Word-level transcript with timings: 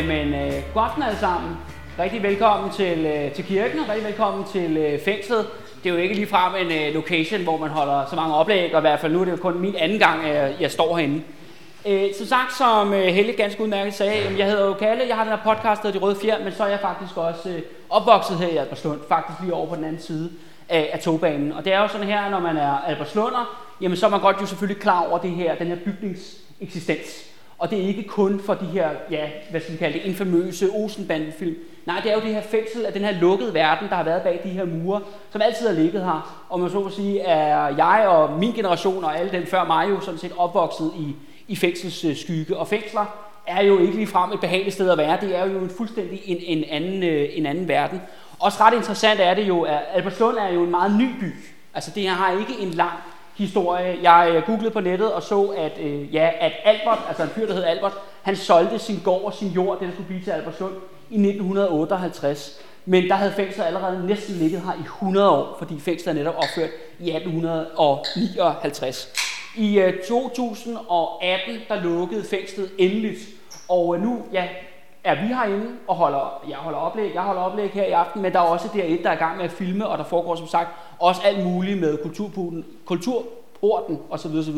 Jamen, 0.00 0.34
øh, 0.34 0.52
god 0.74 0.82
aften 0.82 1.02
alle 1.02 1.18
sammen. 1.18 1.56
Rigtig 1.98 2.22
velkommen 2.22 2.72
til, 2.72 3.06
øh, 3.06 3.32
til 3.32 3.44
kirken, 3.44 3.78
og 3.78 3.88
rigtig 3.88 4.06
velkommen 4.06 4.44
til 4.52 4.76
øh, 4.76 5.00
fængslet. 5.00 5.46
Det 5.84 5.90
er 5.90 5.94
jo 5.94 6.00
ikke 6.00 6.14
ligefrem 6.14 6.66
en 6.66 6.72
øh, 6.72 6.94
location, 6.94 7.42
hvor 7.42 7.56
man 7.56 7.70
holder 7.70 8.06
så 8.10 8.16
mange 8.16 8.34
oplæg, 8.34 8.74
og 8.74 8.80
i 8.80 8.80
hvert 8.80 9.00
fald 9.00 9.12
nu 9.12 9.20
er 9.20 9.24
det 9.24 9.32
jo 9.32 9.36
kun 9.36 9.58
min 9.58 9.76
anden 9.76 9.98
gang, 9.98 10.26
jeg, 10.26 10.54
jeg 10.60 10.70
står 10.70 10.96
herinde. 10.96 11.22
Øh, 11.86 12.14
som 12.18 12.26
sagt, 12.26 12.56
som 12.58 12.92
øh, 12.92 13.04
Helle 13.04 13.32
ganske 13.32 13.62
udmærket 13.62 13.94
sagde, 13.94 14.32
øh, 14.32 14.38
jeg 14.38 14.46
hedder 14.46 14.66
jo 14.66 14.74
Kalle, 14.74 15.08
jeg 15.08 15.16
har 15.16 15.24
den 15.24 15.32
her 15.32 15.54
podcast, 15.54 15.82
der 15.82 15.90
De 15.90 15.98
Røde 15.98 16.16
Fjer, 16.22 16.44
men 16.44 16.52
så 16.52 16.64
er 16.64 16.68
jeg 16.68 16.80
faktisk 16.80 17.16
også 17.16 17.48
øh, 17.48 17.62
opvokset 17.90 18.38
her 18.38 18.48
i 18.48 18.56
Albertslund, 18.56 19.00
faktisk 19.08 19.40
lige 19.40 19.54
over 19.54 19.66
på 19.66 19.76
den 19.76 19.84
anden 19.84 20.02
side 20.02 20.30
af, 20.68 20.90
af 20.92 21.00
togbanen. 21.00 21.52
Og 21.52 21.64
det 21.64 21.72
er 21.72 21.80
jo 21.80 21.88
sådan 21.88 22.06
her, 22.06 22.30
når 22.30 22.40
man 22.40 22.56
er 22.56 22.78
Albertslunder, 22.86 23.58
jamen 23.80 23.96
så 23.96 24.06
er 24.06 24.10
man 24.10 24.20
godt 24.20 24.36
jo 24.40 24.46
selvfølgelig 24.46 24.82
klar 24.82 25.06
over 25.08 25.18
det 25.18 25.30
her, 25.30 25.54
den 25.54 25.66
her 25.66 25.76
bygnings 25.76 26.36
eksistens. 26.60 27.29
Og 27.60 27.70
det 27.70 27.78
er 27.78 27.86
ikke 27.86 28.02
kun 28.02 28.40
for 28.40 28.54
de 28.54 28.66
her, 28.66 28.90
ja, 29.10 29.30
hvad 29.50 29.60
skal 29.60 29.72
vi 29.72 29.78
kalde 29.78 29.98
det, 29.98 30.04
infamøse 30.04 30.70
Olsenbanden-film. 30.70 31.56
Nej, 31.86 32.00
det 32.02 32.10
er 32.10 32.14
jo 32.14 32.20
det 32.20 32.34
her 32.34 32.42
fængsel 32.42 32.86
af 32.86 32.92
den 32.92 33.02
her 33.02 33.20
lukkede 33.20 33.54
verden, 33.54 33.88
der 33.88 33.94
har 33.94 34.02
været 34.02 34.22
bag 34.22 34.40
de 34.44 34.48
her 34.48 34.64
mure, 34.64 35.00
som 35.30 35.42
altid 35.42 35.66
har 35.66 35.74
ligget 35.74 36.04
her. 36.04 36.44
Og 36.48 36.60
man 36.60 36.70
så 36.70 36.80
må 36.80 36.90
sige, 36.90 37.20
er 37.20 37.68
jeg 37.68 38.04
og 38.08 38.38
min 38.38 38.52
generation 38.52 39.04
og 39.04 39.18
alle 39.18 39.32
dem 39.32 39.46
før 39.46 39.64
mig 39.64 39.90
jo 39.90 40.00
sådan 40.00 40.20
set 40.20 40.32
opvokset 40.36 40.92
i, 40.98 41.16
i 41.48 41.56
fængselsskygge. 41.56 42.56
Og 42.56 42.68
fængsler 42.68 43.04
er 43.46 43.62
jo 43.62 43.78
ikke 43.78 43.94
ligefrem 43.94 44.32
et 44.32 44.40
behageligt 44.40 44.74
sted 44.74 44.90
at 44.90 44.98
være. 44.98 45.18
Det 45.20 45.36
er 45.36 45.46
jo 45.46 45.58
en 45.58 45.70
fuldstændig 45.70 46.22
en, 46.24 46.58
en, 46.58 46.64
anden, 46.70 47.02
øh, 47.02 47.28
en 47.32 47.46
anden 47.46 47.68
verden. 47.68 48.00
Også 48.38 48.58
ret 48.60 48.74
interessant 48.74 49.20
er 49.20 49.34
det 49.34 49.48
jo, 49.48 49.62
at 49.62 49.78
Albertslund 49.92 50.36
er 50.36 50.48
jo 50.48 50.64
en 50.64 50.70
meget 50.70 50.98
ny 50.98 51.08
by. 51.20 51.34
Altså 51.74 51.90
det 51.94 52.02
her 52.02 52.10
har 52.10 52.32
ikke 52.32 52.56
en 52.60 52.70
lang 52.70 52.98
historie. 53.36 53.98
Jeg 54.02 54.32
øh, 54.34 54.42
googlede 54.46 54.70
på 54.70 54.80
nettet 54.80 55.12
og 55.12 55.22
så, 55.22 55.42
at, 55.56 55.78
øh, 55.80 56.14
ja, 56.14 56.30
at 56.40 56.52
Albert, 56.64 56.98
altså 57.08 57.22
en 57.22 57.28
fyr, 57.28 57.46
der 57.46 57.54
hed 57.54 57.64
Albert, 57.64 57.92
han 58.22 58.36
solgte 58.36 58.78
sin 58.78 59.00
gård 59.04 59.24
og 59.24 59.34
sin 59.34 59.48
jord, 59.48 59.78
det 59.78 59.88
der 59.88 59.94
skulle 59.94 60.06
blive 60.06 60.22
til 60.22 60.30
Albertslund, 60.30 60.72
i 61.10 61.14
1958. 61.14 62.60
Men 62.84 63.08
der 63.08 63.14
havde 63.14 63.32
fængslet 63.32 63.64
allerede 63.64 64.06
næsten 64.06 64.34
ligget 64.34 64.60
her 64.60 64.72
i 64.72 64.82
100 64.82 65.30
år, 65.30 65.56
fordi 65.58 65.80
fængslet 65.80 66.12
er 66.12 66.18
netop 66.18 66.34
opført 66.36 66.70
i 67.00 67.10
1859. 67.10 69.08
I 69.56 69.78
øh, 69.78 70.02
2018, 70.08 71.58
der 71.68 71.82
lukkede 71.82 72.24
fængslet 72.24 72.70
endeligt, 72.78 73.18
og 73.68 73.96
øh, 73.96 74.02
nu, 74.02 74.22
ja, 74.32 74.48
er 75.04 75.14
vi 75.22 75.26
herinde 75.26 75.70
og 75.88 75.96
holder, 75.96 76.42
jeg 76.48 76.56
holder 76.56 76.78
oplæg, 76.78 77.14
jeg 77.14 77.22
holder 77.22 77.42
oplæg 77.42 77.70
her 77.70 77.84
i 77.84 77.90
aften, 77.90 78.22
men 78.22 78.32
der 78.32 78.38
er 78.38 78.44
også 78.44 78.68
der 78.74 78.84
et, 78.84 79.00
der 79.02 79.10
er 79.10 79.14
i 79.14 79.16
gang 79.16 79.36
med 79.36 79.44
at 79.44 79.52
filme, 79.52 79.86
og 79.86 79.98
der 79.98 80.04
foregår 80.04 80.36
som 80.36 80.46
sagt 80.46 80.68
også 80.98 81.20
alt 81.24 81.44
muligt 81.44 81.80
med 81.80 81.98
kulturporten, 82.02 82.64
kulturporten 82.84 83.98
osv. 84.10 84.34
osv. 84.34 84.56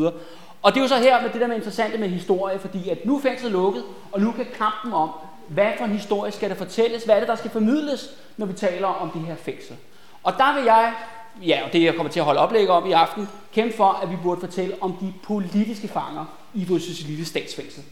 Og 0.61 0.73
det 0.73 0.77
er 0.77 0.81
jo 0.81 0.87
så 0.87 0.97
her 0.97 1.21
med 1.21 1.29
det 1.29 1.41
der 1.41 1.47
med 1.47 1.55
interessante 1.55 1.97
med 1.97 2.09
historie, 2.09 2.59
fordi 2.59 2.89
at 2.89 3.05
nu 3.05 3.15
er 3.17 3.21
fængslet 3.21 3.51
lukket, 3.51 3.83
og 4.11 4.21
nu 4.21 4.31
kan 4.31 4.45
kampen 4.57 4.93
om, 4.93 5.09
hvad 5.47 5.71
for 5.77 5.85
en 5.85 5.91
historie 5.91 6.31
skal 6.31 6.49
der 6.49 6.55
fortælles, 6.55 7.03
hvad 7.03 7.15
er 7.15 7.19
det, 7.19 7.27
der 7.27 7.35
skal 7.35 7.51
formidles, 7.51 8.09
når 8.37 8.45
vi 8.45 8.53
taler 8.53 8.87
om 8.87 9.09
det 9.09 9.21
her 9.21 9.35
fængsel. 9.35 9.75
Og 10.23 10.33
der 10.37 10.55
vil 10.55 10.63
jeg, 10.63 10.93
ja, 11.41 11.61
og 11.65 11.73
det 11.73 11.83
jeg 11.83 11.95
kommer 11.95 12.11
til 12.11 12.19
at 12.19 12.25
holde 12.25 12.39
oplæg 12.39 12.69
om 12.69 12.85
i 12.85 12.91
aften, 12.91 13.29
kæmpe 13.53 13.77
for, 13.77 13.99
at 14.03 14.11
vi 14.11 14.15
burde 14.23 14.39
fortælle 14.41 14.75
om 14.81 14.93
de 15.01 15.13
politiske 15.23 15.87
fanger 15.87 16.25
i 16.53 16.65
vores 16.69 17.07
lille 17.07 17.25
statsfængsel. 17.25 17.83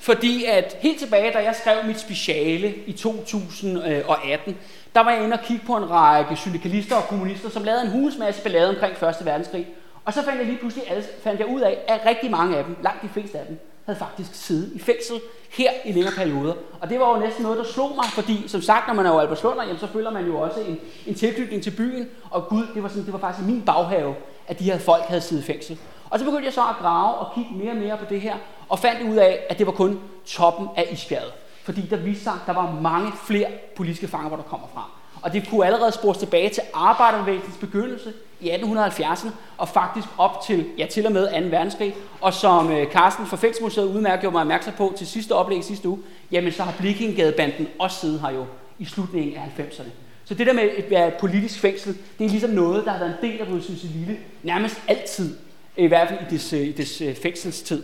Fordi 0.00 0.44
at 0.44 0.76
helt 0.80 0.98
tilbage, 0.98 1.32
da 1.32 1.38
jeg 1.38 1.54
skrev 1.54 1.76
mit 1.86 2.00
speciale 2.00 2.74
i 2.86 2.92
2018, 2.92 4.56
der 4.94 5.00
var 5.00 5.10
jeg 5.10 5.24
inde 5.24 5.34
og 5.34 5.40
kigge 5.44 5.66
på 5.66 5.76
en 5.76 5.90
række 5.90 6.36
syndikalister 6.36 6.96
og 6.96 7.04
kommunister, 7.04 7.50
som 7.50 7.64
lavede 7.64 7.82
en 7.82 7.90
hulens 7.90 8.40
ballade 8.42 8.68
omkring 8.68 8.92
1. 8.92 9.26
verdenskrig. 9.26 9.66
Og 10.04 10.12
så 10.12 10.22
fandt 10.22 10.38
jeg 10.38 10.46
lige 10.46 10.58
pludselig 10.58 10.84
fandt 11.22 11.40
jeg 11.40 11.48
ud 11.48 11.60
af, 11.60 11.78
at 11.88 12.00
rigtig 12.06 12.30
mange 12.30 12.56
af 12.56 12.64
dem, 12.64 12.76
langt 12.82 13.02
de 13.02 13.08
fleste 13.08 13.38
af 13.38 13.46
dem, 13.46 13.58
havde 13.84 13.98
faktisk 13.98 14.30
siddet 14.34 14.72
i 14.74 14.78
fængsel 14.78 15.20
her 15.50 15.70
i 15.84 15.92
længere 15.92 16.14
perioder. 16.16 16.54
Og 16.80 16.90
det 16.90 17.00
var 17.00 17.14
jo 17.14 17.20
næsten 17.24 17.42
noget, 17.42 17.58
der 17.58 17.64
slog 17.64 17.92
mig, 17.96 18.04
fordi 18.04 18.48
som 18.48 18.62
sagt, 18.62 18.86
når 18.86 18.94
man 18.94 19.06
er 19.06 19.10
jo 19.10 19.18
Albertslunder, 19.18 19.62
jamen, 19.62 19.78
så 19.78 19.86
føler 19.86 20.10
man 20.10 20.26
jo 20.26 20.40
også 20.40 20.60
en, 20.60 20.78
en 21.06 21.14
tilknytning 21.14 21.62
til 21.62 21.70
byen. 21.70 22.08
Og 22.30 22.48
Gud, 22.48 22.66
det 22.74 22.82
var, 22.82 22.88
sådan, 22.88 23.04
det 23.04 23.12
var 23.12 23.18
faktisk 23.18 23.46
min 23.46 23.62
baghave, 23.62 24.14
at 24.48 24.58
de 24.58 24.64
her 24.64 24.78
folk 24.78 25.02
havde 25.02 25.20
siddet 25.20 25.42
i 25.42 25.46
fængsel. 25.46 25.78
Og 26.10 26.18
så 26.18 26.24
begyndte 26.24 26.44
jeg 26.44 26.52
så 26.52 26.60
at 26.60 26.76
grave 26.80 27.14
og 27.14 27.34
kigge 27.34 27.50
mere 27.54 27.70
og 27.70 27.76
mere 27.76 27.96
på 27.96 28.04
det 28.10 28.20
her, 28.20 28.36
og 28.68 28.78
fandt 28.78 29.10
ud 29.10 29.16
af, 29.16 29.38
at 29.48 29.58
det 29.58 29.66
var 29.66 29.72
kun 29.72 30.00
toppen 30.26 30.68
af 30.76 30.88
isbjerget. 30.92 31.32
Fordi 31.64 31.80
der 31.80 31.96
viste 31.96 32.24
sig, 32.24 32.32
at 32.32 32.46
der 32.46 32.52
var 32.52 32.80
mange 32.80 33.12
flere 33.26 33.46
politiske 33.76 34.08
fanger, 34.08 34.28
hvor 34.28 34.36
der 34.36 34.44
kommer 34.44 34.66
fra. 34.74 34.90
Og 35.22 35.32
det 35.32 35.48
kunne 35.48 35.66
allerede 35.66 35.92
spores 35.92 36.18
tilbage 36.18 36.48
til 36.48 36.62
arbejderbevægelsens 36.74 37.56
begyndelse 37.56 38.12
i 38.40 38.50
1870'erne, 38.50 39.28
og 39.58 39.68
faktisk 39.68 40.08
op 40.18 40.42
til, 40.46 40.66
ja, 40.78 40.86
til 40.86 41.06
og 41.06 41.12
med 41.12 41.42
2. 41.42 41.48
verdenskrig. 41.56 41.94
Og 42.20 42.34
som 42.34 42.70
øh, 42.70 42.86
Carsten 42.92 43.26
fra 43.26 43.36
Fængsmuseet 43.36 43.84
udmærket 43.84 44.20
gjorde 44.20 44.32
mig 44.32 44.40
opmærksom 44.40 44.72
på 44.72 44.92
til 44.96 45.06
sidste 45.06 45.32
oplæg 45.32 45.64
sidste 45.64 45.88
uge, 45.88 45.98
jamen 46.32 46.52
så 46.52 46.62
har 46.62 46.74
Blikkingadebanden 46.78 47.68
også 47.78 48.00
siddet 48.00 48.20
her 48.20 48.30
jo 48.30 48.46
i 48.78 48.84
slutningen 48.84 49.36
af 49.36 49.62
90'erne. 49.62 49.90
Så 50.24 50.34
det 50.34 50.46
der 50.46 50.52
med 50.52 50.62
at 50.62 50.90
være 50.90 51.08
et 51.08 51.14
politisk 51.14 51.60
fængsel, 51.60 51.96
det 52.18 52.24
er 52.24 52.30
ligesom 52.30 52.50
noget, 52.50 52.84
der 52.84 52.90
har 52.90 52.98
været 52.98 53.18
en 53.22 53.30
del 53.30 53.40
af 53.40 53.52
vores 53.52 53.68
lille 53.82 54.18
nærmest 54.42 54.82
altid, 54.88 55.36
i 55.76 55.86
hvert 55.86 56.08
fald 56.08 56.20
i 56.20 56.34
dets, 56.34 56.52
øh, 56.52 56.60
i 56.60 56.72
dets 56.72 57.00
øh, 57.00 57.14
fængselstid. 57.14 57.82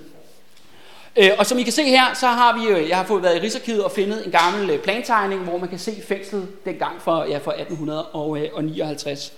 Øh, 1.17 1.31
og 1.39 1.47
som 1.47 1.59
I 1.59 1.63
kan 1.63 1.73
se 1.73 1.83
her, 1.83 2.15
så 2.15 2.27
har 2.27 2.59
vi 2.59 2.89
jeg 2.89 2.97
har 2.97 3.05
fået 3.05 3.23
været 3.23 3.37
i 3.37 3.41
Rigsarkivet 3.41 3.85
og 3.85 3.91
fundet 3.91 4.27
en 4.27 4.33
gammel 4.33 4.79
plantegning, 4.79 5.43
hvor 5.43 5.59
man 5.59 5.69
kan 5.69 5.79
se 5.79 6.03
fængslet 6.09 6.49
dengang 6.65 7.03
fra, 7.03 7.29
ja, 7.29 7.39
fra 7.39 7.61
1859. 7.61 9.33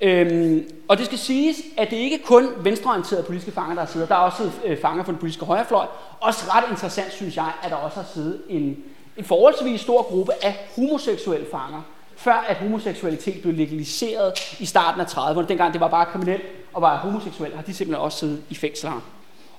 Øhm, 0.00 0.68
og 0.88 0.98
det 0.98 1.06
skal 1.06 1.18
siges, 1.18 1.56
at 1.76 1.90
det 1.90 1.96
ikke 1.96 2.18
kun 2.18 2.48
venstreorienterede 2.60 3.24
politiske 3.24 3.52
fanger, 3.52 3.74
der 3.74 3.86
sidder. 3.86 4.06
Der 4.06 4.14
er 4.14 4.18
også 4.18 4.50
øh, 4.64 4.80
fanger 4.80 5.04
fra 5.04 5.12
den 5.12 5.18
politiske 5.18 5.44
højrefløj. 5.44 5.86
Også 6.20 6.44
ret 6.54 6.64
interessant, 6.70 7.12
synes 7.12 7.36
jeg, 7.36 7.52
at 7.62 7.70
der 7.70 7.76
også 7.76 7.96
har 7.96 8.06
siddet 8.14 8.42
en, 8.48 8.76
en 9.16 9.24
forholdsvis 9.24 9.80
stor 9.80 10.02
gruppe 10.02 10.32
af 10.42 10.68
homoseksuelle 10.76 11.46
fanger, 11.50 11.82
før 12.24 12.44
at 12.48 12.56
homoseksualitet 12.56 13.42
blev 13.42 13.54
legaliseret 13.54 14.32
i 14.60 14.66
starten 14.66 15.00
af 15.00 15.04
30'erne. 15.04 15.46
Dengang 15.46 15.72
det 15.72 15.80
var 15.80 15.88
bare 15.88 16.06
kriminelt 16.06 16.42
og 16.72 16.82
var 16.82 16.96
homoseksuel, 16.96 17.54
har 17.54 17.62
de 17.62 17.74
simpelthen 17.74 18.04
også 18.04 18.18
siddet 18.18 18.42
i 18.50 18.54
fængsel. 18.54 18.90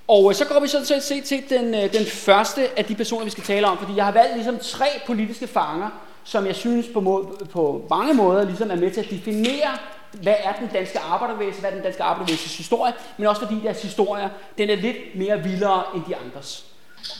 Og 0.08 0.30
øh, 0.30 0.36
så 0.36 0.46
går 0.46 0.60
vi 0.60 0.68
sådan 0.68 0.86
set 0.86 1.04
se 1.04 1.22
til 1.22 1.44
den, 1.50 1.76
øh, 1.76 1.94
den 1.94 2.06
første 2.06 2.80
af 2.80 2.86
de 2.86 2.96
personer, 2.96 3.24
vi 3.24 3.30
skal 3.30 3.44
tale 3.44 3.68
om, 3.68 3.78
fordi 3.78 3.96
jeg 3.96 4.06
har 4.06 4.12
valgt 4.12 4.34
ligesom 4.36 4.58
tre 4.58 4.86
politiske 5.08 5.48
fanger, 5.48 5.90
som 6.24 6.46
jeg 6.46 6.56
synes 6.56 6.86
på, 6.94 7.00
må, 7.00 7.38
på 7.52 7.86
mange 7.90 8.14
måder 8.14 8.46
ligesom 8.46 8.72
er 8.72 8.76
med 8.76 8.92
til 8.92 9.02
at 9.02 9.10
definere, 9.10 9.78
hvad 10.22 10.36
er 10.44 10.54
den 10.54 10.70
danske 10.74 11.00
arbejdervæsen, 11.00 11.60
hvad 11.60 11.70
er 11.70 11.76
den 11.76 11.84
danske 11.84 12.04
arbejdervæsens 12.04 12.58
historie, 12.58 12.94
men 13.18 13.28
også 13.28 13.42
fordi 13.42 13.62
deres 13.64 13.82
historie, 13.82 14.30
den 14.58 14.70
er 14.70 14.76
lidt 14.76 14.98
mere 15.16 15.44
vildere 15.44 15.84
end 15.96 16.04
de 16.08 16.16
andres. 16.16 16.75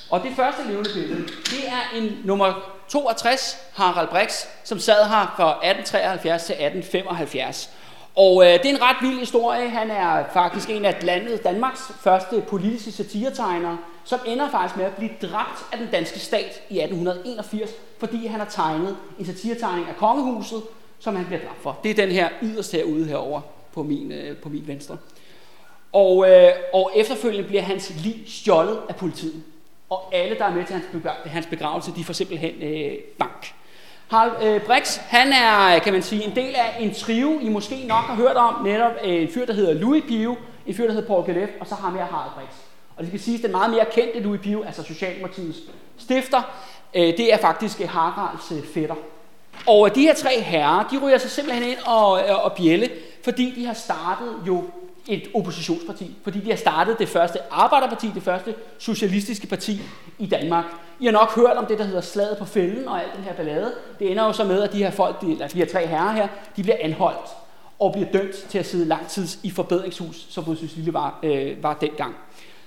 Og 0.10 0.24
det 0.24 0.32
første 0.36 0.62
levende 0.68 0.90
billede, 0.94 1.22
det 1.28 1.68
er 1.68 1.98
en 1.98 2.18
nummer 2.24 2.54
62, 2.88 3.58
Harald 3.74 4.08
Brix, 4.08 4.46
som 4.64 4.80
sad 4.80 5.08
her 5.08 5.34
fra 5.38 5.50
1873 5.52 6.44
til 6.44 6.54
1875. 6.54 7.70
Og 8.16 8.44
øh, 8.46 8.54
det 8.54 8.66
er 8.66 8.70
en 8.70 8.82
ret 8.82 8.96
vild 9.02 9.20
historie. 9.20 9.70
Han 9.70 9.92
er 9.92 10.24
faktisk 10.34 10.70
en 10.70 10.86
af 10.86 10.98
landet 11.02 11.44
Danmarks 11.44 11.92
første 12.00 12.44
politiske 12.48 12.92
satiretegnere, 12.92 13.78
som 14.04 14.20
ender 14.28 14.50
faktisk 14.50 14.78
med 14.78 14.86
at 14.86 14.96
blive 14.96 15.12
dræbt 15.22 15.66
af 15.72 15.78
den 15.78 15.88
danske 15.92 16.20
stat 16.20 16.62
i 16.70 16.80
1881, 16.80 17.70
fordi 18.00 18.28
han 18.28 18.40
har 18.40 18.48
tegnet 18.50 18.98
en 19.20 19.26
satiretegning 19.26 19.90
af 19.90 19.96
kongehuset, 19.96 20.62
som 21.00 21.16
han 21.16 21.26
bliver 21.26 21.42
dræbt 21.42 21.62
for. 21.62 21.80
Det 21.84 21.92
er 21.92 21.96
den 21.96 22.10
her 22.10 22.30
yderst 22.42 22.72
herude 22.72 23.06
herover 23.06 23.42
på 23.74 23.84
min, 23.84 24.12
øh, 24.12 24.38
på 24.38 24.50
min 24.50 24.68
venstre. 24.68 24.98
Og, 25.94 26.30
øh, 26.30 26.52
og 26.74 26.92
efterfølgende 26.96 27.48
bliver 27.48 27.62
hans 27.62 27.94
liv 28.04 28.16
stjålet 28.28 28.80
af 28.90 28.96
politiet. 28.96 29.44
Og 29.90 30.16
alle, 30.16 30.38
der 30.38 30.46
er 30.46 30.54
med 30.54 30.66
til 30.66 30.76
hans, 30.76 30.86
hans 31.26 31.46
begravelse, 31.46 31.92
de 31.96 32.04
får 32.04 32.14
simpelthen 32.14 32.54
øh, 32.62 32.94
bank. 33.20 33.54
Harald 34.08 34.44
øh, 34.44 34.62
Brix, 34.62 34.96
han 34.98 35.34
er, 35.34 35.80
kan 35.80 35.94
man 35.94 36.02
sige, 36.02 36.24
en 36.24 36.36
del 36.36 36.56
af 36.56 36.76
en 36.80 36.94
trio, 36.94 37.40
I 37.40 37.50
måske 37.50 37.84
nok 37.88 38.04
har 38.04 38.16
hørt 38.16 38.36
om, 38.36 38.64
netop 38.64 38.92
øh, 39.04 39.22
en 39.22 39.30
fyr, 39.30 39.46
der 39.46 39.54
hedder 39.54 39.74
Louis 39.74 40.04
Pio, 40.08 40.38
en 40.66 40.76
fyr, 40.76 40.86
der 40.86 40.94
hedder 40.94 41.08
Paul 41.08 41.26
Galef, 41.26 41.50
og 41.60 41.68
så 41.68 41.76
har 41.76 41.92
vi 41.92 41.98
Harald 41.98 42.32
Brix. 42.36 42.56
Og 42.98 43.04
det 43.04 43.08
skal 43.08 43.20
siges, 43.20 43.42
den 43.42 43.52
meget 43.52 43.72
mere 43.72 43.86
kendte 43.92 44.20
Louis 44.20 44.42
Pio, 44.42 44.64
altså 44.64 44.84
Socialdemokratiets 44.84 45.60
stifter, 45.98 46.42
øh, 46.94 47.02
det 47.02 47.34
er 47.34 47.38
faktisk 47.38 47.82
øh, 47.82 47.90
Haralds 47.90 48.52
øh, 48.52 48.74
fætter. 48.74 48.96
Og 49.68 49.90
øh, 49.90 49.96
de 49.96 50.02
her 50.02 50.14
tre 50.14 50.42
herrer, 50.42 50.88
de 50.92 50.98
ryger 50.98 51.18
sig 51.18 51.32
simpelthen 51.32 51.70
ind 51.70 51.78
og, 51.86 52.20
øh, 52.20 52.46
og 52.46 52.54
bjælle, 52.54 52.90
fordi 53.24 53.54
de 53.56 53.66
har 53.66 53.74
startet 53.74 54.34
jo 54.48 54.64
et 55.08 55.28
oppositionsparti, 55.34 56.16
fordi 56.24 56.40
de 56.40 56.50
har 56.50 56.58
startet 56.58 57.00
det 57.00 57.10
første 57.10 57.40
arbejderparti, 57.52 58.12
det 58.16 58.24
første 58.24 58.56
socialistiske 58.78 59.48
parti 59.48 59.82
i 60.20 60.26
Danmark. 60.26 60.66
I 61.00 61.06
har 61.06 61.12
nok 61.12 61.36
hørt 61.36 61.58
om 61.58 61.66
det, 61.66 61.78
der 61.78 61.84
hedder 61.84 62.02
slaget 62.02 62.38
på 62.38 62.46
fælden 62.46 62.88
og 62.88 63.04
alt 63.04 63.16
den 63.16 63.24
her 63.24 63.34
ballade. 63.34 63.74
Det 64.00 64.12
ender 64.12 64.24
jo 64.24 64.34
så 64.34 64.44
med, 64.44 64.62
at 64.62 64.74
de 64.74 64.78
her 64.78 64.92
folk, 64.92 65.22
de, 65.22 65.32
eller 65.32 65.48
de 65.48 65.58
her 65.58 65.66
tre 65.66 65.88
herrer 65.88 66.12
her, 66.12 66.28
de 66.56 66.64
bliver 66.64 66.78
anholdt 66.80 67.30
og 67.80 67.92
bliver 67.92 68.12
dømt 68.12 68.36
til 68.50 68.58
at 68.58 68.66
sidde 68.66 68.86
lang 68.86 69.08
tid 69.08 69.28
i 69.44 69.52
forbedringshus, 69.52 70.26
som 70.30 70.44
Rydsyns 70.44 70.76
Lille 70.76 70.94
var, 70.94 71.20
øh, 71.24 71.64
var 71.64 71.74
dengang. 71.74 72.16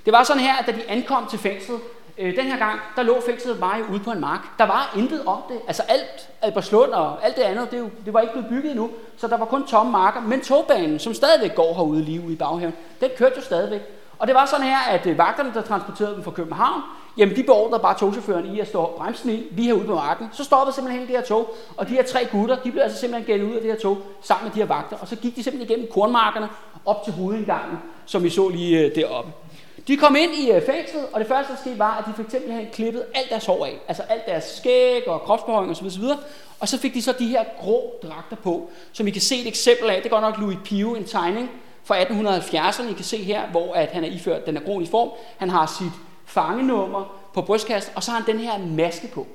Det 0.04 0.12
var 0.12 0.22
sådan 0.22 0.42
her, 0.42 0.56
at 0.56 0.66
da 0.66 0.72
de 0.72 0.82
ankom 0.88 1.26
til 1.30 1.38
fængslet, 1.38 1.80
øh, 2.18 2.36
den 2.36 2.44
her 2.44 2.58
gang, 2.58 2.80
der 2.96 3.02
lå 3.02 3.20
fængslet 3.26 3.60
bare 3.60 3.80
ude 3.92 4.00
på 4.00 4.10
en 4.10 4.20
mark. 4.20 4.40
Der 4.58 4.66
var 4.66 4.94
intet 4.96 5.24
om 5.26 5.38
det. 5.48 5.60
Altså 5.66 5.82
alt 5.88 6.28
øh, 6.42 6.46
Alberslund 6.46 6.90
og 6.90 7.24
alt 7.24 7.36
det 7.36 7.42
andet, 7.42 7.70
det, 7.70 7.90
det 8.04 8.14
var 8.14 8.20
ikke 8.20 8.32
blevet 8.32 8.48
bygget 8.48 8.70
endnu, 8.70 8.90
så 9.16 9.28
der 9.28 9.36
var 9.36 9.44
kun 9.44 9.66
tomme 9.66 9.92
marker. 9.92 10.20
Men 10.20 10.40
togbanen, 10.40 10.98
som 10.98 11.14
stadigvæk 11.14 11.54
går 11.54 11.74
herude 11.74 12.02
lige 12.02 12.20
ude 12.24 12.32
i 12.32 12.36
baghaven, 12.36 12.74
den 13.00 13.10
kørte 13.18 13.34
jo 13.36 13.42
stadigvæk. 13.42 13.80
Og 14.18 14.26
det 14.26 14.34
var 14.34 14.46
sådan 14.46 14.66
her, 14.66 14.78
at 14.78 15.06
øh, 15.06 15.18
vagterne, 15.18 15.54
der 15.54 15.62
transporterede 15.62 16.14
dem 16.14 16.24
fra 16.24 16.30
København, 16.30 16.82
jamen 17.16 17.36
de 17.36 17.42
beordrede 17.42 17.82
bare 17.82 17.98
togchaufføren 17.98 18.46
i 18.46 18.60
at 18.60 18.68
stå 18.68 18.94
bremsen 18.96 19.30
i, 19.30 19.46
lige 19.50 19.66
herude 19.66 19.86
på 19.86 19.94
marken. 19.94 20.28
Så 20.32 20.44
stoppede 20.44 20.74
simpelthen 20.74 21.06
det 21.06 21.16
her 21.16 21.22
tog, 21.22 21.54
og 21.76 21.88
de 21.88 21.94
her 21.94 22.02
tre 22.02 22.26
gutter, 22.32 22.56
de 22.56 22.70
blev 22.70 22.82
altså 22.82 22.98
simpelthen 22.98 23.26
gældet 23.26 23.50
ud 23.50 23.54
af 23.54 23.60
det 23.62 23.70
her 23.70 23.78
tog, 23.78 23.98
sammen 24.22 24.44
med 24.44 24.54
de 24.54 24.58
her 24.58 24.66
vagter, 24.66 24.96
og 24.96 25.08
så 25.08 25.16
gik 25.16 25.36
de 25.36 25.42
simpelthen 25.42 25.70
igennem 25.70 25.92
kornmarkerne 25.92 26.48
op 26.86 27.04
til 27.04 27.12
hovedindgangen, 27.12 27.78
som 28.06 28.22
vi 28.22 28.30
så 28.30 28.48
lige 28.48 28.78
øh, 28.78 28.94
deroppe. 28.94 29.32
De 29.88 29.96
kom 29.96 30.16
ind 30.16 30.34
i 30.34 30.50
øh, 30.50 30.62
fængslet, 30.66 31.06
og 31.12 31.20
det 31.20 31.28
første, 31.28 31.52
der 31.52 31.58
skete, 31.58 31.78
var, 31.78 31.98
at 31.98 32.04
de 32.06 32.12
for 32.14 32.22
eksempel 32.22 32.52
havde 32.52 32.66
klippet 32.72 33.04
alt 33.14 33.30
deres 33.30 33.46
hår 33.46 33.66
af. 33.66 33.78
Altså 33.88 34.02
alt 34.02 34.26
deres 34.26 34.44
skæg 34.44 35.08
og 35.08 35.20
kropsbehøjning 35.20 35.70
osv. 35.70 35.86
osv. 35.86 36.04
Og 36.60 36.68
så 36.68 36.78
fik 36.78 36.94
de 36.94 37.02
så 37.02 37.14
de 37.18 37.26
her 37.26 37.44
grå 37.58 37.94
dragter 38.02 38.36
på, 38.36 38.70
som 38.92 39.06
I 39.06 39.10
kan 39.10 39.22
se 39.22 39.36
et 39.36 39.46
eksempel 39.46 39.90
af. 39.90 39.96
Det 39.96 40.06
er 40.06 40.10
godt 40.10 40.22
nok 40.22 40.38
Louis 40.38 40.58
Pio, 40.64 40.94
en 40.94 41.04
tegning 41.04 41.50
fra 41.84 42.02
1870'erne. 42.02 42.90
I 42.90 42.92
kan 42.92 43.04
se 43.04 43.16
her, 43.16 43.46
hvor 43.46 43.74
at 43.74 43.88
han 43.88 44.04
er 44.04 44.08
iført 44.08 44.46
den 44.46 44.56
er 44.56 44.86
form. 44.90 45.10
Han 45.36 45.50
har 45.50 45.74
sit 45.78 45.92
fangenummer 46.26 47.18
på 47.34 47.42
brystkassen, 47.42 47.92
og 47.96 48.02
så 48.02 48.10
har 48.10 48.18
han 48.20 48.26
den 48.26 48.40
her 48.40 48.58
maske 48.58 49.08
på. 49.14 49.26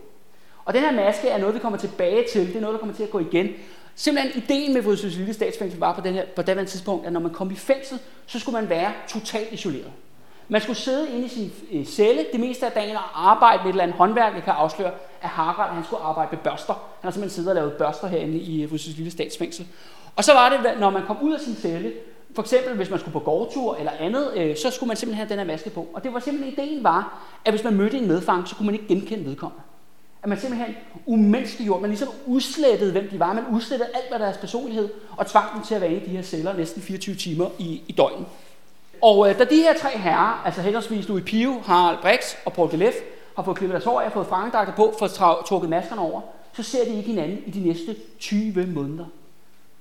Og 0.66 0.74
den 0.74 0.82
her 0.82 0.92
maske 0.92 1.28
er 1.28 1.38
noget, 1.38 1.56
vi 1.56 1.60
kommer 1.60 1.80
tilbage 1.80 2.26
til. 2.34 2.48
Det 2.48 2.56
er 2.56 2.62
noget, 2.62 2.74
der 2.74 2.80
kommer 2.80 2.96
til 2.96 3.04
at 3.04 3.10
gå 3.10 3.20
igen. 3.20 3.50
Simpelthen 3.96 4.44
ideen 4.44 4.74
med 4.74 4.82
Vrydsøs 4.82 5.16
Lille 5.16 5.34
Statsfængsel 5.34 5.80
var 5.80 5.94
på, 5.94 6.02
den 6.02 6.14
her, 6.14 6.26
på 6.36 6.42
det 6.42 6.68
tidspunkt, 6.68 7.06
at 7.06 7.14
når 7.14 7.20
man 7.20 7.34
kom 7.34 7.52
i 7.52 7.56
fængsel, 7.56 8.00
så 8.26 8.40
skulle 8.40 8.62
man 8.62 8.70
være 8.70 8.92
totalt 9.08 9.52
isoleret. 9.52 9.92
Man 10.54 10.62
skulle 10.62 10.78
sidde 10.78 11.10
inde 11.10 11.26
i 11.26 11.28
sin 11.28 11.52
øh, 11.72 11.86
celle 11.86 12.26
det 12.32 12.40
meste 12.40 12.66
af 12.66 12.72
dagen 12.72 12.96
og 12.96 13.30
arbejde 13.32 13.58
med 13.58 13.66
et 13.66 13.70
eller 13.70 13.84
andet 13.84 13.98
håndværk. 13.98 14.36
Jeg 14.36 14.44
kan 14.44 14.54
afsløre, 14.54 14.92
at 15.22 15.30
Harald 15.30 15.74
han 15.74 15.84
skulle 15.84 16.04
arbejde 16.04 16.30
med 16.32 16.40
børster. 16.40 16.74
Han 16.74 17.08
har 17.08 17.12
simpelthen 17.12 17.36
siddet 17.36 17.50
og 17.50 17.56
lavet 17.56 17.74
børster 17.74 18.08
herinde 18.08 18.38
i 18.38 18.64
øh, 18.64 18.72
Vrydsøs 18.72 18.96
Lille 18.96 19.12
Statsfængsel. 19.12 19.68
Og 20.16 20.24
så 20.24 20.34
var 20.34 20.50
det, 20.50 20.80
når 20.80 20.90
man 20.90 21.06
kom 21.06 21.18
ud 21.22 21.34
af 21.34 21.40
sin 21.40 21.56
celle, 21.56 21.94
for 22.36 22.42
eksempel, 22.42 22.76
hvis 22.76 22.90
man 22.90 23.00
skulle 23.00 23.14
på 23.14 23.20
gårdtur 23.20 23.76
eller 23.76 23.92
andet, 24.00 24.32
øh, 24.36 24.58
så 24.58 24.72
skulle 24.72 24.88
man 24.88 24.98
simpelthen 24.98 25.28
have 25.28 25.30
den 25.30 25.46
her 25.48 25.54
maske 25.54 25.70
på. 25.70 25.88
Og 25.94 26.04
det 26.04 26.14
var 26.14 26.20
simpelthen 26.20 26.54
ideen 26.54 26.84
var, 26.84 27.22
at 27.46 27.54
hvis 27.54 27.64
man 27.64 27.74
mødte 27.74 27.98
en 27.98 28.08
medfang, 28.08 28.48
så 28.48 28.56
kunne 28.56 28.66
man 28.66 28.76
ikke 28.76 28.88
genkende 28.88 29.26
vedkommende. 29.26 29.64
At 30.24 30.30
man 30.30 30.40
simpelthen 30.40 30.76
umenneskeliggjorde, 31.06 31.82
man 31.82 31.90
ligesom 31.90 32.10
udslettede, 32.26 32.92
hvem 32.92 33.10
de 33.10 33.20
var. 33.20 33.34
Man 33.34 33.44
udslettede 33.52 33.90
alt, 33.94 34.10
hvad 34.10 34.20
deres 34.20 34.38
personlighed, 34.38 34.90
og 35.18 35.28
tvang 35.28 35.54
dem 35.54 35.64
til 35.64 35.76
at 35.76 35.82
være 35.82 35.94
i 35.94 36.00
de 36.00 36.10
her 36.10 36.22
celler 36.22 36.58
næsten 36.58 36.82
24 36.82 37.16
timer 37.16 37.50
i, 37.60 37.82
i 37.88 37.92
døgnet. 37.92 38.26
Og 39.04 39.30
øh, 39.30 39.40
da 39.40 39.44
de 39.44 39.56
her 39.56 39.74
tre 39.78 39.98
herrer, 39.98 40.42
altså 40.46 40.62
henholdsvis 40.62 41.08
Louis 41.08 41.24
Pio, 41.26 41.62
Harald 41.66 41.98
Brix 42.02 42.36
og 42.46 42.54
Paul 42.54 42.72
Delef, 42.72 42.94
har 43.36 43.44
fået 43.44 43.58
klippet 43.58 43.74
deres 43.74 43.86
hår 43.86 44.02
af, 44.02 44.12
fået 44.12 44.28
frangedragter 44.28 44.74
på, 44.76 44.94
fået 45.00 45.12
trukket 45.46 45.70
maskerne 45.70 46.02
over, 46.02 46.22
så 46.54 46.64
ser 46.64 46.86
de 46.86 46.98
ikke 46.98 47.10
hinanden 47.10 47.40
i 47.46 47.52
de 47.52 47.68
næste 47.68 47.96
20 48.20 48.68
måneder. 48.68 49.06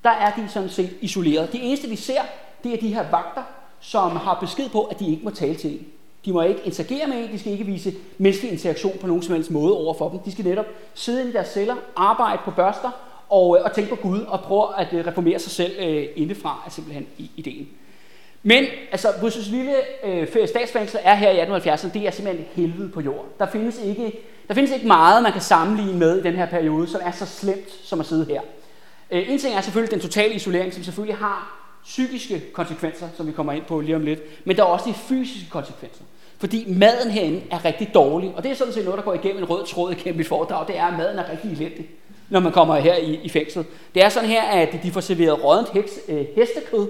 Der 0.04 0.10
er 0.10 0.34
de 0.34 0.48
sådan 0.48 0.68
set 0.68 0.90
isoleret. 1.00 1.52
Det 1.52 1.60
eneste, 1.62 1.88
vi 1.88 1.96
ser, 1.96 2.20
det 2.64 2.74
er 2.74 2.76
de 2.76 2.94
her 2.94 3.10
vagter, 3.10 3.42
som 3.80 4.10
har 4.10 4.38
besked 4.40 4.68
på, 4.68 4.82
at 4.82 5.00
de 5.00 5.10
ikke 5.10 5.24
må 5.24 5.30
tale 5.30 5.54
til 5.54 5.72
en. 5.72 5.86
De 6.24 6.32
må 6.32 6.42
ikke 6.42 6.60
interagere 6.64 7.06
med 7.06 7.16
en, 7.16 7.32
de 7.32 7.38
skal 7.38 7.52
ikke 7.52 7.64
vise 7.66 7.94
menneskelig 8.18 8.52
interaktion 8.52 8.98
på 9.00 9.06
nogen 9.06 9.22
som 9.22 9.34
helst 9.34 9.50
måde 9.50 9.76
over 9.76 9.94
for 9.94 10.08
dem. 10.08 10.18
De 10.18 10.32
skal 10.32 10.44
netop 10.44 10.66
sidde 10.94 11.28
i 11.28 11.32
deres 11.32 11.48
celler, 11.48 11.76
arbejde 11.96 12.42
på 12.44 12.50
børster 12.50 12.90
og, 13.28 13.58
øh, 13.58 13.64
og 13.64 13.72
tænke 13.72 13.90
på 13.90 13.96
Gud 13.96 14.20
og 14.20 14.40
prøve 14.40 14.80
at 14.80 14.92
øh, 14.92 15.06
reformere 15.06 15.38
sig 15.38 15.52
selv 15.52 15.72
øh, 15.78 16.06
indefra, 16.16 16.62
er 16.66 16.70
simpelthen 16.70 17.06
ideen. 17.36 17.68
Men 18.42 18.64
altså, 18.92 19.08
Bussens 19.20 19.48
lille 19.48 19.74
øh, 20.04 20.28
statsfængsel 20.46 21.00
er 21.02 21.14
her 21.14 21.30
i 21.30 21.40
1870'erne, 21.40 21.92
det 21.92 22.06
er 22.06 22.10
simpelthen 22.10 22.46
helvede 22.54 22.88
på 22.88 23.00
jord. 23.00 23.26
Der 23.38 23.46
findes, 23.46 23.80
ikke, 23.84 24.12
der 24.48 24.54
findes 24.54 24.72
ikke 24.72 24.86
meget, 24.86 25.22
man 25.22 25.32
kan 25.32 25.40
sammenligne 25.40 25.98
med 25.98 26.18
i 26.18 26.22
den 26.22 26.34
her 26.34 26.46
periode, 26.46 26.88
som 26.88 27.00
er 27.04 27.10
så 27.10 27.26
slemt 27.26 27.70
som 27.82 28.00
at 28.00 28.06
sidde 28.06 28.24
her. 28.24 28.40
Øh, 29.10 29.30
en 29.30 29.38
ting 29.38 29.54
er 29.54 29.60
selvfølgelig 29.60 29.90
den 29.90 30.00
totale 30.00 30.34
isolering, 30.34 30.72
som 30.72 30.82
selvfølgelig 30.82 31.16
har 31.16 31.58
psykiske 31.84 32.42
konsekvenser, 32.52 33.08
som 33.16 33.26
vi 33.26 33.32
kommer 33.32 33.52
ind 33.52 33.64
på 33.64 33.80
lige 33.80 33.96
om 33.96 34.02
lidt, 34.02 34.46
men 34.46 34.56
der 34.56 34.62
er 34.62 34.66
også 34.66 34.84
de 34.88 34.94
fysiske 34.94 35.50
konsekvenser. 35.50 36.04
Fordi 36.38 36.64
maden 36.68 37.10
herinde 37.10 37.42
er 37.50 37.64
rigtig 37.64 37.90
dårlig, 37.94 38.32
og 38.36 38.42
det 38.42 38.50
er 38.50 38.54
sådan 38.54 38.72
set 38.72 38.84
noget, 38.84 38.98
der 38.98 39.04
går 39.04 39.14
igennem 39.14 39.42
en 39.42 39.50
rød 39.50 39.66
tråd 39.66 39.92
igennem 39.92 40.16
mit 40.16 40.28
foredrag, 40.28 40.68
det 40.68 40.78
er, 40.78 40.84
at 40.84 40.98
maden 40.98 41.18
er 41.18 41.30
rigtig 41.30 41.52
elendig, 41.52 41.90
når 42.28 42.40
man 42.40 42.52
kommer 42.52 42.76
her 42.76 42.96
i, 42.96 43.20
i 43.22 43.28
fængslet. 43.28 43.66
Det 43.94 44.04
er 44.04 44.08
sådan 44.08 44.28
her, 44.28 44.42
at 44.42 44.82
de 44.82 44.90
får 44.90 45.00
serveret 45.00 45.44
rådent 45.44 45.72
heks, 45.72 45.92
øh, 46.08 46.24
hestekød, 46.36 46.88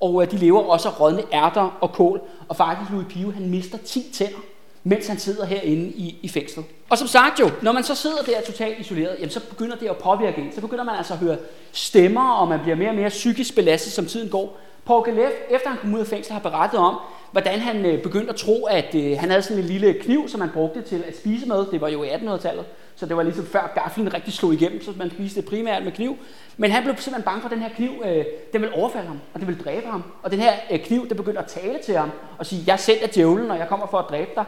og 0.00 0.22
øh, 0.22 0.30
de 0.30 0.36
lever 0.36 0.62
også 0.62 0.88
af 0.88 1.00
rådne 1.00 1.22
ærter 1.32 1.78
og 1.80 1.92
kål, 1.92 2.20
og 2.48 2.56
faktisk 2.56 2.90
Louis 2.90 3.06
Pio, 3.10 3.30
han 3.30 3.50
mister 3.50 3.78
10 3.78 4.10
tænder, 4.12 4.38
mens 4.84 5.06
han 5.06 5.18
sidder 5.18 5.44
herinde 5.44 5.86
i, 5.86 6.18
i 6.22 6.28
fængslet. 6.28 6.64
Og 6.90 6.98
som 6.98 7.08
sagt 7.08 7.40
jo, 7.40 7.50
når 7.62 7.72
man 7.72 7.84
så 7.84 7.94
sidder 7.94 8.22
der 8.22 8.40
totalt 8.46 8.78
isoleret, 8.78 9.16
jamen 9.18 9.30
så 9.30 9.40
begynder 9.40 9.76
det 9.76 9.88
at 9.88 9.96
påvirke 9.96 10.40
en. 10.40 10.52
Så 10.54 10.60
begynder 10.60 10.84
man 10.84 10.94
altså 10.94 11.12
at 11.12 11.18
høre 11.18 11.36
stemmer, 11.72 12.30
og 12.30 12.48
man 12.48 12.60
bliver 12.60 12.76
mere 12.76 12.88
og 12.88 12.94
mere 12.94 13.08
psykisk 13.08 13.54
belastet, 13.54 13.92
som 13.92 14.06
tiden 14.06 14.28
går. 14.28 14.58
Paul 14.86 15.04
Galef, 15.04 15.32
efter 15.50 15.68
han 15.68 15.78
kom 15.78 15.94
ud 15.94 16.00
af 16.00 16.06
fængsel, 16.06 16.32
har 16.32 16.40
berettet 16.40 16.80
om, 16.80 16.98
hvordan 17.32 17.58
han 17.58 17.86
øh, 17.86 18.02
begyndte 18.02 18.30
at 18.30 18.36
tro, 18.36 18.64
at 18.64 18.94
øh, 18.94 19.18
han 19.18 19.30
havde 19.30 19.42
sådan 19.42 19.58
en 19.58 19.64
lille 19.64 19.94
kniv, 19.94 20.28
som 20.28 20.40
han 20.40 20.50
brugte 20.54 20.82
til 20.82 21.04
at 21.08 21.16
spise 21.16 21.46
med. 21.46 21.66
Det 21.70 21.80
var 21.80 21.88
jo 21.88 22.02
i 22.02 22.08
1800-tallet, 22.08 22.64
så 22.96 23.06
det 23.06 23.16
var 23.16 23.22
ligesom 23.22 23.46
før 23.46 23.72
gaflen 23.74 24.14
rigtig 24.14 24.32
slog 24.32 24.54
igennem, 24.54 24.82
så 24.82 24.92
man 24.96 25.10
spiste 25.10 25.40
det 25.40 25.48
primært 25.48 25.84
med 25.84 25.92
kniv. 25.92 26.16
Men 26.56 26.70
han 26.70 26.82
blev 26.82 26.96
simpelthen 26.96 27.24
bange 27.24 27.40
for, 27.40 27.48
at 27.48 27.54
den 27.54 27.62
her 27.62 27.68
kniv, 27.68 27.90
øh, 28.04 28.24
den 28.52 28.60
ville 28.60 28.74
overfalde 28.74 29.06
ham, 29.06 29.20
og 29.34 29.40
den 29.40 29.48
ville 29.48 29.62
dræbe 29.64 29.86
ham. 29.86 30.04
Og 30.22 30.30
den 30.30 30.40
her 30.40 30.52
øh, 30.70 30.80
kniv, 30.80 31.08
der 31.08 31.14
begyndte 31.14 31.40
at 31.40 31.46
tale 31.46 31.78
til 31.84 31.96
ham 31.96 32.10
og 32.38 32.46
sige, 32.46 32.62
jeg 32.66 32.72
er 32.72 32.76
sendt 32.76 33.02
af 33.02 33.10
djævlen, 33.10 33.50
og 33.50 33.58
jeg 33.58 33.68
kommer 33.68 33.86
for 33.86 33.98
at 33.98 34.06
dræbe 34.10 34.30
dig. 34.34 34.44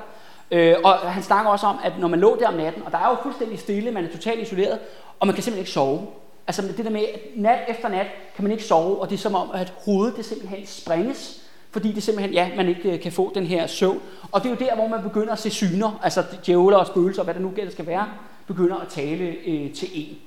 Øh, 0.50 0.74
og 0.84 0.98
han 0.98 1.22
snakker 1.22 1.50
også 1.50 1.66
om, 1.66 1.78
at 1.84 1.92
når 1.98 2.08
man 2.08 2.20
lå 2.20 2.36
der 2.40 2.48
om 2.48 2.54
natten, 2.54 2.82
og 2.82 2.92
der 2.92 2.98
er 2.98 3.08
jo 3.10 3.16
fuldstændig 3.22 3.58
stille, 3.58 3.90
man 3.90 4.04
er 4.04 4.10
totalt 4.12 4.42
isoleret, 4.42 4.78
og 5.20 5.26
man 5.26 5.34
kan 5.34 5.42
simpelthen 5.42 5.62
ikke 5.62 5.70
sove. 5.70 6.06
Altså 6.46 6.62
det 6.62 6.84
der 6.84 6.90
med, 6.90 7.04
at 7.14 7.20
nat 7.36 7.58
efter 7.68 7.88
nat 7.88 8.06
kan 8.34 8.44
man 8.44 8.52
ikke 8.52 8.64
sove, 8.64 9.00
og 9.00 9.10
det 9.10 9.14
er 9.14 9.20
som 9.20 9.34
om, 9.34 9.50
at 9.54 9.72
hovedet 9.84 10.16
det 10.16 10.24
simpelthen 10.24 10.66
springes, 10.66 11.42
fordi 11.70 11.92
det 11.92 12.02
simpelthen, 12.02 12.34
ja, 12.34 12.50
man 12.56 12.68
ikke 12.68 12.92
øh, 12.92 13.00
kan 13.00 13.12
få 13.12 13.32
den 13.34 13.46
her 13.46 13.66
søvn. 13.66 14.00
Og 14.32 14.42
det 14.42 14.46
er 14.46 14.54
jo 14.60 14.66
der, 14.66 14.74
hvor 14.74 14.88
man 14.88 15.02
begynder 15.02 15.32
at 15.32 15.38
se 15.38 15.50
syner, 15.50 16.00
altså 16.02 16.24
djævler 16.46 16.76
og 16.76 16.86
spøgelser, 16.86 17.22
hvad 17.22 17.34
der 17.34 17.40
nu 17.40 17.52
gælder 17.56 17.72
skal 17.72 17.86
være, 17.86 18.08
begynder 18.46 18.76
at 18.76 18.88
tale 18.88 19.34
øh, 19.46 19.72
til 19.72 19.88
en. 19.94 20.18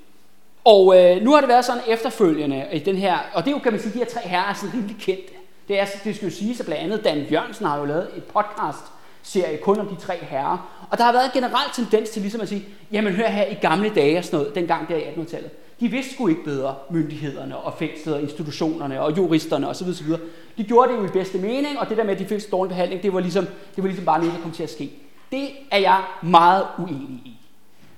Og 0.65 0.97
øh, 0.97 1.21
nu 1.21 1.31
har 1.31 1.39
det 1.39 1.49
været 1.49 1.65
sådan 1.65 1.81
efterfølgende 1.87 2.67
i 2.73 2.79
den 2.79 2.95
her, 2.95 3.17
og 3.33 3.45
det 3.45 3.51
er 3.51 3.55
jo, 3.55 3.59
kan 3.59 3.71
man 3.71 3.81
sige, 3.81 3.93
de 3.93 3.97
her 3.97 4.05
tre 4.05 4.21
herrer 4.23 4.49
er 4.49 4.53
sådan 4.53 4.73
rimelig 4.73 4.95
kendte. 4.99 5.33
Det, 5.67 5.79
er, 5.79 5.85
det 6.03 6.15
skal 6.15 6.29
jo 6.29 6.35
sige, 6.35 6.55
at 6.59 6.65
blandt 6.65 6.83
andet 6.83 7.03
Dan 7.03 7.17
Jørgensen 7.31 7.65
har 7.65 7.77
jo 7.77 7.85
lavet 7.85 8.07
et 8.17 8.23
podcast, 8.23 8.83
serie 9.23 9.57
kun 9.57 9.79
om 9.79 9.87
de 9.87 9.95
tre 9.95 10.17
herrer. 10.17 10.85
Og 10.91 10.97
der 10.97 11.03
har 11.03 11.11
været 11.11 11.25
en 11.25 11.31
generel 11.33 11.69
tendens 11.73 12.09
til 12.09 12.21
ligesom 12.21 12.41
at 12.41 12.49
sige, 12.49 12.65
jamen 12.91 13.13
hør 13.13 13.27
her 13.27 13.45
i 13.45 13.53
gamle 13.53 13.89
dage 13.95 14.17
og 14.17 14.23
sådan 14.23 14.39
noget, 14.39 14.55
dengang 14.55 14.89
der 14.89 14.95
i 14.95 15.01
1800-tallet. 15.01 15.51
De 15.79 15.87
vidste 15.87 16.13
sgu 16.13 16.27
ikke 16.27 16.43
bedre, 16.43 16.75
myndighederne 16.89 17.57
og 17.57 17.73
fængslet 17.73 18.15
og 18.15 18.21
institutionerne 18.21 19.01
og 19.01 19.17
juristerne 19.17 19.69
osv. 19.69 19.87
osv. 19.89 20.07
De 20.57 20.63
gjorde 20.63 20.91
det 20.91 20.97
jo 20.97 21.05
i 21.05 21.07
bedste 21.07 21.37
mening, 21.37 21.79
og 21.79 21.89
det 21.89 21.97
der 21.97 22.03
med, 22.03 22.13
at 22.13 22.19
de 22.19 22.25
fik 22.25 22.39
så 22.39 22.47
dårlig 22.51 22.69
behandling, 22.69 23.03
det 23.03 23.13
var, 23.13 23.19
ligesom, 23.19 23.45
det 23.45 23.83
var 23.83 23.87
ligesom 23.87 24.05
bare 24.05 24.19
noget, 24.19 24.33
der 24.33 24.41
kom 24.41 24.51
til 24.51 24.63
at 24.63 24.69
ske. 24.69 24.91
Det 25.31 25.49
er 25.71 25.77
jeg 25.77 26.03
meget 26.21 26.63
uenig 26.79 27.21
i. 27.25 27.38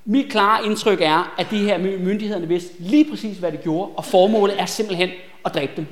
Mit 0.05 0.31
klare 0.31 0.65
indtryk 0.65 1.01
er, 1.01 1.33
at 1.37 1.47
de 1.51 1.57
her 1.57 1.77
myndighederne 1.77 2.47
vidste 2.47 2.73
lige 2.79 3.09
præcis, 3.09 3.37
hvad 3.37 3.51
de 3.51 3.57
gjorde, 3.57 3.91
og 3.95 4.05
formålet 4.05 4.61
er 4.61 4.65
simpelthen 4.65 5.09
at 5.45 5.53
dræbe 5.53 5.71
dem. 5.75 5.87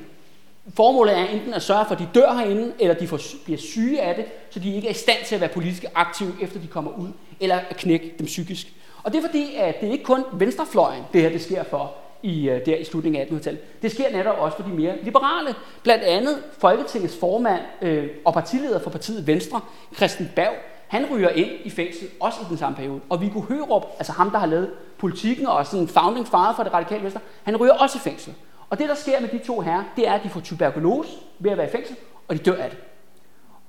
Formålet 0.74 1.18
er 1.18 1.24
enten 1.24 1.54
at 1.54 1.62
sørge 1.62 1.84
for, 1.88 1.94
at 1.94 2.00
de 2.00 2.08
dør 2.14 2.32
herinde, 2.32 2.72
eller 2.78 2.94
de 2.94 3.08
får, 3.08 3.20
bliver 3.44 3.58
syge 3.58 4.02
af 4.02 4.14
det, 4.14 4.24
så 4.50 4.58
de 4.60 4.74
ikke 4.74 4.88
er 4.88 4.92
i 4.92 4.94
stand 4.94 5.18
til 5.26 5.34
at 5.34 5.40
være 5.40 5.50
politisk 5.50 5.84
aktive, 5.94 6.32
efter 6.40 6.60
de 6.60 6.66
kommer 6.66 6.90
ud, 6.90 7.08
eller 7.40 7.58
at 7.70 7.76
knække 7.76 8.14
dem 8.18 8.26
psykisk. 8.26 8.66
Og 9.02 9.12
det 9.12 9.18
er 9.18 9.26
fordi, 9.26 9.54
at 9.56 9.80
det 9.80 9.88
er 9.88 9.92
ikke 9.92 10.04
kun 10.04 10.24
venstrefløjen, 10.32 11.02
det 11.12 11.22
her 11.22 11.28
det 11.28 11.42
sker 11.42 11.62
for 11.62 11.94
i, 12.22 12.48
øh, 12.48 12.66
der 12.66 12.76
i 12.76 12.84
slutningen 12.84 13.22
af 13.22 13.26
1800-tallet. 13.26 13.82
Det 13.82 13.90
sker 13.90 14.12
netop 14.12 14.38
også 14.38 14.56
for 14.56 14.64
de 14.64 14.74
mere 14.74 14.94
liberale. 15.02 15.54
Blandt 15.82 16.04
andet 16.04 16.38
Folketingets 16.58 17.16
formand 17.16 17.62
øh, 17.82 18.06
og 18.24 18.32
partileder 18.32 18.78
for 18.78 18.90
partiet 18.90 19.26
Venstre, 19.26 19.60
Christian 19.96 20.30
Berg, 20.36 20.54
han 20.90 21.06
ryger 21.12 21.28
ind 21.28 21.50
i 21.64 21.70
fængsel, 21.70 22.08
også 22.20 22.40
i 22.40 22.44
den 22.48 22.58
samme 22.58 22.76
periode. 22.76 23.00
Og 23.08 23.20
Viggo 23.20 23.40
Hørup, 23.40 23.86
altså 23.98 24.12
ham, 24.12 24.30
der 24.30 24.38
har 24.38 24.46
lavet 24.46 24.70
politikken 24.98 25.46
og 25.46 25.66
sådan 25.66 25.88
founding 25.88 26.28
father 26.28 26.52
for 26.56 26.62
det 26.62 26.72
radikale 26.72 27.02
venstre, 27.02 27.20
han 27.42 27.56
ryger 27.56 27.72
også 27.72 27.98
i 27.98 28.00
fængsel. 28.00 28.34
Og 28.70 28.78
det, 28.78 28.88
der 28.88 28.94
sker 28.94 29.20
med 29.20 29.28
de 29.28 29.38
to 29.38 29.60
herrer, 29.60 29.84
det 29.96 30.08
er, 30.08 30.12
at 30.12 30.22
de 30.24 30.28
får 30.28 30.40
tuberkulose 30.40 31.10
ved 31.38 31.50
at 31.50 31.58
være 31.58 31.66
i 31.66 31.70
fængsel, 31.70 31.96
og 32.28 32.34
de 32.34 32.38
dør 32.38 32.62
af 32.62 32.70
det. 32.70 32.78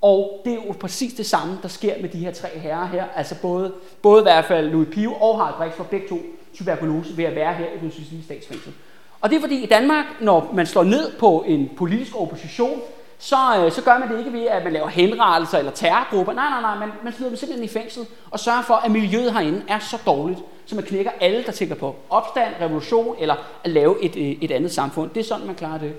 Og 0.01 0.41
det 0.45 0.53
er 0.53 0.57
jo 0.67 0.73
præcis 0.79 1.13
det 1.13 1.25
samme, 1.25 1.57
der 1.61 1.67
sker 1.67 2.01
med 2.01 2.09
de 2.09 2.17
her 2.17 2.31
tre 2.31 2.47
herrer 2.59 2.87
her. 2.87 3.05
Altså 3.15 3.35
både, 3.41 3.73
både 4.01 4.21
i 4.21 4.23
hvert 4.23 4.45
fald 4.45 4.69
Louis 4.69 4.87
Pio 4.91 5.13
og 5.13 5.37
Harald 5.37 5.55
Brix 5.55 5.73
for 5.73 5.83
begge 5.83 6.07
to 6.07 6.17
tuberkulose 6.57 7.17
ved 7.17 7.23
at 7.23 7.35
være 7.35 7.53
her 7.53 7.65
i 7.65 7.79
den 7.81 7.91
socialistiske 7.91 8.25
statsfængsel. 8.25 8.73
Og 9.21 9.29
det 9.29 9.35
er 9.35 9.41
fordi 9.41 9.63
i 9.63 9.65
Danmark, 9.65 10.05
når 10.21 10.51
man 10.53 10.65
slår 10.65 10.83
ned 10.83 11.11
på 11.19 11.43
en 11.47 11.69
politisk 11.77 12.11
opposition, 12.15 12.81
så, 13.21 13.65
øh, 13.65 13.71
så 13.71 13.81
gør 13.81 13.97
man 13.99 14.11
det 14.11 14.19
ikke 14.19 14.33
ved, 14.33 14.47
at 14.47 14.63
man 14.63 14.73
laver 14.73 14.87
henrettelser 14.87 15.57
eller 15.57 15.71
terrorgrupper. 15.71 16.33
Nej, 16.33 16.49
nej, 16.49 16.61
nej, 16.61 16.75
man, 16.75 16.89
man 17.03 17.13
smider 17.13 17.29
dem 17.29 17.37
simpelthen 17.37 17.65
i 17.65 17.67
fængsel 17.67 18.05
og 18.31 18.39
sørger 18.39 18.61
for, 18.61 18.73
at 18.73 18.91
miljøet 18.91 19.33
herinde 19.33 19.61
er 19.67 19.79
så 19.79 19.97
dårligt, 20.05 20.39
så 20.65 20.75
man 20.75 20.83
knækker 20.83 21.11
alle, 21.21 21.43
der 21.43 21.51
tænker 21.51 21.75
på 21.75 21.95
opstand, 22.09 22.53
revolution 22.61 23.15
eller 23.19 23.35
at 23.63 23.69
lave 23.69 24.03
et, 24.03 24.15
øh, 24.15 24.23
et 24.41 24.51
andet 24.51 24.71
samfund. 24.71 25.09
Det 25.09 25.19
er 25.19 25.23
sådan, 25.23 25.45
man 25.45 25.55
klarer 25.55 25.77
det. 25.77 25.93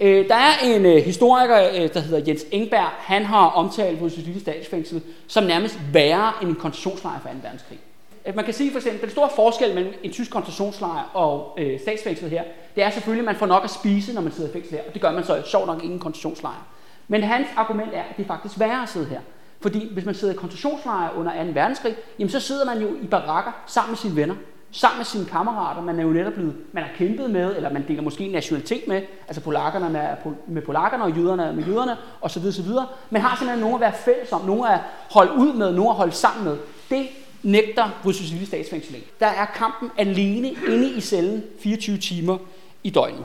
Øh, 0.00 0.28
der 0.28 0.34
er 0.34 0.52
en 0.64 0.86
øh, 0.86 0.96
historiker, 0.96 1.68
øh, 1.68 1.94
der 1.94 2.00
hedder 2.00 2.22
Jens 2.26 2.44
Engberg. 2.50 2.88
Han 2.98 3.24
har 3.24 3.46
omtalt 3.46 4.00
vores 4.00 4.16
lille 4.16 4.40
statsfængsel 4.40 5.02
som 5.26 5.44
nærmest 5.44 5.78
værre 5.92 6.32
end 6.42 6.50
en 6.50 6.54
koncentrationslejr 6.54 7.20
for 7.20 7.28
2. 7.28 7.34
verdenskrig. 7.42 7.78
Øh, 8.26 8.36
man 8.36 8.44
kan 8.44 8.54
sige 8.54 8.70
for 8.70 8.78
eksempel, 8.78 9.02
den 9.02 9.10
store 9.10 9.30
forskel 9.36 9.74
mellem 9.74 9.94
en 10.02 10.12
tysk 10.12 10.30
koncentrationslejr 10.30 11.10
og 11.14 11.56
øh, 11.58 11.80
statsfængslet 11.80 12.30
her, 12.30 12.42
det 12.74 12.84
er 12.84 12.90
selvfølgelig, 12.90 13.22
at 13.22 13.32
man 13.32 13.36
får 13.36 13.46
nok 13.46 13.64
at 13.64 13.70
spise, 13.70 14.14
når 14.14 14.20
man 14.20 14.32
sidder 14.32 14.50
i 14.50 14.52
fængsel 14.52 14.72
her, 14.72 14.82
og 14.88 14.94
det 14.94 15.02
gør 15.02 15.12
man 15.12 15.24
så 15.24 15.42
sjovt 15.46 15.66
nok 15.66 15.84
ingen 15.84 15.98
koncentrationslejr. 15.98 16.66
Men 17.08 17.22
hans 17.22 17.48
argument 17.56 17.90
er, 17.94 18.02
at 18.02 18.16
det 18.16 18.22
er 18.22 18.26
faktisk 18.26 18.60
værre 18.60 18.82
at 18.82 18.88
sidde 18.88 19.06
her. 19.06 19.20
Fordi 19.60 19.92
hvis 19.92 20.04
man 20.04 20.14
sidder 20.14 20.34
i 20.34 20.36
koncentrationslejre 20.36 21.16
under 21.16 21.44
2. 21.44 21.50
verdenskrig, 21.54 21.96
jamen 22.18 22.30
så 22.30 22.40
sidder 22.40 22.64
man 22.64 22.82
jo 22.82 22.88
i 23.02 23.06
barakker 23.06 23.52
sammen 23.66 23.90
med 23.90 23.96
sine 23.96 24.16
venner, 24.16 24.34
sammen 24.70 24.98
med 24.98 25.04
sine 25.04 25.24
kammerater, 25.24 25.82
man 25.82 25.98
er 25.98 26.02
jo 26.02 26.08
netop 26.08 26.32
blevet, 26.32 26.56
man 26.72 26.82
har 26.82 26.90
kæmpet 26.96 27.30
med, 27.30 27.56
eller 27.56 27.72
man 27.72 27.84
deler 27.88 28.02
måske 28.02 28.28
nationalitet 28.28 28.88
med, 28.88 29.02
altså 29.28 29.40
polakkerne 29.40 29.90
med, 29.90 30.02
med 30.46 30.62
polakkerne 30.62 31.04
og 31.04 31.10
jøderne 31.10 31.52
med 31.52 31.64
jøderne, 31.64 31.96
osv. 32.20 32.46
osv. 32.46 32.68
Man 33.10 33.22
har 33.22 33.36
simpelthen 33.36 33.60
nogen 33.60 33.74
at 33.74 33.80
være 33.80 33.92
fælles 33.92 34.32
om, 34.32 34.44
nogen 34.44 34.64
at 34.64 34.80
holde 35.10 35.32
ud 35.32 35.52
med, 35.52 35.72
nogen 35.72 35.90
at 35.90 35.96
holde 35.96 36.12
sammen 36.12 36.44
med. 36.44 36.56
Det 36.90 37.06
nægter 37.44 38.00
Rysslands 38.06 38.48
statsfængsel 38.48 38.96
Der 39.20 39.26
er 39.26 39.46
kampen 39.46 39.90
alene 39.98 40.48
inde 40.48 40.90
i 40.96 41.00
cellen 41.00 41.44
24 41.60 41.98
timer 41.98 42.38
i 42.84 42.90
døgnet. 42.90 43.24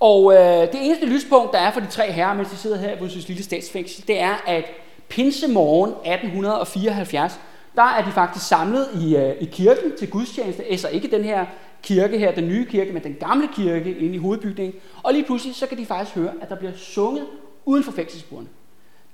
Og 0.00 0.34
øh, 0.34 0.72
det 0.72 0.74
eneste 0.74 1.06
lyspunkt, 1.06 1.52
der 1.52 1.58
er 1.58 1.72
for 1.72 1.80
de 1.80 1.86
tre 1.86 2.12
herrer, 2.12 2.34
mens 2.34 2.50
de 2.50 2.56
sidder 2.56 2.76
her 2.76 2.90
i 2.90 3.00
Rysslands 3.00 3.28
lille 3.28 3.42
statsfængsel, 3.42 4.06
det 4.08 4.20
er, 4.20 4.34
at 4.46 4.64
pinsemorgen 5.08 5.90
1874, 5.90 7.40
der 7.76 7.82
er 7.82 8.04
de 8.04 8.12
faktisk 8.12 8.48
samlet 8.48 8.88
i, 9.00 9.16
øh, 9.16 9.34
i 9.40 9.44
kirken 9.44 9.96
til 9.98 10.10
gudstjeneste, 10.10 10.64
altså 10.64 10.88
ikke 10.88 11.10
den 11.10 11.24
her 11.24 11.46
kirke 11.82 12.18
her, 12.18 12.34
den 12.34 12.48
nye 12.48 12.66
kirke, 12.66 12.92
men 12.92 13.02
den 13.02 13.16
gamle 13.20 13.48
kirke 13.56 13.96
inde 13.98 14.14
i 14.14 14.18
hovedbygningen. 14.18 14.74
Og 15.02 15.12
lige 15.12 15.24
pludselig, 15.24 15.54
så 15.54 15.66
kan 15.66 15.78
de 15.78 15.86
faktisk 15.86 16.16
høre, 16.16 16.32
at 16.42 16.48
der 16.48 16.56
bliver 16.56 16.72
sunget 16.76 17.26
uden 17.64 17.84
for 17.84 17.92
fængselsbordene. 17.92 18.48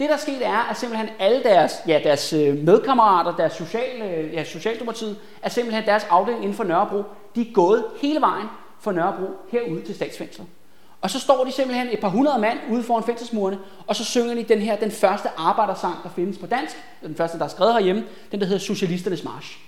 Det, 0.00 0.09
der 0.09 0.14
er 0.14 0.19
sket, 0.19 0.47
er, 0.47 0.71
at 0.71 0.76
simpelthen 0.76 1.09
alle 1.19 1.42
deres, 1.42 1.76
ja, 1.87 2.00
deres 2.04 2.33
øh, 2.33 2.59
medkammerater, 2.59 3.37
deres 3.37 3.52
sociale, 3.52 4.04
øh, 4.04 4.35
ja, 4.35 4.45
Socialdemokratiet, 4.45 5.16
er 5.42 5.49
simpelthen 5.49 5.85
deres 5.87 6.07
afdeling 6.11 6.42
inden 6.42 6.57
for 6.57 6.64
Nørrebro, 6.64 7.02
de 7.35 7.40
er 7.40 7.52
gået 7.52 7.85
hele 8.02 8.21
vejen 8.21 8.47
fra 8.80 8.92
Nørrebro 8.92 9.26
herude 9.52 9.83
til 9.83 9.95
statsfængslet. 9.95 10.47
Og 11.00 11.11
så 11.11 11.21
står 11.21 11.45
de 11.45 11.52
simpelthen 11.52 11.88
et 11.92 12.00
par 12.00 12.09
hundrede 12.09 12.38
mand 12.38 12.59
ude 12.71 12.83
foran 12.83 13.04
fængselsmurene, 13.04 13.59
og 13.87 13.97
så 13.97 14.04
synger 14.04 14.35
de 14.35 14.42
den 14.42 14.59
her, 14.59 14.76
den 14.76 14.90
første 14.90 15.28
arbejdersang, 15.37 15.95
der 16.02 16.09
findes 16.16 16.38
på 16.38 16.47
dansk, 16.47 16.76
den 17.02 17.14
første, 17.14 17.38
der 17.38 17.45
er 17.45 17.49
skrevet 17.49 17.73
herhjemme, 17.73 18.04
den 18.33 18.40
der 18.40 18.47
hedder 18.47 18.61
Socialisternes 18.61 19.25
March. 19.25 19.59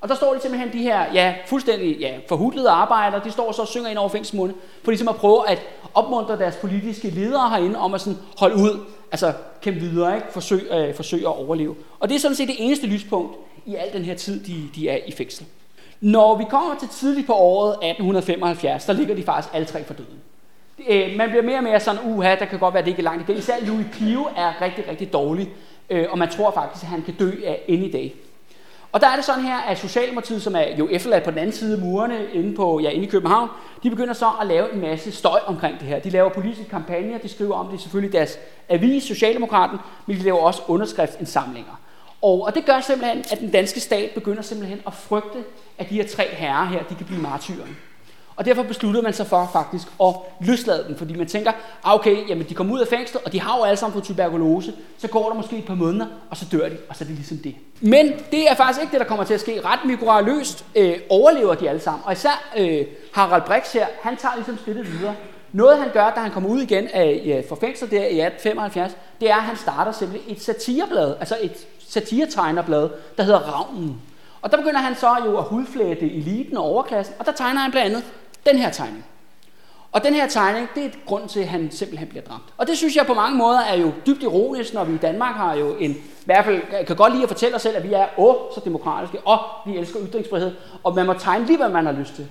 Og 0.00 0.08
der 0.08 0.14
står 0.14 0.34
de 0.34 0.40
simpelthen 0.40 0.72
de 0.72 0.82
her, 0.82 1.12
ja, 1.12 1.34
fuldstændig 1.46 1.96
ja, 1.96 2.18
forhudlede 2.28 2.70
arbejdere, 2.70 3.20
de 3.24 3.30
står 3.30 3.52
så 3.52 3.62
og 3.62 3.68
synger 3.68 3.88
ind 3.88 3.98
over 3.98 4.08
fængselsmurene, 4.08 4.54
for 4.84 4.90
ligesom 4.90 5.08
at 5.08 5.16
prøve 5.16 5.48
at 5.48 5.62
opmuntre 5.94 6.38
deres 6.38 6.56
politiske 6.56 7.10
ledere 7.10 7.50
herinde 7.50 7.78
om 7.78 7.94
at 7.94 8.00
sådan 8.00 8.18
holde 8.38 8.56
ud, 8.56 8.80
altså 9.12 9.32
kæmpe 9.62 9.80
videre, 9.80 10.16
ikke? 10.16 10.26
Forsøg, 10.30 10.68
øh, 10.70 10.94
forsøg 10.94 11.20
at 11.20 11.26
overleve. 11.26 11.74
Og 12.00 12.08
det 12.08 12.14
er 12.14 12.18
sådan 12.18 12.34
set 12.34 12.48
det 12.48 12.56
eneste 12.58 12.86
lyspunkt 12.86 13.36
i 13.66 13.74
al 13.74 13.92
den 13.92 14.04
her 14.04 14.14
tid, 14.14 14.44
de, 14.44 14.68
de 14.74 14.88
er 14.88 14.98
i 15.06 15.12
fængsel. 15.12 15.46
Når 16.00 16.38
vi 16.38 16.44
kommer 16.50 16.74
til 16.78 16.88
tidligt 16.88 17.26
på 17.26 17.32
året 17.32 17.70
1875, 17.70 18.84
der 18.84 18.92
ligger 18.92 19.14
de 19.14 19.22
faktisk 19.22 19.54
alle 19.54 19.66
tre 19.66 19.84
for 19.84 19.94
døden. 19.94 20.20
Øh, 20.88 21.16
man 21.16 21.28
bliver 21.28 21.42
mere 21.42 21.56
og 21.56 21.64
mere 21.64 21.80
sådan, 21.80 22.00
uha, 22.04 22.34
der 22.34 22.44
kan 22.44 22.58
godt 22.58 22.74
være, 22.74 22.78
at 22.78 22.84
det 22.84 22.90
ikke 22.90 23.00
er 23.00 23.04
langt 23.04 23.28
igen. 23.28 23.38
Især 23.38 23.54
Louis 23.62 23.86
Pio 23.92 24.28
er 24.36 24.62
rigtig, 24.62 24.84
rigtig 24.88 25.12
dårlig, 25.12 25.48
øh, 25.90 26.06
og 26.10 26.18
man 26.18 26.30
tror 26.30 26.50
faktisk, 26.50 26.84
at 26.84 26.88
han 26.88 27.02
kan 27.02 27.14
dø 27.14 27.30
af 27.44 27.64
i 27.68 27.90
dag. 27.90 28.14
Og 28.92 29.00
der 29.00 29.06
er 29.06 29.16
det 29.16 29.24
sådan 29.24 29.44
her, 29.44 29.56
at 29.56 29.78
Socialdemokratiet, 29.78 30.42
som 30.42 30.56
er 30.56 30.76
jo 30.78 30.88
efterladt 30.90 31.24
på 31.24 31.30
den 31.30 31.38
anden 31.38 31.52
side 31.52 31.76
af 31.76 31.80
murene 31.82 32.26
inde, 32.32 32.56
på, 32.56 32.80
ja, 32.80 32.90
inde 32.90 33.06
i 33.06 33.10
København, 33.10 33.48
de 33.82 33.90
begynder 33.90 34.14
så 34.14 34.30
at 34.40 34.46
lave 34.46 34.74
en 34.74 34.80
masse 34.80 35.12
støj 35.12 35.40
omkring 35.46 35.80
det 35.80 35.88
her. 35.88 35.98
De 35.98 36.10
laver 36.10 36.28
politiske 36.28 36.64
kampagner, 36.64 37.18
de 37.18 37.28
skriver 37.28 37.54
om 37.54 37.68
det 37.68 37.80
selvfølgelig 37.80 38.12
deres 38.12 38.38
avis, 38.68 39.02
Socialdemokraten, 39.02 39.78
men 40.06 40.16
de 40.16 40.22
laver 40.22 40.38
også 40.38 40.62
underskriftsindsamlinger. 40.68 41.80
Og, 42.22 42.42
og 42.42 42.54
det 42.54 42.64
gør 42.64 42.80
simpelthen, 42.80 43.18
at 43.18 43.40
den 43.40 43.50
danske 43.50 43.80
stat 43.80 44.10
begynder 44.10 44.42
simpelthen 44.42 44.80
at 44.86 44.94
frygte, 44.94 45.44
at 45.78 45.90
de 45.90 45.94
her 45.94 46.08
tre 46.08 46.28
herrer 46.28 46.64
her, 46.64 46.82
de 46.82 46.94
kan 46.94 47.06
blive 47.06 47.20
martyrer. 47.20 47.66
Og 48.36 48.44
derfor 48.44 48.62
besluttede 48.62 49.02
man 49.04 49.12
sig 49.12 49.26
for 49.26 49.50
faktisk 49.52 49.88
at 50.02 50.14
løslade 50.40 50.84
dem, 50.88 50.96
fordi 50.96 51.16
man 51.16 51.26
tænker, 51.26 51.52
ah, 51.84 51.94
okay, 51.94 52.28
jamen 52.28 52.48
de 52.48 52.54
kommer 52.54 52.74
ud 52.74 52.80
af 52.80 52.88
fængslet, 52.88 53.22
og 53.24 53.32
de 53.32 53.40
har 53.40 53.56
jo 53.56 53.64
alle 53.64 53.76
sammen 53.76 53.92
fået 53.92 54.04
tuberkulose, 54.04 54.72
så 54.98 55.08
går 55.08 55.28
der 55.28 55.34
måske 55.36 55.58
et 55.58 55.64
par 55.64 55.74
måneder, 55.74 56.06
og 56.30 56.36
så 56.36 56.46
dør 56.52 56.68
de, 56.68 56.76
og 56.88 56.96
så 56.96 57.04
er 57.04 57.06
det 57.06 57.16
ligesom 57.16 57.38
det. 57.38 57.54
Men 57.80 58.12
det 58.30 58.50
er 58.50 58.54
faktisk 58.54 58.80
ikke 58.80 58.92
det, 58.92 59.00
der 59.00 59.06
kommer 59.06 59.24
til 59.24 59.34
at 59.34 59.40
ske. 59.40 59.60
Ret 59.64 59.80
mikroløst 59.84 60.64
øh, 60.74 60.94
overlever 61.10 61.54
de 61.54 61.68
alle 61.68 61.80
sammen, 61.80 62.02
og 62.04 62.12
især 62.12 62.52
øh, 62.58 62.86
Harald 63.12 63.42
Brix 63.42 63.72
her, 63.72 63.86
han 64.02 64.16
tager 64.16 64.34
ligesom 64.34 64.58
skridtet 64.58 64.92
videre. 64.92 65.14
Noget 65.52 65.78
han 65.78 65.88
gør, 65.92 66.12
da 66.14 66.20
han 66.20 66.30
kommer 66.30 66.48
ud 66.48 66.60
igen 66.60 66.88
af, 66.88 67.22
ja, 67.24 67.42
fra 67.48 67.56
fængslet 67.56 67.90
der 67.90 67.96
i 67.96 68.20
1875, 68.20 68.96
det 69.20 69.30
er, 69.30 69.36
at 69.36 69.42
han 69.42 69.56
starter 69.56 69.92
simpelthen 69.92 70.32
et 70.36 70.42
satireblad, 70.42 71.14
altså 71.20 71.38
et 71.42 71.66
satiretegnerblad, 71.88 72.88
der 73.16 73.22
hedder 73.22 73.38
Ravnen. 73.38 74.00
Og 74.42 74.50
der 74.50 74.56
begynder 74.56 74.80
han 74.80 74.94
så 74.94 75.16
jo 75.26 75.38
at 75.38 75.44
hudflætte 75.44 76.12
eliten 76.12 76.56
og 76.56 76.64
overklassen, 76.64 77.14
og 77.18 77.26
der 77.26 77.32
tegner 77.32 77.60
han 77.60 77.70
blandt 77.70 77.86
andet 77.86 78.04
den 78.46 78.58
her 78.58 78.70
tegning. 78.70 79.04
Og 79.92 80.04
den 80.04 80.14
her 80.14 80.28
tegning, 80.28 80.68
det 80.74 80.82
er 80.82 80.86
et 80.86 80.98
grund 81.06 81.28
til, 81.28 81.40
at 81.40 81.48
han 81.48 81.70
simpelthen 81.70 82.08
bliver 82.08 82.22
dræbt. 82.22 82.44
Og 82.56 82.66
det 82.66 82.76
synes 82.76 82.96
jeg 82.96 83.06
på 83.06 83.14
mange 83.14 83.38
måder 83.38 83.60
er 83.60 83.76
jo 83.76 83.92
dybt 84.06 84.22
ironisk, 84.22 84.74
når 84.74 84.84
vi 84.84 84.94
i 84.94 84.98
Danmark 84.98 85.34
har 85.34 85.54
jo 85.54 85.76
en, 85.76 85.90
i 85.90 86.24
hvert 86.24 86.44
fald 86.44 86.86
kan 86.86 86.96
godt 86.96 87.12
lide 87.12 87.22
at 87.22 87.28
fortælle 87.28 87.56
os 87.56 87.62
selv, 87.62 87.76
at 87.76 87.88
vi 87.88 87.92
er 87.92 88.06
åh, 88.18 88.34
så 88.54 88.60
demokratiske, 88.64 89.18
og 89.24 89.38
vi 89.66 89.76
elsker 89.76 90.00
ytringsfrihed, 90.08 90.52
og 90.84 90.94
man 90.94 91.06
må 91.06 91.12
tegne 91.12 91.46
lige, 91.46 91.56
hvad 91.56 91.68
man 91.68 91.86
har 91.86 91.92
lyst 91.92 92.14
til. 92.14 92.26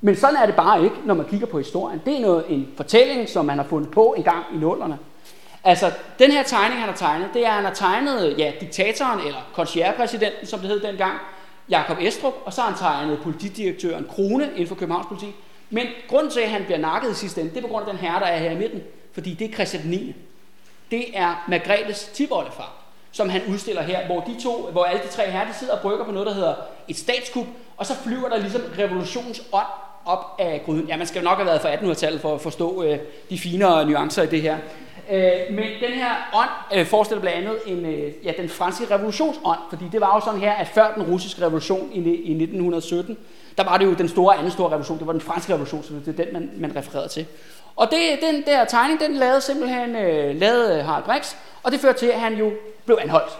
Men 0.00 0.16
sådan 0.16 0.36
er 0.36 0.46
det 0.46 0.54
bare 0.54 0.84
ikke, 0.84 0.96
når 1.04 1.14
man 1.14 1.26
kigger 1.26 1.46
på 1.46 1.58
historien. 1.58 2.02
Det 2.06 2.16
er 2.16 2.20
noget, 2.20 2.44
en 2.48 2.68
fortælling, 2.76 3.28
som 3.28 3.44
man 3.44 3.58
har 3.58 3.64
fundet 3.64 3.90
på 3.90 4.14
en 4.16 4.22
gang 4.22 4.44
i 4.54 4.56
nullerne. 4.56 4.98
Altså, 5.64 5.92
den 6.18 6.30
her 6.30 6.42
tegning, 6.42 6.80
han 6.80 6.88
har 6.88 6.96
tegnet, 6.96 7.28
det 7.34 7.44
er, 7.46 7.48
at 7.48 7.54
han 7.54 7.64
har 7.64 7.74
tegnet 7.74 8.38
ja, 8.38 8.52
diktatoren, 8.60 9.20
eller 9.20 9.40
concierge-præsidenten, 9.54 10.46
som 10.46 10.60
det 10.60 10.68
hed 10.68 10.80
dengang, 10.80 11.12
Jakob 11.70 11.96
Estrup, 12.00 12.34
og 12.44 12.52
så 12.52 12.60
har 12.60 12.68
han 12.68 12.78
tegnet 12.78 13.18
politidirektøren 13.22 14.06
Krone 14.10 14.44
inden 14.44 14.66
for 14.66 14.74
Københavns 14.74 15.06
politi. 15.06 15.34
Men 15.70 15.86
grunden 16.08 16.32
til, 16.32 16.40
at 16.40 16.48
han 16.48 16.64
bliver 16.64 16.78
nakket 16.78 17.10
i 17.10 17.14
sidste 17.14 17.40
ende, 17.40 17.50
det 17.50 17.58
er 17.58 17.62
på 17.62 17.68
grund 17.68 17.86
af 17.86 17.92
den 17.92 18.00
herre, 18.00 18.20
der 18.20 18.26
er 18.26 18.38
her 18.38 18.50
i 18.50 18.56
midten. 18.56 18.82
Fordi 19.12 19.34
det 19.34 19.50
er 19.50 19.54
Christian 19.54 19.82
9. 19.86 20.14
Det 20.90 21.18
er 21.18 21.44
Margrethes 21.48 22.10
tiboldefar, 22.14 22.74
som 23.12 23.28
han 23.28 23.42
udstiller 23.48 23.82
her, 23.82 24.06
hvor 24.06 24.20
de 24.20 24.42
to, 24.42 24.68
hvor 24.72 24.84
alle 24.84 25.02
de 25.02 25.08
tre 25.08 25.30
herrer, 25.30 25.48
de 25.48 25.54
sidder 25.54 25.74
og 25.74 25.80
brygger 25.80 26.04
på 26.04 26.12
noget, 26.12 26.26
der 26.26 26.34
hedder 26.34 26.54
et 26.88 26.96
statskup, 26.96 27.46
og 27.76 27.86
så 27.86 27.94
flyver 27.94 28.28
der 28.28 28.36
ligesom 28.36 28.62
revolutionsånd 28.78 29.66
op 30.06 30.36
af 30.38 30.62
gryden. 30.66 30.88
Ja, 30.88 30.96
man 30.96 31.06
skal 31.06 31.20
jo 31.20 31.24
nok 31.24 31.36
have 31.36 31.46
været 31.46 31.60
fra 31.60 31.74
1800-tallet 31.74 32.20
for 32.20 32.34
at 32.34 32.40
forstå 32.40 32.82
øh, 32.82 32.98
de 33.30 33.38
finere 33.38 33.86
nuancer 33.86 34.22
i 34.22 34.26
det 34.26 34.42
her. 34.42 34.56
Øh, 35.10 35.32
men 35.50 35.64
den 35.80 35.92
her 35.92 36.30
ånd 36.34 36.78
øh, 36.80 36.86
forestiller 36.86 37.20
blandt 37.20 37.38
andet 37.38 37.58
en, 37.66 37.86
øh, 37.86 38.12
ja, 38.24 38.32
den 38.38 38.48
franske 38.48 38.94
revolutionsånd, 38.94 39.58
fordi 39.70 39.84
det 39.92 40.00
var 40.00 40.14
jo 40.14 40.20
sådan 40.24 40.40
her, 40.40 40.52
at 40.52 40.68
før 40.68 40.94
den 40.94 41.02
russiske 41.02 41.42
revolution 41.42 41.90
i, 41.92 41.98
i 41.98 42.32
1917, 42.32 43.18
der 43.58 43.64
var 43.64 43.76
det 43.78 43.84
jo 43.84 43.94
den 43.94 44.08
store 44.08 44.36
anden 44.36 44.52
store 44.52 44.70
revolution, 44.70 44.98
det 44.98 45.06
var 45.06 45.12
den 45.12 45.20
franske 45.20 45.52
revolution, 45.52 45.82
så 45.82 45.92
det 46.06 46.20
er 46.20 46.24
den, 46.24 46.32
man, 46.32 46.50
man 46.56 46.76
refererede 46.76 47.08
til. 47.08 47.26
Og 47.76 47.90
det, 47.90 48.18
den 48.22 48.42
der 48.46 48.64
tegning, 48.64 49.00
den 49.00 49.14
lavede 49.14 49.40
simpelthen 49.40 49.96
øh, 49.96 50.40
lavede 50.40 50.78
øh, 50.78 50.84
Harald 50.84 51.04
Brix, 51.04 51.34
og 51.62 51.72
det 51.72 51.80
førte 51.80 51.98
til, 51.98 52.06
at 52.06 52.20
han 52.20 52.34
jo 52.34 52.52
blev 52.84 52.98
anholdt. 53.00 53.38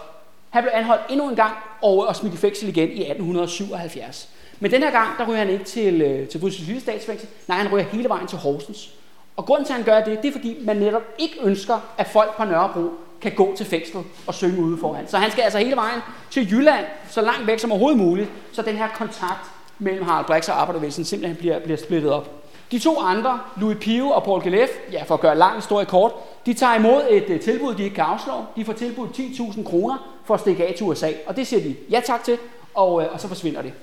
Han 0.49 0.63
blev 0.63 0.71
anholdt 0.73 1.01
endnu 1.09 1.29
en 1.29 1.35
gang 1.35 1.53
og, 1.81 2.07
og 2.07 2.15
smidt 2.15 2.33
i 2.33 2.37
fængsel 2.37 2.69
igen 2.69 2.89
i 2.89 3.01
1877. 3.01 4.29
Men 4.59 4.71
den 4.71 4.83
her 4.83 4.91
gang, 4.91 5.17
der 5.17 5.27
ryger 5.27 5.37
han 5.37 5.49
ikke 5.49 5.63
til, 5.63 6.01
øh, 6.01 6.27
til 6.27 6.39
Bruxelles 6.39 6.67
lille 6.67 6.81
statsfængsel. 6.81 7.29
Nej, 7.47 7.57
han 7.57 7.71
ryger 7.71 7.85
hele 7.85 8.09
vejen 8.09 8.27
til 8.27 8.37
Horsens. 8.37 8.89
Og 9.37 9.45
grunden 9.45 9.65
til, 9.65 9.73
at 9.73 9.77
han 9.77 9.85
gør 9.85 10.03
det, 10.03 10.21
det 10.23 10.27
er 10.27 10.31
fordi, 10.31 10.57
man 10.61 10.77
netop 10.77 11.03
ikke 11.17 11.35
ønsker, 11.43 11.79
at 11.97 12.07
folk 12.07 12.37
på 12.37 12.43
Nørrebro 12.43 12.89
kan 13.21 13.31
gå 13.31 13.55
til 13.57 13.65
fængslet 13.65 14.03
og 14.27 14.33
synge 14.33 14.61
ude 14.61 14.77
foran. 14.77 15.07
Så 15.07 15.17
han 15.17 15.31
skal 15.31 15.41
altså 15.41 15.59
hele 15.59 15.75
vejen 15.75 16.01
til 16.31 16.51
Jylland, 16.51 16.85
så 17.09 17.21
langt 17.21 17.47
væk 17.47 17.59
som 17.59 17.71
overhovedet 17.71 17.99
muligt, 17.99 18.29
så 18.51 18.61
den 18.61 18.75
her 18.75 18.87
kontakt 18.87 19.51
mellem 19.79 20.03
Harald 20.03 20.25
Brix 20.25 20.49
og 20.49 20.61
arbejdervægelsen 20.61 21.05
simpelthen 21.05 21.37
bliver, 21.37 21.59
bliver 21.59 21.77
splittet 21.77 22.11
op. 22.11 22.29
De 22.71 22.79
to 22.79 22.99
andre, 22.99 23.39
Louis 23.57 23.77
Pio 23.81 24.09
og 24.09 24.23
Paul 24.23 24.43
Gelef, 24.43 24.69
ja, 24.91 25.03
for 25.03 25.13
at 25.13 25.21
gøre 25.21 25.37
lang 25.37 25.55
historie 25.55 25.85
kort, 25.85 26.11
de 26.45 26.53
tager 26.53 26.75
imod 26.75 27.01
et 27.09 27.29
uh, 27.29 27.39
tilbud, 27.39 27.75
de 27.75 27.83
ikke 27.83 27.95
kan 27.95 28.03
afslå. 28.03 28.33
De 28.55 28.65
får 28.65 28.73
tilbudt 28.73 29.09
10.000 29.19 29.63
kroner 29.63 30.21
for 30.25 30.33
at 30.33 30.39
stikke 30.39 30.67
af 30.67 30.73
til 30.77 30.85
USA, 30.85 31.09
og 31.27 31.35
det 31.35 31.47
siger 31.47 31.63
de 31.63 31.75
ja 31.89 32.01
tak 32.05 32.23
til, 32.23 32.37
og, 32.73 32.93
uh, 32.93 33.03
og 33.13 33.19
så 33.21 33.27
forsvinder 33.27 33.61
det. 33.61 33.73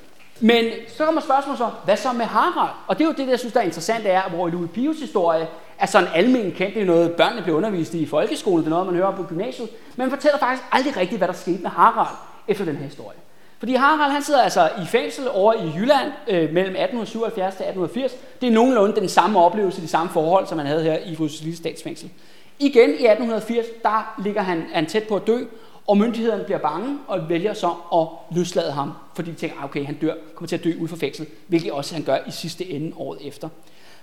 Men 0.40 0.64
så 0.88 1.04
kommer 1.04 1.20
spørgsmålet 1.20 1.58
så, 1.58 1.70
hvad 1.84 1.96
så 1.96 2.12
med 2.12 2.24
Harald? 2.24 2.70
Og 2.86 2.98
det 2.98 3.04
er 3.04 3.08
jo 3.08 3.14
det, 3.16 3.30
jeg 3.30 3.38
synes, 3.38 3.52
der 3.52 3.60
er 3.60 3.64
interessant, 3.64 4.06
er, 4.06 4.22
hvor 4.28 4.48
Louis 4.48 4.70
Pios 4.70 5.00
historie 5.00 5.48
er 5.78 5.86
sådan 5.86 6.08
almen 6.14 6.52
kendt. 6.52 6.74
Det 6.74 6.82
er 6.82 6.86
noget, 6.86 7.12
børnene 7.12 7.42
bliver 7.42 7.56
undervist 7.56 7.94
i 7.94 7.98
i 7.98 8.06
folkeskolen, 8.06 8.58
det 8.58 8.66
er 8.66 8.70
noget, 8.70 8.86
man 8.86 8.94
hører 8.94 9.16
på 9.16 9.22
gymnasiet. 9.22 9.68
Men 9.96 10.08
man 10.08 10.10
fortæller 10.10 10.38
faktisk 10.38 10.62
aldrig 10.72 10.96
rigtigt, 10.96 11.18
hvad 11.18 11.28
der 11.28 11.34
skete 11.34 11.62
med 11.62 11.70
Harald 11.70 12.16
efter 12.48 12.64
den 12.64 12.76
her 12.76 12.84
historie. 12.84 13.16
Fordi 13.64 13.74
Harald 13.74 14.12
han 14.12 14.22
sidder 14.22 14.42
altså 14.42 14.70
i 14.82 14.86
fængsel 14.86 15.28
over 15.30 15.52
i 15.52 15.72
Jylland 15.76 16.12
øh, 16.28 16.36
mellem 16.36 16.76
1877 16.76 17.54
til 17.54 17.64
1880. 17.64 18.12
Det 18.40 18.46
er 18.46 18.50
nogenlunde 18.50 19.00
den 19.00 19.08
samme 19.08 19.38
oplevelse, 19.38 19.82
de 19.82 19.88
samme 19.88 20.12
forhold, 20.12 20.46
som 20.46 20.58
han 20.58 20.66
havde 20.66 20.82
her 20.82 20.98
i 20.98 21.16
Fysisk 21.16 21.58
statsfængsel. 21.58 22.10
Igen 22.58 22.90
i 22.90 23.06
1880, 23.06 23.66
der 23.82 24.14
ligger 24.24 24.42
han, 24.42 24.66
han 24.72 24.86
tæt 24.86 25.02
på 25.02 25.16
at 25.16 25.26
dø, 25.26 25.38
og 25.86 25.98
myndighederne 25.98 26.44
bliver 26.44 26.58
bange 26.58 26.98
og 27.06 27.28
vælger 27.28 27.54
så 27.54 27.74
at 27.94 28.36
løslade 28.36 28.72
ham, 28.72 28.92
fordi 29.14 29.30
de 29.30 29.36
tænker, 29.36 29.58
ah, 29.58 29.64
okay, 29.64 29.86
han 29.86 29.94
dør, 29.94 30.14
kommer 30.34 30.48
til 30.48 30.56
at 30.56 30.64
dø 30.64 30.72
ud 30.80 30.88
for 30.88 30.96
fængsel, 30.96 31.26
hvilket 31.46 31.72
også 31.72 31.94
han 31.94 32.04
gør 32.04 32.16
i 32.26 32.30
sidste 32.30 32.70
ende 32.70 32.92
året 32.96 33.18
efter. 33.26 33.48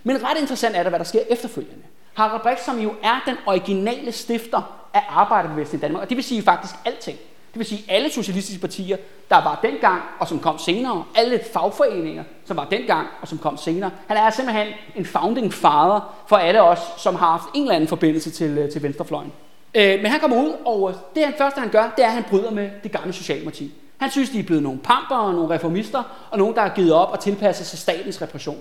Men 0.03 0.23
ret 0.23 0.41
interessant 0.41 0.75
er 0.75 0.83
det, 0.83 0.91
hvad 0.91 0.99
der 0.99 1.05
sker 1.05 1.21
efterfølgende. 1.29 1.83
Harald 2.13 2.41
Brix, 2.41 2.59
som 2.65 2.79
jo 2.79 2.93
er 3.03 3.23
den 3.25 3.35
originale 3.45 4.11
stifter 4.11 4.87
af 4.93 5.03
arbejderbevægelsen 5.09 5.77
i 5.77 5.81
Danmark, 5.81 6.03
og 6.03 6.09
det 6.09 6.17
vil 6.17 6.23
sige 6.23 6.41
faktisk 6.41 6.75
alting. 6.85 7.17
Det 7.53 7.59
vil 7.59 7.65
sige 7.65 7.83
alle 7.87 8.11
socialistiske 8.11 8.61
partier, 8.61 8.97
der 9.29 9.35
var 9.35 9.59
dengang 9.63 10.01
og 10.19 10.27
som 10.27 10.39
kom 10.39 10.59
senere, 10.59 11.03
alle 11.15 11.39
fagforeninger, 11.53 12.23
som 12.45 12.57
var 12.57 12.65
dengang 12.65 13.07
og 13.21 13.27
som 13.27 13.37
kom 13.37 13.57
senere. 13.57 13.91
Han 14.07 14.17
er 14.17 14.29
simpelthen 14.29 14.67
en 14.95 15.05
founding 15.05 15.53
father 15.53 16.23
for 16.27 16.35
alle 16.35 16.61
os, 16.61 16.79
som 16.97 17.15
har 17.15 17.31
haft 17.31 17.43
en 17.53 17.61
eller 17.61 17.75
anden 17.75 17.87
forbindelse 17.87 18.31
til, 18.31 18.57
øh, 18.57 18.71
til 18.71 18.83
venstrefløjen. 18.83 19.31
Øh, 19.75 20.01
men 20.01 20.05
han 20.05 20.19
kommer 20.19 20.37
ud, 20.37 20.53
og 20.65 20.89
øh, 20.89 20.95
det 21.15 21.25
han 21.25 21.33
første 21.37 21.59
han 21.59 21.69
gør, 21.69 21.93
det 21.97 22.03
er, 22.03 22.07
at 22.07 22.13
han 22.13 22.23
bryder 22.29 22.51
med 22.51 22.69
det 22.83 22.91
gamle 22.91 23.13
Socialdemokrati. 23.13 23.71
Han 23.97 24.11
synes, 24.11 24.29
de 24.29 24.39
er 24.39 24.43
blevet 24.43 24.63
nogle 24.63 24.79
pamper 24.79 25.15
og 25.15 25.33
nogle 25.33 25.55
reformister, 25.55 26.03
og 26.31 26.37
nogen, 26.37 26.55
der 26.55 26.61
har 26.61 26.69
givet 26.75 26.93
op 26.93 27.11
og 27.11 27.19
tilpasset 27.19 27.65
sig 27.65 27.79
statens 27.79 28.21
repression. 28.21 28.57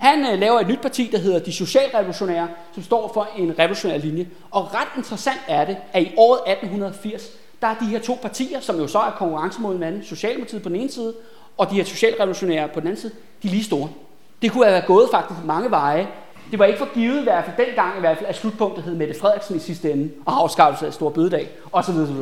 Han 0.00 0.26
øh, 0.32 0.38
laver 0.38 0.60
et 0.60 0.68
nyt 0.68 0.80
parti, 0.82 1.08
der 1.12 1.18
hedder 1.18 1.38
De 1.38 1.52
Socialrevolutionære, 1.52 2.48
som 2.74 2.82
står 2.82 3.10
for 3.14 3.28
en 3.36 3.58
revolutionær 3.58 3.98
linje. 3.98 4.28
Og 4.50 4.74
ret 4.74 4.88
interessant 4.96 5.40
er 5.48 5.64
det, 5.64 5.76
at 5.92 6.02
i 6.02 6.12
året 6.16 6.40
1880, 6.46 7.22
der 7.64 7.70
er 7.70 7.78
de 7.80 7.86
her 7.86 7.98
to 7.98 8.18
partier, 8.22 8.60
som 8.60 8.76
jo 8.76 8.86
så 8.86 8.98
er 8.98 9.10
konkurrence 9.10 9.60
mod 9.60 9.72
hinanden, 9.72 10.04
Socialdemokratiet 10.04 10.62
på 10.62 10.68
den 10.68 10.76
ene 10.76 10.90
side, 10.90 11.14
og 11.58 11.70
de 11.70 11.74
her 11.74 11.84
socialrevolutionære 11.84 12.68
på 12.68 12.80
den 12.80 12.88
anden 12.88 13.00
side, 13.00 13.12
de 13.42 13.48
er 13.48 13.52
lige 13.52 13.64
store. 13.64 13.88
Det 14.42 14.52
kunne 14.52 14.64
have 14.64 14.72
været 14.72 14.86
gået 14.86 15.08
faktisk 15.10 15.44
mange 15.44 15.70
veje. 15.70 16.08
Det 16.50 16.58
var 16.58 16.64
ikke 16.64 16.78
for 16.78 16.94
givet 16.94 17.20
i 17.20 17.22
hvert 17.22 17.44
fald 17.44 17.66
dengang 17.66 17.96
i 17.96 18.00
hvert 18.00 18.18
fald, 18.18 18.28
at 18.28 18.36
slutpunktet 18.36 18.84
hed 18.84 18.94
Mette 18.94 19.14
Frederiksen 19.20 19.56
i 19.56 19.58
sidste 19.58 19.92
ende, 19.92 20.10
og 20.26 20.42
afskaffelse 20.42 20.86
af 20.86 20.92
Stor 20.92 21.10
Bødedag, 21.10 21.48
osv. 21.72 21.94
osv. 21.94 22.16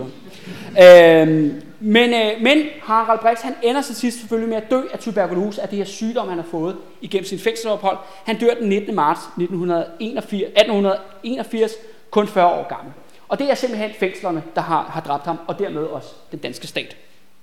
Øhm, 0.83 1.63
men, 1.81 2.15
øh, 2.15 2.43
men 2.43 2.59
Harald 2.83 3.19
Brix, 3.19 3.41
han 3.41 3.55
ender 3.63 3.83
til 3.83 3.95
sidst 3.95 4.19
selvfølgelig 4.19 4.49
med 4.49 4.57
at 4.57 4.71
dø 4.71 4.81
af 4.93 4.99
tuberkulose, 4.99 5.63
af 5.63 5.69
det 5.69 5.79
her 5.79 5.85
sygdom, 5.85 6.29
han 6.29 6.39
har 6.39 6.47
fået 6.51 6.77
igennem 7.01 7.25
sin 7.27 7.39
fængselsophold. 7.39 7.97
Han 8.25 8.39
dør 8.39 8.55
den 8.61 8.69
19. 8.69 8.95
marts 8.95 9.21
1981, 9.21 10.43
1881, 10.43 11.73
kun 12.11 12.27
40 12.27 12.47
år 12.47 12.69
gammel. 12.69 12.93
Og 13.33 13.39
det 13.39 13.51
er 13.51 13.55
simpelthen 13.55 13.91
fængslerne, 14.01 14.43
der 14.55 14.61
har, 14.61 14.83
har 14.83 15.01
dræbt 15.01 15.25
ham, 15.25 15.39
og 15.47 15.59
dermed 15.59 15.83
også 15.83 16.09
den 16.31 16.39
danske 16.39 16.67
stat. 16.67 16.97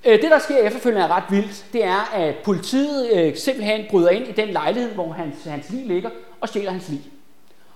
Øh, 0.05 0.21
det, 0.21 0.31
der 0.31 0.39
sker 0.39 0.57
efterfølgende, 0.57 1.05
er 1.05 1.11
ret 1.11 1.23
vildt. 1.29 1.65
Det 1.73 1.83
er, 1.83 2.11
at 2.13 2.35
politiet 2.35 3.11
øh, 3.13 3.37
simpelthen 3.37 3.85
bryder 3.89 4.09
ind 4.09 4.27
i 4.27 4.31
den 4.31 4.49
lejlighed, 4.49 4.91
hvor 4.91 5.11
hans, 5.11 5.43
hans 5.43 5.69
lig 5.69 5.87
ligger, 5.87 6.09
og 6.41 6.49
stjæler 6.49 6.71
hans 6.71 6.89
lig. 6.89 7.01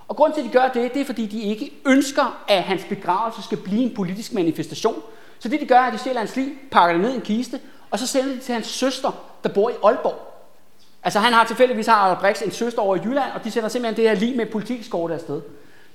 Og 0.08 0.15
grunden 0.15 0.36
til, 0.36 0.41
at 0.41 0.48
de 0.48 0.60
gør 0.60 0.67
det, 0.67 0.93
det 0.93 1.01
er, 1.01 1.05
fordi 1.05 1.25
de 1.25 1.41
ikke 1.41 1.72
ønsker, 1.86 2.43
at 2.48 2.63
hans 2.63 2.86
begravelse 2.89 3.43
skal 3.43 3.58
blive 3.58 3.84
en 3.84 3.96
politisk 3.96 4.34
manifestation. 4.34 5.01
Så 5.39 5.50
det, 5.50 5.62
de 5.62 5.65
gør, 5.65 5.79
er, 5.79 5.88
at 5.88 5.93
de 5.93 5.98
stjæler 5.98 6.20
hans 6.20 6.36
lig, 6.36 6.53
pakker 6.72 6.93
det 6.93 7.01
ned 7.01 7.12
i 7.12 7.15
en 7.15 7.22
kiste, 7.22 7.60
og 7.91 8.00
så 8.00 8.08
sender 8.08 8.34
de 8.36 8.39
til 8.39 8.53
hans 8.53 8.67
søster, 8.67 9.12
der 9.43 9.50
bor 9.50 9.70
i 9.70 9.74
Aalborg. 9.84 10.34
Altså 11.03 11.20
han 11.20 11.34
har 11.34 11.46
tilfældigvis 11.46 11.88
har 11.88 12.20
Brix 12.20 12.41
en 12.41 12.51
søster 12.51 12.82
over 12.82 12.96
i 12.96 13.00
Jylland, 13.05 13.32
og 13.36 13.43
de 13.43 13.51
sender 13.51 13.70
simpelthen 13.70 14.03
det 14.03 14.10
her 14.10 14.20
lige 14.20 14.38
med 14.38 14.46
politikskort 14.46 15.12
afsted. 15.12 15.41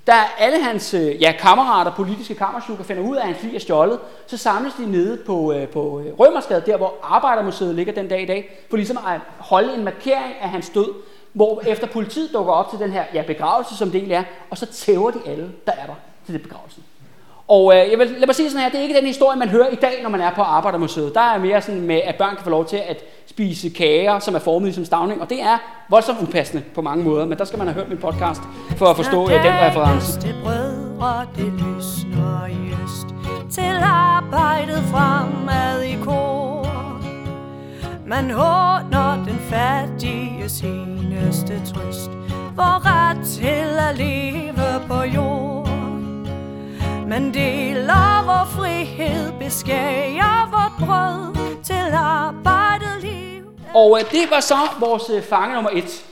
Da 0.09 0.15
alle 0.39 0.63
hans 0.65 0.95
øh, 0.95 1.23
ja, 1.23 1.35
kammerater, 1.39 1.91
politiske 1.91 2.35
kammersjukker, 2.35 2.85
finder 2.85 3.03
ud 3.03 3.17
af, 3.17 3.21
at 3.21 3.27
hans 3.27 3.39
fly 3.39 3.55
er 3.55 3.59
stjålet, 3.59 3.99
så 4.27 4.37
samles 4.37 4.75
de 4.75 4.91
nede 4.91 5.17
på, 5.27 5.53
øh, 5.53 5.69
på 5.69 6.01
øh, 6.01 6.21
Rømersgade, 6.21 6.63
der 6.67 6.77
hvor 6.77 6.95
Arbejdermuseet 7.03 7.75
ligger 7.75 7.93
den 7.93 8.09
dag 8.09 8.23
i 8.23 8.27
dag, 8.27 8.67
for 8.71 8.77
ligesom 8.77 8.97
at 8.97 9.21
holde 9.39 9.75
en 9.75 9.85
markering 9.85 10.35
af 10.41 10.49
hans 10.49 10.71
død, 10.71 10.89
hvor 11.33 11.63
efter 11.67 11.87
politiet 11.87 12.31
dukker 12.33 12.53
op 12.53 12.71
til 12.71 12.79
den 12.79 12.93
her 12.93 13.05
ja, 13.15 13.23
begravelse, 13.23 13.77
som 13.77 13.91
det 13.91 13.99
egentlig 13.99 14.15
er, 14.15 14.25
og 14.51 14.59
så 14.59 14.67
tæver 14.67 15.11
de 15.11 15.19
alle, 15.27 15.51
der 15.67 15.73
er 15.73 15.87
der 15.87 15.95
til 16.27 16.35
det 16.35 16.43
begravelse. 16.43 16.81
Og 17.49 17.77
øh, 17.77 17.91
jeg 17.91 17.99
vil, 17.99 18.07
lad 18.07 18.27
mig 18.27 18.35
sige 18.35 18.51
sådan 18.51 18.63
her, 18.63 18.71
det 18.71 18.79
er 18.79 18.83
ikke 18.83 18.97
den 18.97 19.07
historie, 19.07 19.39
man 19.39 19.49
hører 19.49 19.69
i 19.69 19.75
dag, 19.75 20.03
når 20.03 20.11
man 20.11 20.21
er 20.21 20.35
på 20.35 20.43
Arbejdermuseet. 20.43 21.15
Der 21.15 21.21
er 21.21 21.39
mere 21.39 21.63
sådan 21.63 21.81
med, 21.81 22.01
at 22.05 22.17
børn 22.17 22.35
kan 22.35 22.45
få 22.45 22.51
lov 22.51 22.67
til 22.67 22.77
at 22.77 23.05
spise 23.31 23.69
kager, 23.71 24.19
som 24.19 24.35
er 24.35 24.39
formet 24.39 24.75
som 24.75 24.85
stavning, 24.85 25.23
og 25.23 25.31
det 25.31 25.43
er 25.43 25.59
voldsomt 25.91 26.23
upassende 26.23 26.63
på 26.75 26.83
mange 26.83 27.05
måder, 27.05 27.27
men 27.27 27.39
der 27.39 27.45
skal 27.45 27.59
man 27.59 27.67
have 27.67 27.75
hørt 27.75 27.89
min 27.89 27.99
podcast 27.99 28.41
for 28.77 28.87
at 28.87 28.97
forstå 28.97 29.29
den 29.29 29.39
reference. 29.45 30.21
brødre, 30.43 31.27
det 31.37 31.53
lysner 31.53 32.47
i 32.47 32.73
øst, 32.85 33.07
til 33.51 33.77
arbejdet 33.83 34.85
fremad 34.91 35.83
i 35.83 35.97
kor. 36.05 36.67
Man 38.07 38.31
håner 38.31 39.25
den 39.25 39.39
fattige 39.39 40.49
seneste 40.49 41.61
trøst, 41.67 42.11
for 42.55 42.87
ret 42.87 43.27
til 43.27 43.79
at 43.89 43.99
leve 43.99 44.87
på 44.89 45.03
jord. 45.15 45.69
Man 47.09 47.35
deler 47.35 48.25
vor 48.27 48.45
frihed, 48.45 49.33
beskærer 49.41 50.51
vort 50.51 50.89
brød 50.89 51.37
til 51.63 51.93
arbejde. 51.95 52.68
Og 53.75 54.01
øh, 54.01 54.11
det 54.11 54.31
var 54.31 54.41
så 54.41 54.57
vores 54.81 55.11
øh, 55.11 55.23
fange 55.23 55.55
nummer 55.55 55.71
et. 55.71 56.05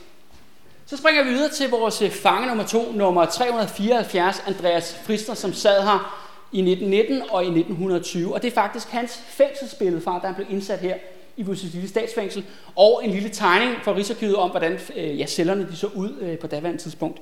Så 0.87 0.97
springer 0.97 1.25
vi 1.25 1.31
videre 1.31 1.51
til 1.51 1.71
vores 1.71 2.03
øh, 2.03 2.11
fange 2.11 2.47
nummer 2.47 2.65
to, 2.65 2.93
nummer 2.93 3.25
374, 3.25 4.43
Andreas 4.47 4.97
Frister, 5.05 5.35
som 5.35 5.53
sad 5.53 5.83
her 5.83 6.23
i 6.53 6.59
1919 6.59 7.23
og 7.31 7.45
i 7.45 7.47
1920. 7.47 8.35
Og 8.35 8.43
det 8.43 8.49
er 8.49 8.55
faktisk 8.55 8.89
hans 8.89 9.21
fængselsbillede 9.29 10.03
fra, 10.03 10.19
da 10.23 10.27
han 10.27 10.35
blev 10.35 10.47
indsat 10.51 10.79
her 10.79 10.95
i 11.37 11.43
Lille 11.43 11.89
statsfængsel, 11.89 12.45
og 12.77 13.01
en 13.05 13.11
lille 13.11 13.29
tegning 13.29 13.77
fra 13.83 13.95
Rigsarkivet 13.95 14.37
om, 14.37 14.51
hvordan 14.51 14.79
øh, 14.97 15.19
ja, 15.19 15.27
cellerne 15.27 15.69
de 15.71 15.77
så 15.77 15.87
ud 15.87 16.19
øh, 16.21 16.39
på 16.39 16.47
daværende 16.47 16.83
tidspunkt. 16.83 17.21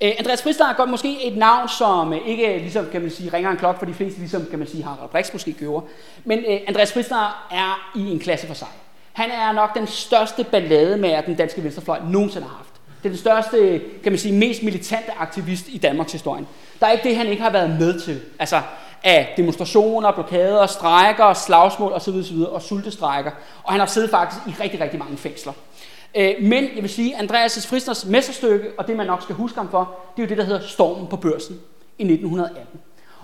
Øh, 0.00 0.12
Andreas 0.18 0.42
Frister 0.42 0.64
er 0.64 0.72
godt 0.72 0.90
måske 0.90 1.24
et 1.24 1.36
navn, 1.36 1.68
som 1.68 2.12
øh, 2.12 2.28
ikke 2.28 2.54
øh, 2.54 2.60
ligesom, 2.60 2.86
kan 2.92 3.00
man 3.02 3.10
sige, 3.10 3.32
ringer 3.32 3.50
en 3.50 3.56
klokke 3.56 3.78
for 3.78 3.86
de 3.86 3.94
fleste, 3.94 4.18
ligesom 4.18 4.46
kan 4.50 4.58
man 4.58 4.68
sige, 4.68 4.84
Harald 4.84 5.10
Brix 5.10 5.32
måske 5.32 5.52
gjorde. 5.52 5.86
Men 6.24 6.38
øh, 6.38 6.60
Andreas 6.66 6.92
Frister 6.92 7.46
er 7.50 7.92
i 7.96 8.10
en 8.10 8.18
klasse 8.18 8.46
for 8.46 8.54
sig. 8.54 8.68
Han 9.20 9.30
er 9.30 9.52
nok 9.52 9.74
den 9.74 9.86
største 9.86 10.44
ballademager, 10.44 11.20
den 11.20 11.34
danske 11.34 11.64
venstrefløj 11.64 11.98
nogensinde 12.10 12.46
har 12.46 12.56
haft. 12.56 12.70
Det 13.02 13.08
er 13.08 13.08
den 13.08 13.18
største, 13.18 13.80
kan 14.02 14.12
man 14.12 14.18
sige, 14.18 14.34
mest 14.34 14.62
militante 14.62 15.12
aktivist 15.18 15.68
i 15.68 15.78
Danmarks 15.78 16.12
historie. 16.12 16.44
Der 16.80 16.86
er 16.86 16.90
ikke 16.92 17.08
det, 17.08 17.16
han 17.16 17.26
ikke 17.26 17.42
har 17.42 17.50
været 17.50 17.70
med 17.80 18.00
til. 18.00 18.20
Altså 18.38 18.60
af 19.04 19.34
demonstrationer, 19.36 20.12
blokader, 20.12 20.66
strejker, 20.66 21.32
slagsmål 21.32 21.92
osv. 21.92 22.14
osv. 22.14 22.36
og 22.36 22.62
sultestrækker. 22.62 23.30
Og 23.62 23.72
han 23.72 23.80
har 23.80 23.86
siddet 23.86 24.10
faktisk 24.10 24.40
i 24.46 24.62
rigtig, 24.62 24.80
rigtig 24.80 24.98
mange 24.98 25.16
fængsler. 25.16 25.52
Øh, 26.14 26.34
men 26.40 26.64
jeg 26.74 26.82
vil 26.82 26.90
sige, 26.90 27.16
Andreas' 27.16 27.68
Fristers 27.68 28.04
mesterstykke, 28.04 28.70
og 28.78 28.86
det 28.86 28.96
man 28.96 29.06
nok 29.06 29.22
skal 29.22 29.34
huske 29.34 29.58
ham 29.58 29.70
for, 29.70 29.96
det 30.16 30.22
er 30.22 30.26
jo 30.26 30.28
det, 30.28 30.38
der 30.38 30.44
hedder 30.44 30.66
Stormen 30.66 31.06
på 31.06 31.16
børsen 31.16 31.60
i 31.98 32.02
1918. 32.02 32.80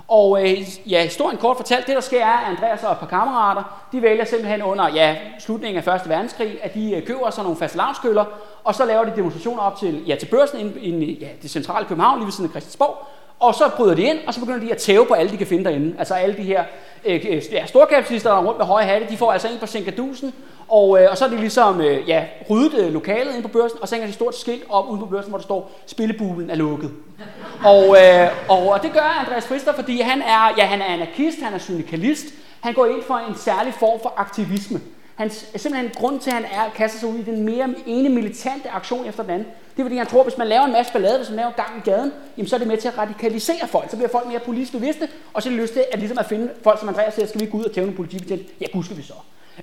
Og 0.09 0.42
øh, 0.42 0.59
ja, 0.90 1.03
historien 1.03 1.38
kort 1.38 1.57
fortalt, 1.57 1.87
det 1.87 1.95
der 1.95 2.01
sker 2.01 2.25
er, 2.25 2.38
at 2.38 2.57
Andreas 2.57 2.85
og 2.85 2.92
et 2.92 2.99
par 2.99 3.07
kammerater, 3.07 3.87
de 3.92 4.03
vælger 4.03 4.25
simpelthen 4.25 4.62
under 4.62 4.88
ja, 4.88 5.16
slutningen 5.38 5.83
af 5.85 5.95
1. 5.95 6.09
verdenskrig, 6.09 6.59
at 6.62 6.75
de 6.75 6.95
øh, 6.95 7.07
køber 7.07 7.31
sådan 7.31 7.45
nogle 7.45 7.59
fastelavnskøller, 7.59 8.25
og 8.64 8.75
så 8.75 8.85
laver 8.85 9.05
de 9.05 9.12
demonstrationer 9.16 9.62
op 9.62 9.77
til, 9.77 10.05
ja, 10.07 10.16
til 10.16 10.27
børsen 10.27 10.79
i 10.81 11.19
ja, 11.21 11.29
det 11.42 11.51
centrale 11.51 11.87
København, 11.87 12.19
lige 12.19 12.27
ved 12.27 12.33
siden 12.33 12.45
af 12.45 12.51
Christiansborg, 12.51 13.07
og 13.40 13.55
så 13.55 13.70
bryder 13.77 13.94
de 13.94 14.03
ind, 14.03 14.18
og 14.27 14.35
så 14.35 14.40
begynder 14.40 14.61
de 14.61 14.70
at 14.72 14.77
tæve 14.77 15.07
på 15.07 15.14
alle, 15.14 15.33
de 15.33 15.37
kan 15.37 15.46
finde 15.46 15.64
derinde. 15.64 15.94
Altså 15.99 16.14
alle 16.14 16.37
de 16.37 16.42
her 16.42 16.64
øh, 17.05 17.27
ja, 17.53 17.66
storkapitalister, 17.66 18.31
der 18.31 18.37
er 18.38 18.44
rundt 18.44 18.59
med 18.59 18.66
høje 18.66 18.85
hatte, 18.85 19.07
de 19.11 19.16
får 19.16 19.33
altså 19.33 19.49
en 19.49 19.59
på 19.59 19.66
Sinkadusen, 19.66 20.35
og, 20.68 21.03
øh, 21.03 21.11
og 21.11 21.18
så 21.18 21.25
er 21.25 21.29
de 21.29 21.37
ligesom 21.37 21.81
øh, 21.81 22.09
ja, 22.09 22.25
ryddet 22.51 22.87
øh, 22.87 22.92
lokalet 22.92 23.35
ind 23.35 23.42
på 23.42 23.49
børsen, 23.49 23.79
og 23.83 23.88
så 23.88 23.94
hænger 23.94 24.07
de 24.07 24.12
stort 24.12 24.37
skilt 24.37 24.64
op 24.68 24.88
ude 24.88 25.01
på 25.01 25.07
børsen, 25.07 25.31
hvor 25.31 25.38
der 25.38 25.44
står, 25.44 25.70
spillebulen 25.87 26.51
er 26.51 26.55
lukket. 26.55 26.90
og, 27.72 27.96
øh, 28.03 28.31
og, 28.49 28.68
og 28.68 28.83
det 28.83 28.92
gør 28.92 29.20
Andreas 29.20 29.46
Frister, 29.46 29.72
fordi 29.72 30.01
han 30.01 30.22
er, 30.22 30.55
ja, 30.59 30.64
han 30.64 30.81
er 30.81 30.87
anarkist, 30.87 31.42
han 31.42 31.55
er 31.55 31.59
syndikalist, 31.59 32.27
han 32.61 32.75
går 32.75 32.87
ind 32.87 33.03
for 33.03 33.14
en 33.29 33.37
særlig 33.37 33.75
form 33.75 34.01
for 34.03 34.14
aktivisme. 34.16 34.81
Han, 35.16 35.31
simpelthen 35.31 35.90
grund 35.94 36.20
til, 36.20 36.31
at 36.31 36.37
han 36.37 36.44
er, 36.44 36.70
kaster 36.75 36.99
sig 36.99 37.09
ud 37.09 37.18
i 37.18 37.22
den 37.22 37.42
mere 37.42 37.75
ene 37.87 38.09
militante 38.09 38.70
aktion 38.70 39.07
efter 39.07 39.22
den 39.22 39.33
anden, 39.33 39.49
det 39.77 39.83
er 39.83 39.85
fordi, 39.85 39.97
han 39.97 40.07
tror, 40.07 40.21
at 40.21 40.27
hvis 40.27 40.39
man 40.39 40.47
laver 40.47 40.65
en 40.65 40.73
masse 40.73 40.93
ballade, 40.93 41.17
hvis 41.19 41.29
man 41.29 41.37
laver 41.37 41.51
gang 41.51 41.69
i 41.79 41.91
gaden, 41.91 42.12
jamen, 42.37 42.49
så 42.49 42.57
er 42.57 42.59
det 42.59 42.69
med 42.69 42.77
til 42.77 42.89
at 42.89 42.99
radikalisere 42.99 43.69
folk. 43.69 43.91
Så 43.91 43.97
bliver 43.97 44.09
folk 44.09 44.27
mere 44.29 44.41
politisk 44.41 44.73
bevidste, 44.73 45.09
og 45.33 45.43
så 45.43 45.49
er 45.49 45.53
det 45.53 45.62
lyst 45.62 45.73
til 45.73 45.85
at, 45.93 45.99
ligesom 45.99 46.19
at 46.19 46.27
finde 46.27 46.51
folk 46.62 46.81
som 46.81 46.89
Andreas 46.89 47.15
siger, 47.15 47.27
skal 47.27 47.41
vi 47.41 47.47
gå 47.47 47.59
ud 47.59 47.65
og 47.65 47.73
tæve 47.73 47.87
nogle 47.87 47.97
politibetjente? 47.97 48.45
Ja, 48.61 48.67
gud 48.73 48.85
skal 48.85 48.97
vi 48.97 49.03
så. 49.03 49.12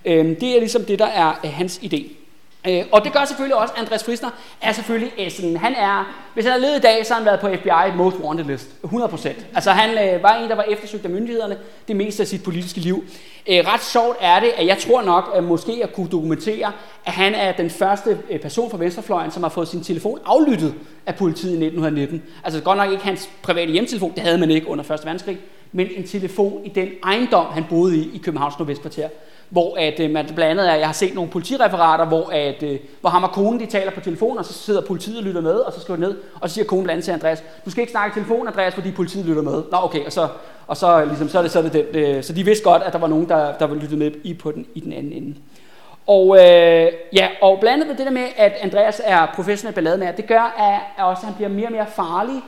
Øhm, 0.05 0.35
det 0.35 0.55
er 0.55 0.59
ligesom 0.59 0.85
det, 0.85 0.99
der 0.99 1.05
er 1.05 1.39
øh, 1.45 1.51
hans 1.53 1.77
idé. 1.83 2.22
Øh, 2.67 2.83
og 2.91 3.03
det 3.03 3.13
gør 3.13 3.25
selvfølgelig 3.25 3.55
også, 3.55 3.73
Andreas 3.77 4.03
Frisner 4.03 4.29
er 4.61 4.71
selvfølgelig 4.71 5.11
Essen. 5.17 5.57
han 5.57 5.75
er, 5.75 6.13
hvis 6.33 6.45
han 6.45 6.51
havde 6.51 6.65
levet 6.65 6.77
i 6.77 6.81
dag, 6.81 7.05
så 7.05 7.13
har 7.13 7.19
han 7.19 7.25
været 7.25 7.39
på 7.39 7.47
FBI 7.47 7.97
Most 7.97 8.17
Wanted 8.17 8.45
List, 8.45 8.67
100%. 8.83 9.29
Altså 9.55 9.71
han 9.71 9.89
øh, 10.15 10.23
var 10.23 10.35
en, 10.35 10.49
der 10.49 10.55
var 10.55 10.63
eftersøgt 10.63 11.05
af 11.05 11.11
myndighederne 11.11 11.57
det 11.87 11.95
meste 11.95 12.23
af 12.23 12.27
sit 12.27 12.43
politiske 12.43 12.79
liv. 12.79 13.03
Øh, 13.49 13.57
ret 13.73 13.83
sjovt 13.83 14.17
er 14.21 14.39
det, 14.39 14.49
at 14.57 14.65
jeg 14.67 14.77
tror 14.77 15.01
nok, 15.01 15.31
at 15.35 15.43
måske 15.43 15.79
at 15.83 15.93
kunne 15.93 16.09
dokumentere, 16.09 16.71
at 17.05 17.13
han 17.13 17.35
er 17.35 17.51
den 17.51 17.69
første 17.69 18.19
øh, 18.29 18.39
person 18.39 18.71
fra 18.71 18.77
Venstrefløjen, 18.77 19.31
som 19.31 19.43
har 19.43 19.49
fået 19.49 19.67
sin 19.67 19.83
telefon 19.83 20.19
aflyttet 20.25 20.73
af 21.05 21.15
politiet 21.15 21.51
i 21.51 21.65
1919. 21.65 22.23
Altså 22.43 22.61
godt 22.61 22.77
nok 22.77 22.91
ikke 22.91 23.03
hans 23.03 23.29
private 23.41 23.71
hjemtelefon, 23.71 24.11
det 24.15 24.23
havde 24.23 24.37
man 24.37 24.51
ikke 24.51 24.67
under 24.67 24.83
1. 24.83 24.89
verdenskrig, 24.89 25.37
men 25.71 25.87
en 25.95 26.07
telefon 26.07 26.61
i 26.65 26.69
den 26.69 26.89
ejendom, 27.03 27.45
han 27.45 27.65
boede 27.69 27.97
i 27.97 28.09
i 28.13 28.17
Københavns 28.17 28.59
Nordvestkvarter 28.59 29.09
hvor 29.53 29.77
at, 29.79 29.99
øh, 29.99 30.11
man 30.11 30.25
blandt 30.25 30.51
andet 30.51 30.71
er, 30.71 30.75
jeg 30.75 30.85
har 30.87 30.93
set 30.93 31.15
nogle 31.15 31.29
politireferater, 31.29 32.05
hvor, 32.05 32.29
at, 32.31 32.63
øh, 32.63 32.79
hvor 33.01 33.09
ham 33.09 33.23
og 33.23 33.31
konen 33.31 33.59
de 33.59 33.65
taler 33.65 33.91
på 33.91 33.99
telefon, 33.99 34.37
og 34.37 34.45
så 34.45 34.53
sidder 34.53 34.81
politiet 34.81 35.17
og 35.17 35.23
lytter 35.23 35.41
med, 35.41 35.55
og 35.55 35.73
så 35.73 35.79
skriver 35.79 35.99
ned, 35.99 36.15
og 36.41 36.49
så 36.49 36.53
siger 36.53 36.65
konen 36.65 36.83
blandt 36.83 36.95
andet 36.95 37.05
til 37.05 37.11
Andreas, 37.11 37.43
du 37.65 37.69
skal 37.71 37.81
ikke 37.81 37.91
snakke 37.91 38.13
i 38.13 38.23
telefon, 38.23 38.47
Andreas, 38.47 38.73
fordi 38.73 38.91
politiet 38.91 39.25
lytter 39.25 39.41
med. 39.41 39.63
Nå, 39.71 39.77
okay, 39.83 40.05
og 40.05 40.11
så, 40.11 40.27
og 40.67 40.77
så, 40.77 41.05
ligesom, 41.05 41.29
så 41.29 41.37
er 41.37 41.41
det, 41.41 41.51
så 41.51 41.59
er 41.59 41.63
det 41.63 41.73
den. 41.73 41.85
Øh, 42.01 42.23
så 42.23 42.33
de 42.33 42.45
vidste 42.45 42.63
godt, 42.63 42.83
at 42.83 42.93
der 42.93 42.99
var 42.99 43.07
nogen, 43.07 43.29
der, 43.29 43.53
der 43.57 43.65
var 43.65 43.75
lyttet 43.75 43.97
med 43.97 44.11
i, 44.23 44.33
på 44.33 44.51
den, 44.51 44.65
i 44.73 44.79
den 44.79 44.93
anden 44.93 45.11
ende. 45.11 45.35
Og, 46.07 46.37
øh, 46.37 46.91
ja, 47.13 47.27
og 47.41 47.59
blandt 47.59 47.83
andet 47.83 47.97
det 47.97 48.05
der 48.05 48.11
med, 48.11 48.25
at 48.37 48.53
Andreas 48.61 49.01
er 49.05 49.25
professionel 49.35 49.75
ballademager, 49.75 50.11
det 50.11 50.27
gør, 50.27 50.55
at, 50.97 51.03
også, 51.03 51.21
at 51.21 51.25
han 51.25 51.35
bliver 51.35 51.49
mere 51.49 51.67
og 51.67 51.71
mere 51.71 51.87
farlig 51.87 52.41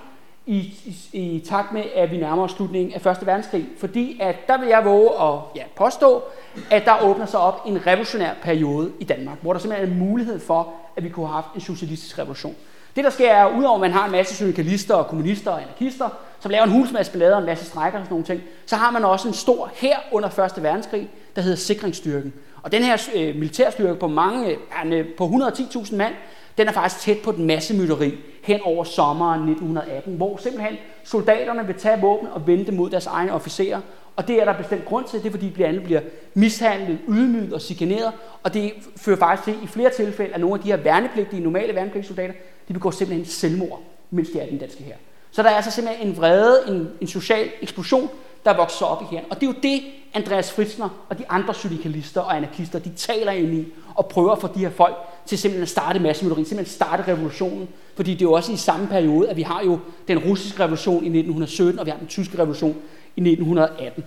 i, 0.46 0.74
i, 1.14 1.36
i 1.36 1.40
takt 1.40 1.72
med, 1.72 1.84
at 1.96 2.12
vi 2.12 2.18
nærmer 2.18 2.44
os 2.44 2.52
slutningen 2.52 2.94
af 2.94 3.12
1. 3.12 3.28
verdenskrig. 3.28 3.68
Fordi 3.78 4.18
at 4.22 4.36
der 4.48 4.58
vil 4.58 4.68
jeg 4.68 4.86
våge 4.86 5.10
at 5.22 5.40
ja, 5.56 5.64
påstå, 5.76 6.24
at 6.72 6.86
der 6.86 7.04
åbner 7.04 7.26
sig 7.26 7.40
op 7.40 7.62
en 7.66 7.88
revolutionær 7.88 8.34
periode 8.42 8.92
i 9.00 9.04
Danmark, 9.04 9.38
hvor 9.42 9.54
der 9.54 9.60
simpelthen 9.60 9.90
er 9.90 9.94
en 9.94 10.00
mulighed 10.10 10.40
for, 10.40 10.74
at 10.98 11.04
vi 11.04 11.10
kunne 11.10 11.28
have 11.28 11.34
haft 11.36 11.56
en 11.56 11.62
socialistisk 11.62 12.20
revolution. 12.20 12.56
Det 12.96 13.04
der 13.04 13.10
sker 13.10 13.32
er, 13.32 13.58
udover 13.58 13.76
at 13.76 13.82
man 13.82 13.92
har 13.92 14.06
en 14.06 14.12
masse 14.12 14.36
syndikalister 14.36 14.96
og 14.96 15.08
kommunister 15.08 15.52
og 15.52 15.62
anarkister, 15.62 16.10
som 16.40 16.52
laver 16.52 16.64
en 16.64 16.72
hulsmasse 16.72 17.12
ballade 17.12 17.34
og 17.34 17.40
en 17.40 17.46
masse 17.46 17.66
strækker 17.66 18.00
og 18.00 18.06
sådan 18.06 18.14
nogle 18.14 18.26
ting. 18.26 18.42
Så 18.66 18.76
har 18.76 18.92
man 18.92 19.06
også 19.06 19.28
en 19.28 19.34
stor 19.34 19.72
her 19.74 19.98
under 20.12 20.40
1. 20.58 20.64
verdenskrig, 20.64 21.10
der 21.36 21.42
hedder 21.42 21.58
Sikringsstyrken. 21.58 22.34
Og 22.64 22.72
den 22.72 22.84
her 22.84 23.10
øh, 23.16 23.36
militærstyrke 23.36 24.00
på 24.00 24.08
mange, 24.08 24.58
øh, 24.86 25.08
på 25.18 25.26
110.000 25.26 25.96
mand, 25.96 26.14
den 26.58 26.68
er 26.68 26.72
faktisk 26.72 27.02
tæt 27.02 27.18
på 27.24 27.32
den 27.32 27.46
massemyteri 27.46 28.18
hen 28.44 28.60
over 28.64 28.84
sommeren 28.84 29.50
1918, 29.50 30.16
hvor 30.16 30.38
simpelthen 30.38 30.78
soldaterne 31.04 31.66
vil 31.66 31.76
tage 31.76 32.02
våben 32.02 32.28
og 32.28 32.48
vende 32.48 32.72
mod 32.72 32.90
deres 32.90 33.06
egne 33.06 33.34
officerer. 33.34 33.82
Og 34.16 34.28
det 34.28 34.42
er 34.42 34.46
der 34.46 34.58
bestemt 34.58 34.86
grund 34.86 35.06
til, 35.06 35.20
det 35.20 35.28
er 35.28 35.32
fordi, 35.32 35.46
de 35.46 35.52
bliver, 35.52 35.80
bliver 35.80 36.02
mishandlet, 36.34 37.00
ydmyget 37.10 37.54
og 37.54 37.62
chikaneret, 37.62 38.12
og 38.44 38.54
det 38.54 38.74
fører 38.98 39.18
faktisk 39.18 39.44
til 39.44 39.64
i 39.64 39.68
flere 39.68 39.90
tilfælde, 39.90 40.34
at 40.34 40.42
nogle 40.42 40.56
af 40.56 40.62
de 40.62 40.68
her 40.68 40.78
værnepligtige, 40.78 41.44
normale 41.44 41.76
værnepligtssoldater, 41.76 42.34
de 42.68 42.74
begår 42.74 42.92
simpelthen 42.92 43.26
selvmord, 43.26 43.82
mens 44.10 44.30
de 44.30 44.40
er 44.40 44.46
i 44.46 44.50
den 44.50 44.58
danske 44.58 44.84
her. 44.84 44.96
Så 45.32 45.44
der 45.44 45.50
er 45.50 45.56
altså 45.56 45.72
simpelthen 45.72 46.08
en 46.08 46.18
vrede, 46.18 46.64
en, 46.68 46.90
en 47.02 47.08
social 47.08 47.50
eksplosion, 47.62 48.10
der 48.46 48.58
vokser 48.58 48.86
op 48.86 49.02
i 49.02 49.16
her. 49.16 49.22
Og 49.30 49.42
det 49.42 49.48
er 49.48 49.52
jo 49.52 49.60
det, 49.64 49.82
Andreas 50.14 50.52
Fritzner 50.52 50.90
og 51.10 51.18
de 51.18 51.24
andre 51.30 51.54
syndikalister 51.54 52.22
og 52.22 52.38
anarkister, 52.38 52.80
de 52.80 52.90
taler 52.90 53.32
ind 53.32 53.54
i 53.54 53.74
og 53.96 54.06
prøver 54.06 54.32
at 54.32 54.42
få 54.42 54.48
de 54.48 54.60
her 54.60 54.70
folk 54.70 54.96
til 55.26 55.38
simpelthen 55.38 55.64
at 55.64 55.70
starte 55.70 56.00
massemøderi, 56.00 56.46
simpelthen 56.46 56.76
starte 56.76 57.04
revolutionen. 57.08 57.70
Fordi 57.96 58.14
det 58.14 58.22
er 58.22 58.26
jo 58.26 58.32
også 58.32 58.52
i 58.52 58.58
samme 58.58 58.88
periode, 58.88 59.30
at 59.30 59.38
vi 59.38 59.42
har 59.42 59.64
jo 59.64 59.80
den 60.08 60.20
russiske 60.20 60.60
revolution 60.60 61.04
i 61.04 61.08
1917, 61.08 61.80
og 61.80 61.86
vi 61.86 61.92
har 61.92 61.98
den 61.98 62.08
tyske 62.08 62.40
revolution 62.40 62.76
i 63.16 63.22
1918. 63.22 64.04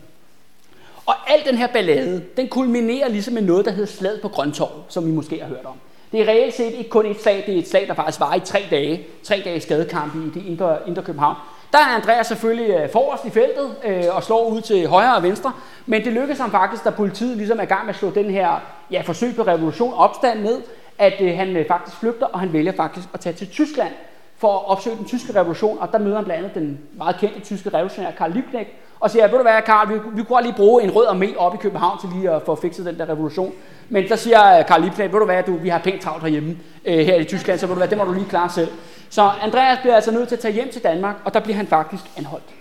Og 1.07 1.14
al 1.26 1.40
den 1.46 1.59
her 1.59 1.66
ballade, 1.66 2.24
den 2.37 2.48
kulminerer 2.48 3.09
ligesom 3.09 3.35
med 3.35 3.42
noget, 3.42 3.64
der 3.64 3.70
hedder 3.70 3.87
slaget 3.87 4.20
på 4.20 4.28
Grøntorv, 4.28 4.83
som 4.88 5.07
vi 5.07 5.11
måske 5.11 5.40
har 5.40 5.48
hørt 5.48 5.64
om. 5.64 5.76
Det 6.12 6.20
er 6.20 6.28
reelt 6.28 6.54
set 6.54 6.74
ikke 6.74 6.90
kun 6.90 7.07
et 7.07 7.20
slag, 7.20 7.44
det 7.46 7.54
er 7.54 7.59
et 7.59 7.68
slag, 7.68 7.88
der 7.88 7.94
faktisk 7.94 8.20
varer 8.20 8.37
i 8.37 8.40
tre 8.40 8.64
dage. 8.70 9.07
Tre 9.22 9.42
dage 9.44 9.61
skadekamp 9.61 10.14
i 10.14 10.38
det 10.40 10.46
indre, 10.46 10.78
indre 10.87 11.02
København. 11.02 11.37
Der 11.72 11.78
er 11.78 11.96
Andreas 11.96 12.26
selvfølgelig 12.26 12.74
øh, 12.74 12.90
forrest 12.92 13.24
i 13.24 13.31
feltet 13.31 13.74
øh, 13.85 14.04
og 14.16 14.24
slår 14.24 14.48
ud 14.48 14.61
til 14.61 14.87
højre 14.87 15.16
og 15.16 15.22
venstre, 15.22 15.52
men 15.87 16.04
det 16.04 16.12
lykkedes 16.12 16.38
ham 16.38 16.50
faktisk, 16.50 16.85
da 16.85 16.90
politiet 16.90 17.37
ligesom 17.37 17.59
er 17.59 17.62
i 17.62 17.66
gang 17.66 17.87
med 17.87 17.94
at 17.94 17.98
slå 17.98 18.11
den 18.11 18.31
her 18.31 18.61
ja, 18.90 19.00
forsøg 19.00 19.37
på 19.37 19.42
revolution 19.42 19.94
opstand 19.94 20.40
ned, 20.40 20.62
at 20.99 21.21
øh, 21.21 21.37
han 21.37 21.57
øh, 21.57 21.67
faktisk 21.69 21.97
flygter, 21.97 22.27
og 22.27 22.41
han 22.41 22.53
vælger 22.53 22.73
faktisk 22.73 23.09
at 23.15 23.21
tage 23.21 23.33
til 23.33 23.49
Tyskland 23.49 23.93
for 24.37 24.59
at 24.59 24.67
opsøge 24.67 24.97
den 24.97 25.05
tyske 25.05 25.41
revolution, 25.41 25.79
og 25.79 25.93
der 25.93 25.99
møder 25.99 26.17
han 26.17 26.25
blandt 26.25 26.45
andet 26.45 26.55
den 26.55 26.81
meget 26.93 27.17
kendte 27.17 27.41
tyske 27.41 27.71
revolutionær 27.75 28.11
Karl 28.11 28.33
Liebknecht, 28.33 28.71
og 29.01 29.11
siger, 29.11 29.29
ved 29.29 29.37
du 29.37 29.43
hvad, 29.43 29.63
Karl, 29.67 29.89
vi, 29.89 29.99
vi 30.15 30.23
kunne 30.23 30.43
lige 30.43 30.55
bruge 30.55 30.83
en 30.83 30.91
rød 30.91 31.07
armé 31.07 31.37
op 31.37 31.55
i 31.55 31.57
København 31.57 31.99
til 32.01 32.09
lige 32.15 32.31
at 32.31 32.43
få 32.43 32.55
fikset 32.55 32.87
den 32.87 32.99
der 32.99 33.09
revolution. 33.09 33.53
Men 33.89 34.09
så 34.09 34.17
siger 34.17 34.59
øh, 34.59 34.67
Karl 34.67 34.81
Liebknecht, 34.81 35.13
ved 35.13 35.21
du 35.21 35.27
hvad, 35.27 35.43
du, 35.43 35.57
vi 35.57 35.69
har 35.69 35.79
pænt 35.79 36.03
travlt 36.03 36.23
herhjemme 36.23 36.57
øh, 36.85 36.99
her 36.99 37.17
i 37.17 37.25
Tyskland, 37.25 37.59
så 37.59 37.67
ved 37.67 37.75
du 37.75 37.79
hvad, 37.79 37.89
det 37.89 37.99
må 37.99 38.05
du 38.05 38.13
lige 38.13 38.29
klare 38.29 38.51
selv. 38.51 38.69
Så 39.11 39.31
Andreas 39.43 39.79
bliver 39.79 39.95
altså 39.95 40.11
nødt 40.11 40.29
til 40.29 40.37
at 40.37 40.41
tage 40.41 40.55
hjem 40.55 40.71
til 40.71 40.83
Danmark, 40.83 41.17
og 41.25 41.35
der 41.35 41.41
bliver 41.41 41.57
han 41.57 41.67
faktisk 41.67 42.05
anholdt. 42.17 42.58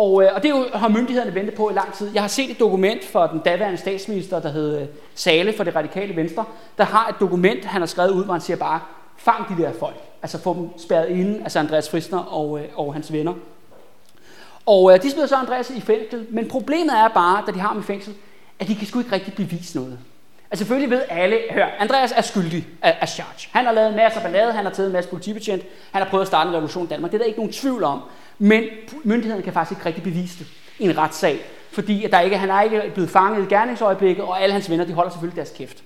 Og, 0.00 0.22
øh, 0.22 0.30
og 0.34 0.42
det 0.42 0.50
er 0.50 0.58
jo, 0.58 0.66
har 0.74 0.88
myndighederne 0.88 1.34
ventet 1.34 1.54
på 1.54 1.70
i 1.70 1.72
lang 1.72 1.92
tid. 1.92 2.10
Jeg 2.14 2.22
har 2.22 2.28
set 2.28 2.50
et 2.50 2.60
dokument 2.60 3.04
fra 3.04 3.32
den 3.32 3.40
daværende 3.40 3.78
statsminister, 3.78 4.40
der 4.40 4.48
hed 4.48 4.80
øh, 4.80 4.86
Sale 5.14 5.52
for 5.56 5.64
det 5.64 5.76
radikale 5.76 6.16
venstre, 6.16 6.44
der 6.78 6.84
har 6.84 7.08
et 7.08 7.14
dokument, 7.20 7.64
han 7.64 7.82
har 7.82 7.86
skrevet 7.86 8.10
ud, 8.10 8.24
hvor 8.24 8.34
han 8.34 8.40
siger 8.40 8.56
bare, 8.56 8.80
fang 9.16 9.48
de 9.48 9.62
der 9.62 9.72
folk. 9.72 9.96
Altså 10.22 10.42
få 10.42 10.54
dem 10.54 10.78
spærret 10.78 11.08
inde, 11.08 11.40
altså 11.42 11.58
Andreas 11.58 11.90
Fristner 11.90 12.18
og, 12.18 12.60
øh, 12.60 12.64
og 12.74 12.94
hans 12.94 13.12
venner. 13.12 13.34
Og 14.66 14.92
øh, 14.92 15.02
de 15.02 15.10
smider 15.10 15.26
så 15.26 15.36
Andreas 15.36 15.70
i 15.70 15.80
fængsel, 15.80 16.26
men 16.30 16.48
problemet 16.48 16.98
er 16.98 17.08
bare, 17.08 17.42
da 17.46 17.52
de 17.52 17.58
har 17.58 17.68
ham 17.68 17.78
i 17.78 17.82
fængsel, 17.82 18.14
at 18.58 18.68
de 18.68 18.74
kan 18.74 18.86
sgu 18.86 18.98
ikke 18.98 19.12
rigtig 19.12 19.34
bevise 19.34 19.76
noget. 19.76 19.98
Altså 20.50 20.64
selvfølgelig 20.64 20.90
ved 20.90 21.02
alle, 21.08 21.38
hør, 21.50 21.66
Andreas 21.78 22.12
er 22.16 22.22
skyldig 22.22 22.66
af, 22.82 22.98
af 23.00 23.08
charge. 23.08 23.48
Han 23.52 23.64
har 23.64 23.72
lavet 23.72 23.88
en 23.88 23.96
masse 23.96 24.20
ballade, 24.20 24.52
han 24.52 24.64
har 24.64 24.72
taget 24.72 24.86
en 24.86 24.92
masse 24.92 25.10
politibetjent, 25.10 25.62
han 25.92 26.02
har 26.02 26.10
prøvet 26.10 26.22
at 26.22 26.28
starte 26.28 26.48
en 26.48 26.54
revolution 26.54 26.84
i 26.84 26.88
Danmark. 26.88 27.10
Det 27.10 27.16
er 27.16 27.22
der 27.22 27.26
ikke 27.26 27.38
nogen 27.38 27.52
tvivl 27.52 27.84
om. 27.84 28.02
Men 28.42 28.64
myndighederne 29.04 29.42
kan 29.42 29.52
faktisk 29.52 29.78
ikke 29.78 29.86
rigtig 29.86 30.02
bevise 30.02 30.38
det 30.38 30.46
i 30.78 30.84
en 30.84 30.98
retssag. 30.98 31.40
Fordi 31.72 32.04
at 32.04 32.12
der 32.12 32.20
ikke, 32.20 32.38
han 32.38 32.50
er 32.50 32.62
ikke 32.62 32.82
blevet 32.94 33.10
fanget 33.10 33.44
i 33.44 33.54
gerningsøjeblikket, 33.54 34.24
og 34.24 34.42
alle 34.42 34.52
hans 34.52 34.70
venner 34.70 34.84
de 34.84 34.92
holder 34.92 35.10
selvfølgelig 35.10 35.36
deres 35.36 35.52
kæft. 35.56 35.82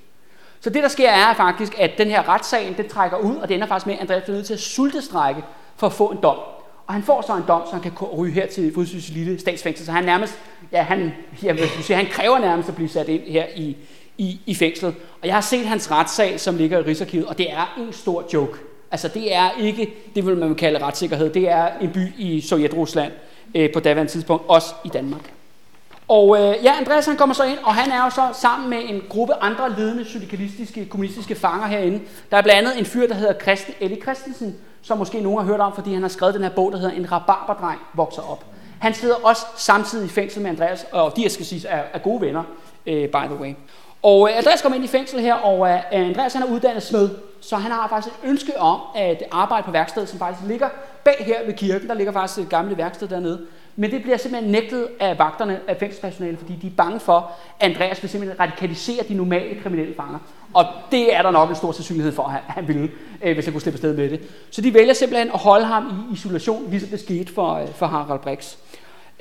Så 0.61 0.71
det 0.71 0.83
der 0.83 0.88
sker 0.88 1.11
er 1.11 1.35
faktisk, 1.35 1.79
at 1.79 1.90
den 1.99 2.09
her 2.09 2.29
retssag, 2.29 2.75
den 2.77 2.88
trækker 2.88 3.19
ud, 3.19 3.37
og 3.37 3.49
det 3.49 3.55
ender 3.55 3.67
faktisk 3.67 3.87
med, 3.87 3.95
at 3.95 4.01
Andreas 4.01 4.23
bliver 4.23 4.37
nødt 4.37 4.47
til 4.47 4.55
at 4.55 4.61
sultestrække 4.61 5.43
for 5.77 5.87
at 5.87 5.93
få 5.93 6.11
en 6.11 6.19
dom. 6.23 6.37
Og 6.87 6.95
han 6.95 7.03
får 7.03 7.23
så 7.27 7.37
en 7.37 7.43
dom, 7.49 7.62
så 7.67 7.73
han 7.73 7.83
kan 7.83 7.93
ryge 7.93 8.33
her 8.33 8.47
til 8.47 8.75
Fodsyds 8.75 9.09
lille 9.09 9.40
statsfængsel. 9.40 9.87
Så 9.87 9.93
han 9.93 10.05
nærmest, 10.05 10.38
ja, 10.73 10.83
han, 10.83 11.12
jeg 11.43 11.55
vil 11.55 11.69
sige, 11.69 11.97
han 11.97 12.07
kræver 12.07 12.38
nærmest 12.38 12.69
at 12.69 12.75
blive 12.75 12.88
sat 12.88 13.09
ind 13.09 13.23
her 13.23 13.47
i, 13.57 13.77
i, 14.19 14.40
i 14.47 14.55
fængslet. 14.55 14.95
Og 15.23 15.27
jeg 15.27 15.35
har 15.35 15.40
set 15.40 15.67
hans 15.67 15.90
retssag, 15.90 16.40
som 16.40 16.57
ligger 16.57 16.79
i 16.79 16.83
Rigsarkivet, 16.83 17.27
og 17.27 17.38
det 17.38 17.53
er 17.53 17.75
en 17.79 17.93
stor 17.93 18.25
joke. 18.33 18.59
Altså 18.94 19.09
det 19.09 19.35
er 19.35 19.50
ikke, 19.61 19.94
det 20.14 20.26
vil 20.26 20.37
man 20.37 20.54
kalde 20.54 20.78
retssikkerhed, 20.78 21.30
det 21.30 21.48
er 21.48 21.68
en 21.80 21.90
by 21.92 22.14
i 22.18 22.40
Sovjet-Rusland 22.40 23.12
øh, 23.54 23.72
på 23.72 23.80
daværende 23.80 24.12
tidspunkt, 24.12 24.44
også 24.48 24.74
i 24.85 24.88
Danmark. 24.88 25.33
Og 26.09 26.37
øh, 26.38 26.64
ja, 26.64 26.72
Andreas 26.80 27.07
han 27.07 27.16
kommer 27.16 27.35
så 27.35 27.44
ind, 27.44 27.59
og 27.62 27.74
han 27.74 27.92
er 27.92 28.04
jo 28.04 28.11
så 28.11 28.28
sammen 28.40 28.70
med 28.70 28.78
en 28.88 29.02
gruppe 29.09 29.35
andre 29.40 29.74
ledende 29.78 30.04
syndikalistiske, 30.04 30.87
kommunistiske 30.87 31.35
fanger 31.35 31.66
herinde. 31.66 32.00
Der 32.30 32.37
er 32.37 32.42
blandt 32.42 32.59
andet 32.59 32.78
en 32.78 32.85
fyr, 32.85 33.09
der 33.09 33.14
hedder 33.14 33.35
Christen, 33.42 33.74
Ellie 33.80 34.02
Christensen, 34.02 34.57
som 34.83 34.98
måske 34.98 35.20
nogen 35.20 35.38
har 35.38 35.46
hørt 35.46 35.61
om, 35.61 35.74
fordi 35.74 35.92
han 35.92 36.02
har 36.02 36.09
skrevet 36.09 36.35
den 36.35 36.42
her 36.42 36.50
bog, 36.50 36.72
der 36.72 36.78
hedder 36.78 36.94
En 36.94 37.12
rabarberdreng 37.12 37.80
vokser 37.94 38.22
op. 38.22 38.44
Han 38.78 38.94
sidder 38.94 39.14
også 39.22 39.46
samtidig 39.57 40.07
i 40.07 40.09
fængsel 40.09 40.42
med 40.42 40.50
Andreas, 40.50 40.87
og 40.92 41.16
de, 41.16 41.22
jeg 41.22 41.30
skal 41.30 41.46
sige, 41.46 41.68
er, 41.68 41.83
er 41.92 41.98
gode 41.98 42.20
venner, 42.20 42.42
øh, 42.87 43.09
by 43.09 43.26
the 43.26 43.37
way. 43.40 43.54
Og 44.05 44.29
øh, 44.31 44.38
Andreas 44.38 44.62
kommer 44.62 44.77
ind 44.77 44.85
i 44.85 44.88
fængsel 44.88 45.21
her, 45.21 45.35
og 45.35 45.69
øh, 45.69 45.81
Andreas 45.93 46.33
han 46.33 46.43
er 46.43 46.47
uddannet 46.47 46.83
smed, 46.83 47.09
så 47.40 47.57
han 47.57 47.73
har 47.73 47.88
faktisk 47.88 48.14
et 48.14 48.29
ønske 48.29 48.61
om 48.61 48.81
at 48.95 49.23
arbejde 49.31 49.64
på 49.64 49.71
værkstedet, 49.71 50.09
som 50.09 50.19
faktisk 50.19 50.49
ligger 50.49 50.69
bag 51.05 51.17
her 51.27 51.47
ved 51.47 51.55
kirken. 51.55 51.88
Der 51.88 51.95
ligger 51.95 52.12
faktisk 52.12 52.38
et 52.38 52.49
gammelt 52.49 52.79
værksted 52.79 53.09
dernede. 53.09 53.40
Men 53.77 53.90
det 53.90 54.03
bliver 54.03 54.17
simpelthen 54.17 54.53
nægtet 54.53 54.88
af 55.01 55.19
vagterne, 55.19 55.61
af 55.69 55.77
fængselspersonale, 55.77 56.37
fordi 56.37 56.59
de 56.62 56.67
er 56.67 56.71
bange 56.77 57.01
for, 57.01 57.33
at 57.61 57.71
Andreas 57.71 58.03
vil 58.03 58.11
simpelthen 58.11 58.40
radikalisere 58.40 59.05
de 59.09 59.14
normale 59.14 59.61
kriminelle 59.62 59.95
fanger. 59.95 60.19
Og 60.55 60.67
det 60.90 61.17
er 61.17 61.23
der 61.23 61.31
nok 61.31 61.51
en 61.51 61.57
stor 61.57 61.73
sandsynlighed 61.73 62.12
for, 62.12 62.23
at 62.23 62.55
han 62.55 62.69
ville, 62.69 62.90
øh, 63.23 63.35
hvis 63.35 63.45
han 63.45 63.53
kunne 63.53 63.61
slippe 63.61 63.77
afsted 63.77 63.97
med 63.97 64.11
det. 64.11 64.21
Så 64.51 64.61
de 64.61 64.75
vælger 64.75 64.95
simpelthen 64.95 65.31
at 65.35 65.38
holde 65.38 65.64
ham 65.64 65.87
i 66.11 66.14
isolation, 66.14 66.71
ligesom 66.71 66.88
det 66.88 67.01
skete 67.01 67.33
for, 67.33 67.55
øh, 67.55 67.69
for 67.75 67.87
Harald 67.87 68.21
Brix. 68.21 68.57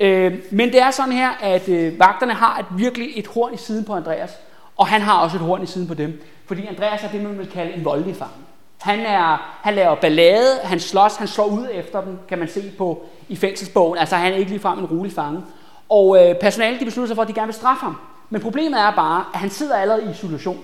Øh, 0.00 0.34
men 0.50 0.72
det 0.72 0.80
er 0.80 0.90
sådan 0.90 1.12
her, 1.12 1.30
at 1.42 1.68
øh, 1.68 1.98
vagterne 1.98 2.32
har 2.32 2.58
et, 2.58 2.66
virkelig 2.78 3.08
et 3.16 3.26
horn 3.26 3.54
i 3.54 3.56
siden 3.56 3.84
på 3.84 3.92
Andreas, 3.92 4.38
og 4.76 4.86
han 4.86 5.00
har 5.00 5.20
også 5.20 5.36
et 5.36 5.42
horn 5.42 5.62
i 5.62 5.66
siden 5.66 5.88
på 5.88 5.94
dem. 5.94 6.22
Fordi 6.46 6.66
Andreas 6.66 7.04
er 7.04 7.08
det, 7.08 7.22
man 7.22 7.38
vil 7.38 7.50
kalde 7.50 7.72
en 7.72 7.84
voldelig 7.84 8.16
fange. 8.16 8.34
Han, 8.80 9.00
er, 9.00 9.58
han 9.62 9.74
laver 9.74 9.94
ballade, 9.94 10.58
han 10.62 10.80
slås, 10.80 11.16
han 11.16 11.28
slår 11.28 11.46
ud 11.46 11.68
efter 11.72 12.00
dem, 12.00 12.18
kan 12.28 12.38
man 12.38 12.48
se 12.48 12.72
på 12.78 13.04
i 13.28 13.36
fængselsbogen. 13.36 13.98
Altså 13.98 14.16
han 14.16 14.32
er 14.32 14.36
ikke 14.36 14.50
ligefrem 14.50 14.78
en 14.78 14.84
rolig 14.84 15.12
fange. 15.12 15.42
Og 15.88 16.18
øh, 16.18 16.34
personalet 16.34 16.80
de 16.80 16.84
beslutter 16.84 17.06
sig 17.06 17.16
for, 17.16 17.22
at 17.22 17.28
de 17.28 17.32
gerne 17.32 17.46
vil 17.46 17.54
straffe 17.54 17.84
ham. 17.84 17.96
Men 18.30 18.40
problemet 18.40 18.80
er 18.80 18.90
bare, 18.90 19.24
at 19.34 19.40
han 19.40 19.50
sidder 19.50 19.76
allerede 19.76 20.04
i 20.04 20.10
isolation. 20.10 20.60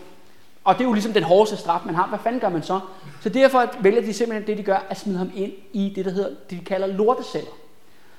Og 0.64 0.74
det 0.74 0.80
er 0.80 0.84
jo 0.84 0.92
ligesom 0.92 1.12
den 1.12 1.22
hårdeste 1.22 1.56
straf, 1.56 1.80
man 1.86 1.94
har. 1.94 2.06
Hvad 2.06 2.18
fanden 2.18 2.40
gør 2.40 2.48
man 2.48 2.62
så? 2.62 2.80
Så 3.20 3.28
derfor 3.28 3.64
vælger 3.80 4.00
de 4.00 4.12
simpelthen 4.12 4.46
det, 4.46 4.58
de 4.58 4.62
gør, 4.62 4.86
at 4.90 4.98
smide 4.98 5.18
ham 5.18 5.30
ind 5.34 5.52
i 5.72 5.92
det, 5.96 6.04
der 6.04 6.10
hedder, 6.10 6.28
det 6.28 6.60
de 6.60 6.64
kalder 6.64 6.86
lorteceller. 6.86 7.50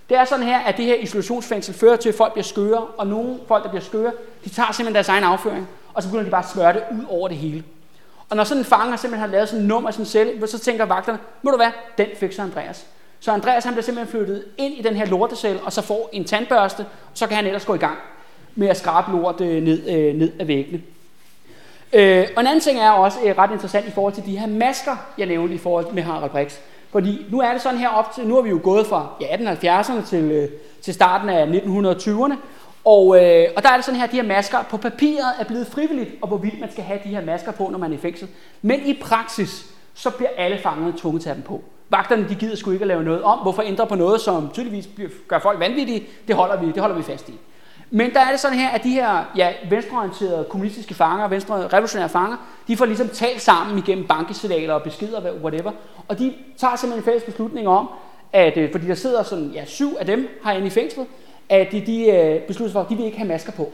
Det 0.10 0.18
er 0.18 0.26
sådan 0.26 0.46
her, 0.46 0.60
at 0.60 0.78
det 0.78 0.86
her 0.86 0.96
isolationsfængsel 0.96 1.74
fører 1.74 1.96
til, 1.96 2.10
at 2.10 2.16
folk 2.16 2.34
bliver 2.34 2.44
skøre, 2.44 2.78
og 2.98 3.08
nogle 3.08 3.40
folk, 3.48 3.64
der 3.64 3.70
bliver 3.70 3.84
skøre, 3.84 4.12
de 4.44 4.50
tager 4.50 4.72
simpelthen 4.72 4.96
deres 4.96 5.10
egen 5.10 5.24
afføring, 5.24 5.68
og 5.94 6.04
så 6.04 6.10
begynder 6.10 6.26
de 6.26 6.32
bare 6.32 6.44
at 6.44 6.50
smøre 6.50 6.74
det 6.74 6.84
ud 6.92 7.06
over 7.10 7.28
det 7.28 7.38
hele. 7.38 7.64
Og 8.30 8.38
når 8.38 8.44
sådan 8.44 8.62
en 8.62 8.66
fanger 8.66 8.98
simpelthen 8.98 9.30
har 9.30 9.36
lavet 9.36 9.50
sådan 9.50 9.62
en 9.62 9.68
nummer 9.68 9.90
af 9.90 9.94
sin 9.94 10.06
celle, 10.06 10.48
så 10.48 10.60
tænker 10.60 10.86
vagterne, 10.86 11.20
må 11.42 11.52
du 11.52 11.58
hvad, 11.58 11.72
den 11.98 12.08
fikser 12.20 12.44
Andreas. 12.44 12.86
Så 13.20 13.32
Andreas 13.32 13.64
han 13.64 13.74
bliver 13.74 13.84
simpelthen 13.84 14.12
flyttet 14.12 14.46
ind 14.58 14.74
i 14.74 14.82
den 14.82 14.96
her 14.96 15.06
lortecelle, 15.06 15.62
og 15.62 15.74
så 15.74 15.82
får 15.82 16.10
en 16.12 16.26
tandbørste, 16.26 16.80
og 16.80 16.86
så 17.14 17.28
kan 17.28 17.36
han 17.36 17.46
ellers 17.46 17.66
gå 17.66 17.74
i 17.74 17.78
gang 17.78 17.98
med 18.56 18.68
at 18.68 18.78
skrabe 18.78 19.12
lort 19.12 19.42
øh, 19.42 19.64
ned, 19.64 19.90
øh, 19.90 20.16
ned 20.16 20.32
af 20.40 20.48
væggene. 20.48 20.82
Øh, 21.94 22.28
og 22.36 22.42
en 22.42 22.48
anden 22.48 22.62
ting 22.62 22.80
er 22.80 22.90
også 22.90 23.18
øh, 23.26 23.38
ret 23.38 23.52
interessant 23.52 23.88
i 23.88 23.92
forhold 23.92 24.14
til 24.14 24.26
de 24.26 24.38
her 24.38 24.48
masker, 24.48 24.96
jeg 25.18 25.28
nævnte 25.28 25.56
i 25.56 25.58
forhold 25.58 25.94
med 25.94 26.04
Harald 26.04 26.30
Brix. 26.30 26.58
Fordi 26.92 27.26
nu 27.30 27.40
er 27.40 27.52
det 27.52 27.62
sådan 27.62 27.80
her 27.80 27.90
op 27.90 28.12
til, 28.16 28.28
nu 28.28 28.38
er 28.38 28.42
vi 28.42 28.50
jo 28.50 28.60
gået 28.64 28.88
fra 28.88 29.08
ja, 29.22 29.36
1870'erne 29.36 30.10
til, 30.10 30.24
øh, 30.24 30.50
til 30.82 30.94
starten 30.94 31.30
af 31.30 31.46
1920'erne, 31.46 32.36
og, 32.86 33.24
øh, 33.24 33.48
og 33.56 33.64
der 33.64 33.70
er 33.70 33.76
det 33.76 33.86
sådan 33.86 34.00
her, 34.00 34.08
at 34.08 34.12
de 34.12 34.16
her 34.16 34.28
masker 34.28 34.58
på 34.70 34.78
papiret 34.78 35.34
er 35.40 35.44
blevet 35.44 35.68
frivilligt, 35.68 36.10
og 36.22 36.28
hvorvidt 36.28 36.60
man 36.60 36.72
skal 36.72 36.84
have 36.84 37.00
de 37.04 37.10
her 37.10 37.26
masker 37.26 37.52
på, 37.52 37.70
når 37.72 37.78
man 37.78 37.92
er 37.92 37.96
i 37.96 38.00
fængsel. 38.00 38.28
Men 38.62 38.80
i 38.86 39.00
praksis, 39.02 39.66
så 39.94 40.10
bliver 40.10 40.30
alle 40.38 40.58
fangerne 40.58 40.94
tvunget 40.98 41.22
til 41.22 41.30
at 41.30 41.36
have 41.36 41.42
dem 41.42 41.48
på. 41.48 41.64
Vagterne, 41.90 42.30
de 42.30 42.36
gider 42.36 42.56
sgu 42.56 42.72
ikke 42.72 42.84
at 42.84 42.88
lave 42.88 43.04
noget 43.04 43.24
om. 43.24 43.40
Hvorfor 43.40 43.62
ændre 43.62 43.88
på 43.88 43.96
noget, 43.96 44.22
som 44.22 44.50
tydeligvis 44.54 44.90
gør 45.28 45.40
folk 45.40 45.60
vanvittige? 45.60 46.08
Det 46.28 46.36
holder 46.36 46.58
vi, 46.62 46.72
det 46.72 46.80
holder 46.82 46.96
vi 46.96 47.04
fast 47.04 47.30
i. 47.30 47.34
Men 47.94 48.14
der 48.14 48.20
er 48.20 48.32
det 48.32 48.40
sådan 48.40 48.58
her, 48.58 48.70
at 48.70 48.84
de 48.84 48.90
her 48.90 49.32
ja, 49.36 49.54
venstreorienterede 49.70 50.46
kommunistiske 50.50 50.94
fanger, 50.94 51.28
venstre 51.28 51.68
revolutionære 51.68 52.10
fanger, 52.10 52.38
de 52.68 52.78
får 52.78 52.86
ligesom 52.86 53.10
talt 53.10 53.42
sammen 53.42 53.78
igennem 53.78 54.08
bankesignaler 54.08 54.74
og 54.74 54.84
beskeder, 54.84 55.34
whatever. 55.44 55.72
Og 56.08 56.20
de 56.20 56.34
tager 56.58 56.76
simpelthen 56.76 57.00
en 57.00 57.06
fælles 57.06 57.24
beslutning 57.24 57.68
om, 57.68 57.90
at 58.34 58.58
øh, 58.58 58.72
fordi 58.72 58.88
der 58.88 58.96
sidder 58.96 59.24
sådan, 59.24 59.46
ja, 59.46 59.66
syv 59.66 59.96
af 60.00 60.06
dem 60.06 60.40
herinde 60.46 60.68
i 60.68 60.70
fængslet, 60.70 61.08
at 61.52 61.72
de, 61.72 61.82
de 61.86 62.06
øh, 62.06 62.42
beslutter 62.42 62.74
for, 62.74 62.82
at 62.82 62.90
de 62.90 62.96
vil 62.96 63.06
ikke 63.06 63.18
have 63.18 63.28
masker 63.28 63.52
på. 63.52 63.72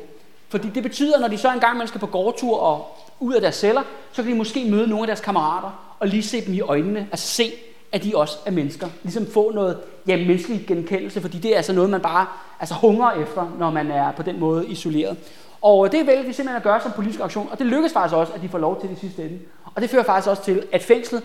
Fordi 0.50 0.70
det 0.70 0.84
betyder, 0.84 1.20
når 1.20 1.28
de 1.28 1.38
så 1.38 1.54
engang 1.54 1.78
man 1.78 1.88
skal 1.88 2.00
på 2.00 2.08
gårdtur 2.08 2.60
og 2.60 2.88
ud 3.20 3.34
af 3.34 3.42
deres 3.42 3.56
celler, 3.56 3.82
så 4.12 4.24
kan 4.24 4.32
de 4.32 4.38
måske 4.38 4.66
møde 4.70 4.88
nogle 4.88 5.04
af 5.04 5.08
deres 5.08 5.22
kammerater 5.22 5.96
og 6.00 6.08
lige 6.08 6.24
se 6.24 6.46
dem 6.46 6.54
i 6.54 6.62
øjnene. 6.62 7.08
Altså 7.12 7.28
se, 7.28 7.52
at 7.92 8.04
de 8.04 8.12
også 8.16 8.38
er 8.46 8.52
mennesker. 8.52 8.88
Ligesom 9.04 9.26
få 9.26 9.52
noget 9.52 9.78
ja, 10.08 10.18
menneskelig 10.18 10.66
genkendelse, 10.68 11.22
fordi 11.22 11.38
det 11.38 11.52
er 11.52 11.58
altså 11.58 11.74
noget, 11.74 11.90
man 11.90 12.02
bare 12.02 12.26
altså, 12.60 12.76
hungrer 12.76 13.12
efter, 13.12 13.56
når 13.60 13.72
man 13.72 13.92
er 13.92 14.12
på 14.12 14.24
den 14.24 14.40
måde 14.40 14.68
isoleret. 14.68 15.18
Og 15.62 15.86
øh, 15.86 15.92
det 15.92 16.08
vælger 16.08 16.24
de 16.24 16.34
simpelthen 16.34 16.58
at 16.58 16.64
gøre 16.64 16.82
som 16.82 16.92
politisk 16.92 17.20
aktion, 17.20 17.48
og 17.52 17.60
det 17.60 17.66
lykkes 17.66 17.94
faktisk 17.94 18.16
også, 18.16 18.34
at 18.34 18.42
de 18.42 18.50
får 18.50 18.58
lov 18.58 18.82
til 18.82 18.90
det 18.90 19.00
sidste 19.00 19.24
ende. 19.24 19.40
Og 19.76 19.82
det 19.82 19.90
fører 19.90 20.04
faktisk 20.04 20.30
også 20.30 20.44
til, 20.44 20.64
at 20.72 20.84
fængslet 20.84 21.24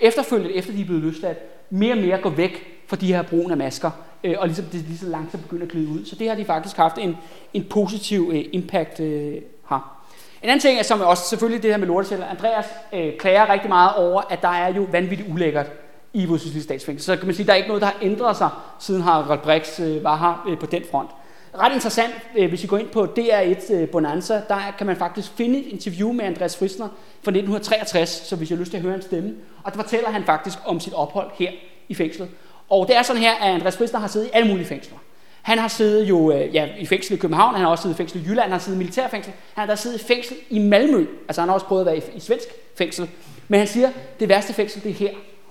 efterfølgende, 0.00 0.54
efter 0.54 0.72
de 0.72 0.80
er 0.80 0.84
blevet 0.84 1.02
løsladt, 1.02 1.38
mere 1.70 1.92
og 1.92 1.98
mere 1.98 2.18
går 2.18 2.30
væk 2.30 2.82
fra 2.86 2.96
de 2.96 3.06
her 3.06 3.22
brugen 3.22 3.50
af 3.50 3.56
masker, 3.56 3.90
øh, 4.24 4.34
og 4.38 4.46
ligesom 4.46 4.64
det 4.64 4.80
lige 4.80 4.98
så 4.98 5.06
langsomt 5.06 5.42
begynder 5.42 5.64
at 5.64 5.72
glide 5.72 5.88
ud. 5.88 6.04
Så 6.04 6.16
det 6.16 6.28
har 6.28 6.34
de 6.34 6.44
faktisk 6.44 6.76
haft 6.76 6.98
en, 6.98 7.16
en 7.54 7.64
positiv 7.64 8.30
øh, 8.32 8.44
impact 8.52 9.00
øh, 9.00 9.34
her. 9.70 9.98
En 10.42 10.48
anden 10.48 10.60
ting 10.60 10.78
er 10.78 10.82
som 10.82 11.00
også 11.00 11.22
selvfølgelig 11.28 11.62
det 11.62 11.70
her 11.70 11.78
med 11.78 11.86
lorteceller. 11.86 12.26
Andreas 12.26 12.66
øh, 12.92 13.12
klager 13.18 13.52
rigtig 13.52 13.68
meget 13.68 13.94
over, 13.96 14.22
at 14.30 14.42
der 14.42 14.48
er 14.48 14.74
jo 14.74 14.86
vanvittigt 14.92 15.28
ulækkert 15.32 15.66
i 16.12 16.24
vores 16.24 16.42
statsfængsel. 16.62 17.04
Så 17.04 17.16
kan 17.16 17.26
man 17.26 17.34
sige, 17.34 17.44
at 17.44 17.46
der 17.46 17.52
er 17.52 17.56
ikke 17.56 17.68
noget, 17.68 17.80
der 17.80 17.86
har 17.86 17.96
ændret 18.02 18.36
sig, 18.36 18.50
siden 18.78 19.02
Harald 19.02 19.40
Brix 19.40 19.80
øh, 19.80 20.04
var 20.04 20.16
her 20.16 20.52
øh, 20.52 20.58
på 20.58 20.66
den 20.66 20.82
front. 20.90 21.10
Ret 21.58 21.74
interessant, 21.74 22.14
øh, 22.36 22.48
hvis 22.48 22.64
I 22.64 22.66
går 22.66 22.78
ind 22.78 22.88
på 22.88 23.04
DR1 23.18 23.72
øh, 23.72 23.88
Bonanza, 23.88 24.42
der 24.48 24.74
kan 24.78 24.86
man 24.86 24.96
faktisk 24.96 25.30
finde 25.32 25.58
et 25.58 25.66
interview 25.66 26.12
med 26.12 26.24
Andreas 26.24 26.56
Frisner 26.56 26.88
fra 27.22 27.30
1963, 27.30 28.08
så 28.08 28.36
hvis 28.36 28.50
jeg 28.50 28.56
har 28.56 28.60
lyst 28.60 28.70
til 28.70 28.76
at 28.76 28.82
høre 28.82 28.92
hans 28.92 29.04
stemme. 29.04 29.34
Og 29.62 29.72
der 29.72 29.82
fortæller 29.82 30.10
han 30.10 30.24
faktisk 30.24 30.58
om 30.64 30.80
sit 30.80 30.94
ophold 30.94 31.30
her 31.34 31.50
i 31.88 31.94
fængslet. 31.94 32.28
Og 32.68 32.88
det 32.88 32.96
er 32.96 33.02
sådan 33.02 33.22
her, 33.22 33.34
at 33.34 33.54
Andreas 33.54 33.76
Frisner 33.76 34.00
har 34.00 34.08
siddet 34.08 34.26
i 34.26 34.30
alle 34.32 34.48
mulige 34.48 34.66
fængsler. 34.66 34.98
Han 35.42 35.58
har 35.58 35.68
siddet 35.68 36.08
jo 36.08 36.32
øh, 36.32 36.54
ja, 36.54 36.68
i 36.78 36.86
fængsel 36.86 37.14
i 37.14 37.16
København, 37.16 37.54
han 37.54 37.64
har 37.64 37.70
også 37.70 37.82
siddet 37.82 37.96
i 37.96 37.96
fængsel 37.96 38.20
i 38.20 38.24
Jylland, 38.24 38.42
han 38.42 38.52
har 38.52 38.58
siddet 38.58 38.76
i 38.76 38.78
militærfængsel, 38.78 39.32
han 39.54 39.62
har 39.62 39.66
da 39.66 39.76
siddet 39.76 40.00
i 40.00 40.04
fængsel 40.04 40.36
i 40.50 40.58
Malmø, 40.58 41.06
altså 41.28 41.40
han 41.40 41.48
har 41.48 41.54
også 41.54 41.66
prøvet 41.66 41.80
at 41.80 41.86
være 41.86 41.96
i, 41.96 42.02
i 42.16 42.20
svensk 42.20 42.48
fængsel. 42.78 43.08
Men 43.48 43.58
han 43.58 43.66
siger, 43.66 43.90
det 44.20 44.28
værste 44.28 44.52
fængsel 44.52 44.82
det 44.82 44.90
er 44.90 44.94
her, 44.94 45.10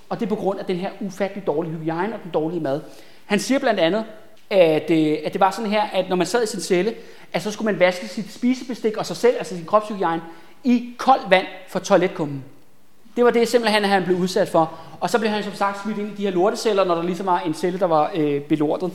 og 0.10 0.20
det 0.20 0.26
er 0.26 0.30
på 0.30 0.36
grund 0.36 0.60
af 0.60 0.66
den 0.66 0.76
her 0.76 0.90
ufattelig 1.02 1.48
dårlige 1.48 1.74
hygiejne 1.74 2.14
og 2.14 2.20
den 2.24 2.32
dårlige 2.32 2.60
mad. 2.60 2.82
Han 3.26 3.40
siger 3.40 3.60
blandt 3.60 3.80
andet, 3.80 4.06
at, 4.50 4.92
øh, 4.92 5.18
at 5.26 5.34
det 5.34 5.40
var 5.40 5.52
sådan 5.52 5.72
her, 5.72 5.84
at 5.84 6.10
når 6.10 6.16
man 6.16 6.28
sad 6.28 6.44
i 6.44 6.48
sin 6.48 6.60
celle, 6.60 6.94
at 7.34 7.42
så 7.42 7.52
skulle 7.52 7.72
man 7.72 7.80
vaske 7.80 8.08
sit 8.08 8.34
spisebestik 8.34 8.98
og 8.98 9.06
sig 9.06 9.16
selv, 9.16 9.36
altså 9.38 9.56
sin 9.56 9.66
kropshygiejne, 9.66 10.22
i 10.64 10.94
koldt 10.98 11.30
vand 11.30 11.46
for 11.68 11.80
toiletkummen. 11.80 12.44
Det 13.18 13.26
var 13.26 13.32
det 13.32 13.48
simpelthen, 13.48 13.84
han 13.84 14.04
blev 14.04 14.18
udsat 14.18 14.50
for. 14.50 14.72
Og 15.00 15.10
så 15.10 15.20
blev 15.20 15.32
han 15.32 15.44
som 15.44 15.54
sagt 15.54 15.84
smidt 15.84 15.98
ind 15.98 16.08
i 16.08 16.16
de 16.18 16.24
her 16.24 16.32
lorteceller, 16.32 16.84
når 16.84 16.96
der 16.96 17.04
ligesom 17.04 17.26
var 17.26 17.40
en 17.40 17.54
celle, 17.54 17.80
der 17.80 17.86
var 17.86 18.12
øh, 18.16 18.42
belortet. 18.42 18.92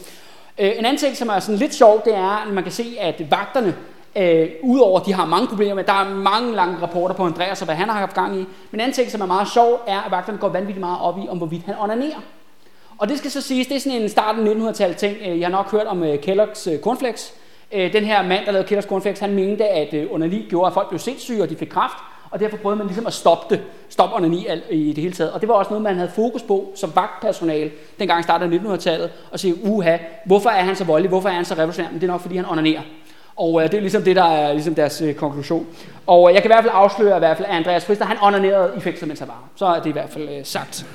Øh, 0.59 0.73
en 0.79 0.85
anden 0.85 0.97
ting, 0.97 1.17
som 1.17 1.29
er 1.29 1.39
sådan 1.39 1.59
lidt 1.59 1.75
sjov, 1.75 2.03
det 2.05 2.15
er, 2.15 2.47
at 2.47 2.55
man 2.55 2.63
kan 2.63 2.73
se, 2.73 2.97
at 3.01 3.31
vagterne, 3.31 3.75
øh, 4.17 4.49
udover 4.63 5.01
at 5.01 5.07
de 5.07 5.13
har 5.13 5.27
mange 5.27 5.47
problemer 5.47 5.75
med, 5.75 5.85
der 5.85 5.93
er 5.93 6.15
mange 6.15 6.55
lange 6.55 6.83
rapporter 6.83 7.15
på 7.15 7.25
Andreas 7.25 7.63
og 7.63 7.65
hvad 7.65 7.75
han 7.75 7.89
har 7.89 7.99
haft 7.99 8.15
gang 8.15 8.37
i. 8.37 8.39
Men 8.39 8.47
en 8.75 8.81
anden 8.81 8.95
ting, 8.95 9.11
som 9.11 9.21
er 9.21 9.27
meget 9.27 9.49
sjov, 9.49 9.81
er, 9.87 10.01
at 10.01 10.11
vagterne 10.11 10.39
går 10.39 10.49
vanvittigt 10.49 10.81
meget 10.81 11.01
op 11.01 11.19
i, 11.19 11.29
om 11.29 11.39
hvorvidt 11.39 11.63
han 11.67 11.75
onanerer. 11.79 12.21
Og 12.99 13.09
det 13.09 13.19
skal 13.19 13.31
så 13.31 13.41
siges, 13.41 13.67
det 13.67 13.77
er 13.77 13.81
sådan 13.81 14.03
en 14.03 14.09
start 14.09 14.37
af 14.39 14.55
1900-tallet 14.55 14.97
ting. 14.97 15.17
Øh, 15.27 15.41
jeg 15.41 15.49
har 15.49 15.53
nok 15.53 15.71
hørt 15.71 15.87
om 15.87 16.03
uh, 16.03 16.09
Kellogg's 16.15 16.71
uh, 16.71 16.81
Cornflakes. 16.81 17.35
Den 17.73 18.05
her 18.05 18.23
mand, 18.23 18.47
der 18.47 18.53
lavede 18.53 18.69
Kellogg's 18.69 18.89
Cornflakes, 18.89 19.21
han 19.21 19.35
mente, 19.35 19.69
at 19.69 20.07
underlig 20.11 20.47
gjorde, 20.49 20.67
at 20.67 20.73
folk 20.75 20.89
blev 20.89 20.99
sindssyge, 20.99 21.43
og 21.43 21.51
de 21.51 21.57
fik 21.57 21.69
kraft. 21.69 21.97
Og 22.33 22.41
derfor 22.41 22.57
prøvede 22.57 22.79
man 22.79 22.87
ligesom 22.87 23.07
at 23.07 23.13
stoppe 23.13 23.55
det, 23.55 23.65
stoppe 23.89 24.17
onani 24.17 24.47
i 24.71 24.93
det 24.93 25.03
hele 25.03 25.15
taget. 25.15 25.33
Og 25.33 25.41
det 25.41 25.49
var 25.49 25.55
også 25.55 25.71
noget, 25.71 25.83
man 25.83 25.97
havde 25.97 26.11
fokus 26.15 26.43
på 26.43 26.73
som 26.75 26.93
vagtpersonale, 26.95 27.71
dengang 27.99 28.21
i 28.21 28.23
starten 28.23 28.53
af 28.53 28.59
1900-tallet, 28.59 29.11
og 29.31 29.41
sige, 29.41 29.65
uha, 29.65 29.99
hvorfor 30.27 30.51
er 30.51 30.63
han 30.63 30.77
så 30.77 30.85
voldelig, 30.85 31.09
hvorfor 31.09 31.29
er 31.29 31.33
han 31.33 31.45
så 31.45 31.55
revolutionær? 31.55 31.91
Men 31.91 32.01
det 32.01 32.07
er 32.07 32.13
nok, 32.13 32.21
fordi 32.21 32.37
han 32.37 32.47
onanerer. 32.47 32.83
Og 33.37 33.63
øh, 33.63 33.71
det 33.71 33.77
er 33.77 33.81
ligesom 33.81 34.03
det, 34.03 34.17
der 34.17 34.25
er 34.25 34.53
ligesom 34.53 34.75
deres 34.75 35.01
øh, 35.01 35.15
konklusion. 35.15 35.67
Og 36.07 36.31
øh, 36.31 36.35
jeg 36.35 36.43
kan 36.43 36.51
i 36.51 36.55
hvert 36.55 36.65
fald 36.65 36.75
afsløre, 36.75 37.17
i 37.17 37.19
hvert 37.19 37.37
fald, 37.37 37.49
at 37.49 37.55
Andreas 37.57 37.85
Frister, 37.85 38.05
han 38.05 38.17
onanerede 38.21 38.73
i 38.77 38.81
fængslet, 38.81 39.09
mens 39.09 39.21
han 39.21 39.29
var. 39.29 39.49
Så 39.57 39.67
er 39.67 39.79
det 39.79 39.87
i 39.87 39.93
hvert 39.93 40.11
fald 40.11 40.29
øh, 40.29 40.45
sagt. 40.45 40.87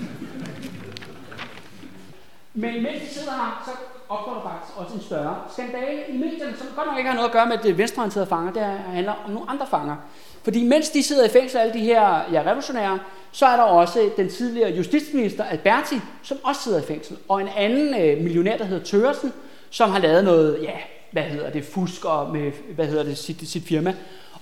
Men 2.54 2.84
mens 2.84 3.02
de 3.02 3.14
sidder 3.14 3.32
her, 3.32 3.64
så 3.66 3.72
opstår 4.10 4.34
der 4.34 4.42
faktisk 4.42 4.78
også 4.78 4.94
en 4.94 5.02
større 5.02 5.36
skandale 5.52 6.02
i 6.10 6.18
medierne, 6.18 6.58
som 6.58 6.68
godt 6.76 6.88
nok 6.88 6.98
ikke 6.98 7.10
har 7.10 7.16
noget 7.16 7.30
at 7.30 7.34
gøre 7.34 7.46
med 7.46 7.58
det 7.58 7.78
venstreorienterede 7.78 8.28
fanger, 8.28 8.52
det 8.52 8.64
handler 8.64 9.14
om 9.26 9.32
nogle 9.32 9.50
andre 9.50 9.68
fanger. 9.68 9.96
Fordi 10.44 10.64
mens 10.68 10.90
de 10.90 11.04
sidder 11.04 11.26
i 11.26 11.30
fængsel, 11.30 11.58
alle 11.58 11.74
de 11.74 11.80
her 11.80 12.22
ja, 12.32 12.42
revolutionære, 12.42 13.00
så 13.32 13.46
er 13.46 13.56
der 13.56 13.64
også 13.64 14.10
den 14.18 14.30
tidligere 14.30 14.70
justitsminister 14.72 15.44
Alberti, 15.44 15.96
som 16.24 16.38
også 16.44 16.62
sidder 16.62 16.80
i 16.80 16.86
fængsel. 16.86 17.18
Og 17.28 17.42
en 17.42 17.48
anden 17.58 18.02
øh, 18.02 18.24
millionær, 18.24 18.58
der 18.58 18.66
hedder 18.66 18.84
Tøresen, 18.84 19.34
som 19.70 19.90
har 19.90 20.00
lavet 20.00 20.24
noget, 20.24 20.60
ja, 20.62 20.78
hvad 21.12 21.24
hedder 21.24 21.50
det, 21.50 21.66
fusk 21.66 22.06
og 22.06 22.32
med, 22.32 22.52
hvad 22.76 22.86
hedder 22.86 23.04
det, 23.04 23.18
sit, 23.18 23.50
sit 23.50 23.64
firma. 23.64 23.94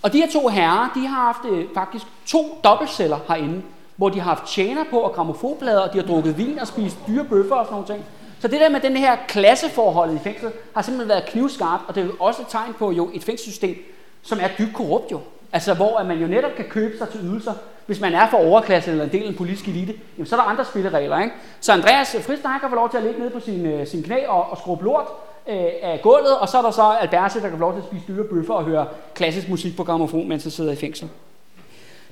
Og 0.01 0.13
de 0.13 0.17
her 0.17 0.31
to 0.31 0.47
herrer, 0.47 0.91
de 0.95 1.07
har 1.07 1.21
haft 1.21 1.45
øh, 1.51 1.65
faktisk 1.73 2.05
to 2.25 2.59
dobbeltceller 2.63 3.19
herinde, 3.27 3.61
hvor 3.95 4.09
de 4.09 4.19
har 4.19 4.29
haft 4.29 4.47
tjener 4.47 4.83
på 4.89 4.99
og 4.99 5.11
gramofonplader, 5.11 5.79
og 5.79 5.93
de 5.93 5.99
har 5.99 6.05
drukket 6.05 6.37
vin 6.37 6.59
og 6.59 6.67
spist 6.67 6.97
dyre 7.07 7.23
bøffer 7.23 7.55
og 7.55 7.65
sådan 7.65 7.73
nogle 7.73 7.87
ting. 7.87 8.05
Så 8.45 8.51
det 8.51 8.59
der 8.59 8.69
med 8.69 8.79
den 8.79 8.97
her 8.97 9.15
klasseforhold 9.27 10.15
i 10.15 10.19
fængslet, 10.23 10.51
har 10.75 10.81
simpelthen 10.81 11.09
været 11.09 11.25
knivskarpt, 11.25 11.83
og 11.87 11.95
det 11.95 12.01
er 12.01 12.05
jo 12.05 12.11
også 12.19 12.41
et 12.41 12.47
tegn 12.49 12.73
på 12.73 12.91
jo 12.91 13.09
et 13.13 13.23
fængselssystem, 13.23 13.75
som 14.21 14.39
er 14.41 14.47
dybt 14.59 14.73
korrupt 14.73 15.11
jo. 15.11 15.19
Altså 15.53 15.73
hvor 15.73 15.97
at 15.97 16.05
man 16.05 16.17
jo 16.17 16.27
netop 16.27 16.51
kan 16.55 16.65
købe 16.65 16.97
sig 16.97 17.09
til 17.09 17.19
ydelser. 17.23 17.53
Hvis 17.85 17.99
man 17.99 18.13
er 18.13 18.29
for 18.29 18.37
overklasse 18.37 18.91
eller 18.91 19.03
en 19.03 19.11
del 19.11 19.23
af 19.23 19.27
en 19.27 19.35
politisk 19.35 19.67
elite, 19.67 19.93
jamen, 20.17 20.27
så 20.27 20.35
er 20.35 20.39
der 20.39 20.47
andre 20.47 20.65
spilleregler. 20.65 21.19
Ikke? 21.19 21.35
Så 21.59 21.73
Andreas 21.73 22.11
Fristein 22.11 22.59
kan 22.59 22.69
få 22.69 22.75
lov 22.75 22.89
til 22.89 22.97
at 22.97 23.03
ligge 23.03 23.19
nede 23.19 23.29
på 23.29 23.39
sin, 23.39 23.65
øh, 23.65 23.87
sin 23.87 24.03
knæ 24.03 24.25
og, 24.27 24.49
og 24.51 24.57
skrubbe 24.57 24.83
lort 24.83 25.07
øh, 25.47 25.55
af 25.81 25.99
gulvet, 26.03 26.37
og 26.37 26.49
så 26.49 26.57
er 26.57 26.61
der 26.61 26.71
så 26.71 26.97
Alberse, 27.01 27.41
der 27.41 27.49
kan 27.49 27.57
få 27.57 27.61
lov 27.61 27.73
til 27.73 27.79
at 27.79 27.85
spise 27.85 28.03
dyre 28.07 28.23
bøffer 28.23 28.53
og 28.53 28.63
høre 28.63 28.87
klassisk 29.13 29.49
musik 29.49 29.77
på 29.77 29.83
gramofon, 29.83 30.29
mens 30.29 30.43
han 30.43 30.51
sidder 30.51 30.71
i 30.71 30.75
fængsel. 30.75 31.09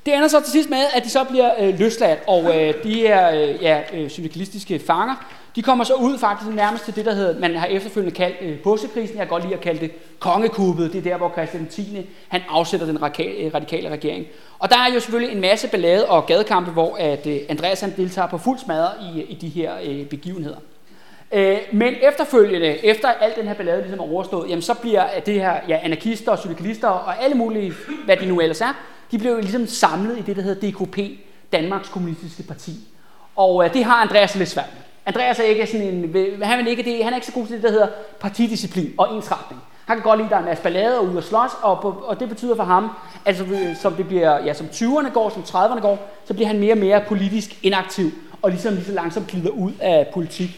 Det 0.06 0.14
ender 0.14 0.28
så 0.28 0.40
til 0.40 0.52
sidst 0.52 0.70
med, 0.70 0.84
at 0.94 1.04
de 1.04 1.10
så 1.10 1.24
bliver 1.24 1.50
øh, 1.60 1.78
løsladt, 1.78 2.18
og 2.26 2.60
øh, 2.60 2.74
de 2.82 2.94
her 2.94 3.30
øh, 3.30 3.62
ja, 3.62 3.82
øh, 3.92 4.10
syndikalistiske 4.10 4.78
fanger, 4.78 5.14
de 5.56 5.62
kommer 5.62 5.84
så 5.84 5.94
ud 5.94 6.18
faktisk 6.18 6.50
nærmest 6.50 6.84
til 6.84 6.96
det, 6.96 7.04
der 7.04 7.14
hedder, 7.14 7.40
man 7.40 7.56
har 7.56 7.66
efterfølgende 7.66 8.16
kaldt 8.16 8.36
øh, 8.40 8.58
påskekrisen. 8.58 9.16
Jeg 9.16 9.26
kan 9.26 9.28
godt 9.28 9.42
lide 9.42 9.54
at 9.54 9.60
kalde 9.60 9.80
det 9.80 9.90
kongekuppet. 10.18 10.92
Det 10.92 10.98
er 10.98 11.02
der, 11.02 11.16
hvor 11.16 11.32
Christian 11.32 11.66
10. 11.66 12.06
han 12.28 12.40
afsætter 12.48 12.86
den 12.86 13.02
radikale, 13.02 13.38
øh, 13.38 13.54
radikale 13.54 13.88
regering. 13.88 14.26
Og 14.58 14.70
der 14.70 14.76
er 14.76 14.94
jo 14.94 15.00
selvfølgelig 15.00 15.34
en 15.34 15.40
masse 15.40 15.68
ballade 15.68 16.08
og 16.08 16.26
gadekampe, 16.26 16.70
hvor 16.70 16.96
at, 16.96 17.26
øh, 17.26 17.38
Andreas 17.48 17.80
han 17.80 17.92
deltager 17.96 18.28
på 18.28 18.38
fuld 18.38 18.58
smadre 18.58 18.90
i, 19.02 19.20
øh, 19.20 19.30
i 19.30 19.34
de 19.34 19.48
her 19.48 19.72
øh, 19.84 20.06
begivenheder. 20.06 20.56
Øh, 21.32 21.58
men 21.72 21.94
efterfølgende, 22.02 22.84
efter 22.84 23.08
al 23.08 23.32
den 23.36 23.46
her 23.46 23.54
ballade 23.54 23.80
ligesom 23.80 23.98
er 23.98 24.12
overstået, 24.12 24.50
jamen 24.50 24.62
så 24.62 24.74
bliver 24.74 25.04
øh, 25.16 25.26
det 25.26 25.34
her 25.34 25.54
ja, 25.68 25.80
anarkister 25.82 26.32
og 26.32 26.38
cyklister 26.38 26.88
og 26.88 27.22
alle 27.24 27.36
mulige, 27.36 27.72
hvad 28.04 28.16
de 28.16 28.26
nu 28.26 28.40
ellers 28.40 28.60
er, 28.60 28.72
de 29.10 29.18
blev 29.18 29.40
ligesom 29.40 29.66
samlet 29.66 30.18
i 30.18 30.22
det, 30.22 30.36
der 30.36 30.42
hedder 30.42 30.70
DKP, 30.70 30.98
Danmarks 31.52 31.88
Kommunistiske 31.88 32.42
Parti. 32.42 32.72
Og 33.36 33.64
øh, 33.64 33.74
det 33.74 33.84
har 33.84 34.02
Andreas 34.02 34.34
lidt 34.34 34.48
svært 34.48 34.70
med. 34.74 34.83
Andreas 35.06 35.38
er 35.38 35.44
ikke 35.44 35.66
sådan 35.66 35.86
en, 35.86 36.42
han, 36.42 36.58
vil 36.58 36.68
ikke 36.68 36.82
det, 36.82 37.04
han 37.04 37.12
er 37.12 37.16
ikke 37.16 37.26
så 37.26 37.32
god 37.32 37.46
til 37.46 37.56
det, 37.56 37.62
der 37.62 37.70
hedder 37.70 37.88
partidisciplin 38.20 38.94
og 38.98 39.14
ensretning. 39.14 39.62
Han 39.86 39.96
kan 39.96 40.04
godt 40.04 40.18
lide, 40.18 40.26
at 40.26 40.30
der 40.30 40.36
er 40.36 40.40
en 40.40 40.46
masse 40.46 40.62
ballade 40.62 40.98
og 40.98 41.06
ude 41.06 41.16
og 41.16 41.24
slås, 41.24 41.50
og, 41.62 42.04
og 42.06 42.20
det 42.20 42.28
betyder 42.28 42.56
for 42.56 42.64
ham, 42.64 42.90
at 43.24 43.36
som, 43.80 43.94
det 43.94 44.06
bliver, 44.06 44.44
ja, 44.44 44.52
som 44.52 44.66
20'erne 44.66 45.10
går, 45.10 45.30
som 45.30 45.42
30'erne 45.42 45.80
går, 45.80 46.08
så 46.24 46.34
bliver 46.34 46.46
han 46.46 46.58
mere 46.58 46.72
og 46.72 46.78
mere 46.78 47.04
politisk 47.08 47.64
inaktiv, 47.64 48.10
og 48.42 48.50
ligesom 48.50 48.74
lige 48.74 48.84
så 48.84 48.92
langsomt 48.92 49.26
glider 49.26 49.50
ud 49.50 49.72
af 49.80 50.06
politik. 50.14 50.50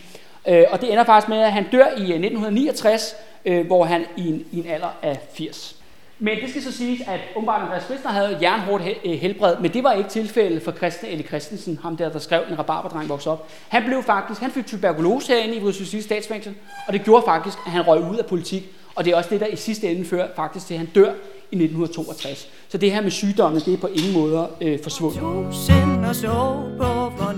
Øh, 0.48 0.64
og 0.70 0.80
det 0.80 0.92
ender 0.92 1.04
faktisk 1.04 1.28
med, 1.28 1.38
at 1.38 1.52
han 1.52 1.66
dør 1.72 1.86
i 1.86 2.00
øh, 2.00 2.24
1969, 2.24 3.14
øh, 3.44 3.66
hvor 3.66 3.84
han 3.84 4.04
i 4.16 4.28
en, 4.28 4.44
i 4.52 4.58
en 4.58 4.66
alder 4.66 4.96
af 5.02 5.18
80. 5.34 5.75
Men 6.18 6.38
det 6.40 6.50
skal 6.50 6.62
så 6.62 6.72
siges, 6.72 7.00
at 7.06 7.20
åbenbart 7.36 7.62
Andreas 7.62 7.82
Christner 7.82 8.10
havde 8.10 8.38
jernhårdt 8.42 8.84
øh, 9.04 9.12
helbred, 9.12 9.56
men 9.60 9.72
det 9.72 9.84
var 9.84 9.92
ikke 9.92 10.10
tilfældet 10.10 10.62
for 10.62 10.72
Christian 10.72 11.12
Eli 11.12 11.22
Christensen, 11.22 11.78
ham 11.82 11.96
der, 11.96 12.12
der 12.12 12.18
skrev 12.18 12.42
en 12.50 12.58
rabarberdreng 12.58 13.08
voksede 13.08 13.32
op. 13.32 13.48
Han 13.68 13.84
blev 13.84 14.02
faktisk, 14.02 14.40
han 14.40 14.50
fik 14.50 14.66
tuberkulose 14.66 15.32
herinde 15.32 15.54
i 15.54 15.60
vores 15.60 16.04
statsfængsel, 16.04 16.54
og 16.86 16.92
det 16.92 17.04
gjorde 17.04 17.22
faktisk, 17.26 17.58
at 17.66 17.72
han 17.72 17.86
røg 17.86 18.10
ud 18.10 18.16
af 18.16 18.26
politik, 18.26 18.62
og 18.94 19.04
det 19.04 19.12
er 19.12 19.16
også 19.16 19.30
det, 19.30 19.40
der 19.40 19.46
i 19.46 19.56
sidste 19.56 19.88
ende 19.88 20.04
fører 20.04 20.28
faktisk 20.36 20.66
til, 20.66 20.74
at 20.74 20.78
han 20.78 20.88
dør 20.94 21.12
i 21.50 21.56
1962. 21.56 22.48
Så 22.68 22.78
det 22.78 22.92
her 22.92 23.00
med 23.00 23.10
sygdommen, 23.10 23.60
det 23.60 23.74
er 23.74 23.78
på 23.78 23.86
ingen 23.86 24.12
måde 24.12 24.48
øh, 24.60 24.78
forsvundet. 24.82 25.20
Tusind 25.20 26.06
og 26.06 26.14
så 26.14 26.62
på, 26.78 27.10
hvor 27.16 27.34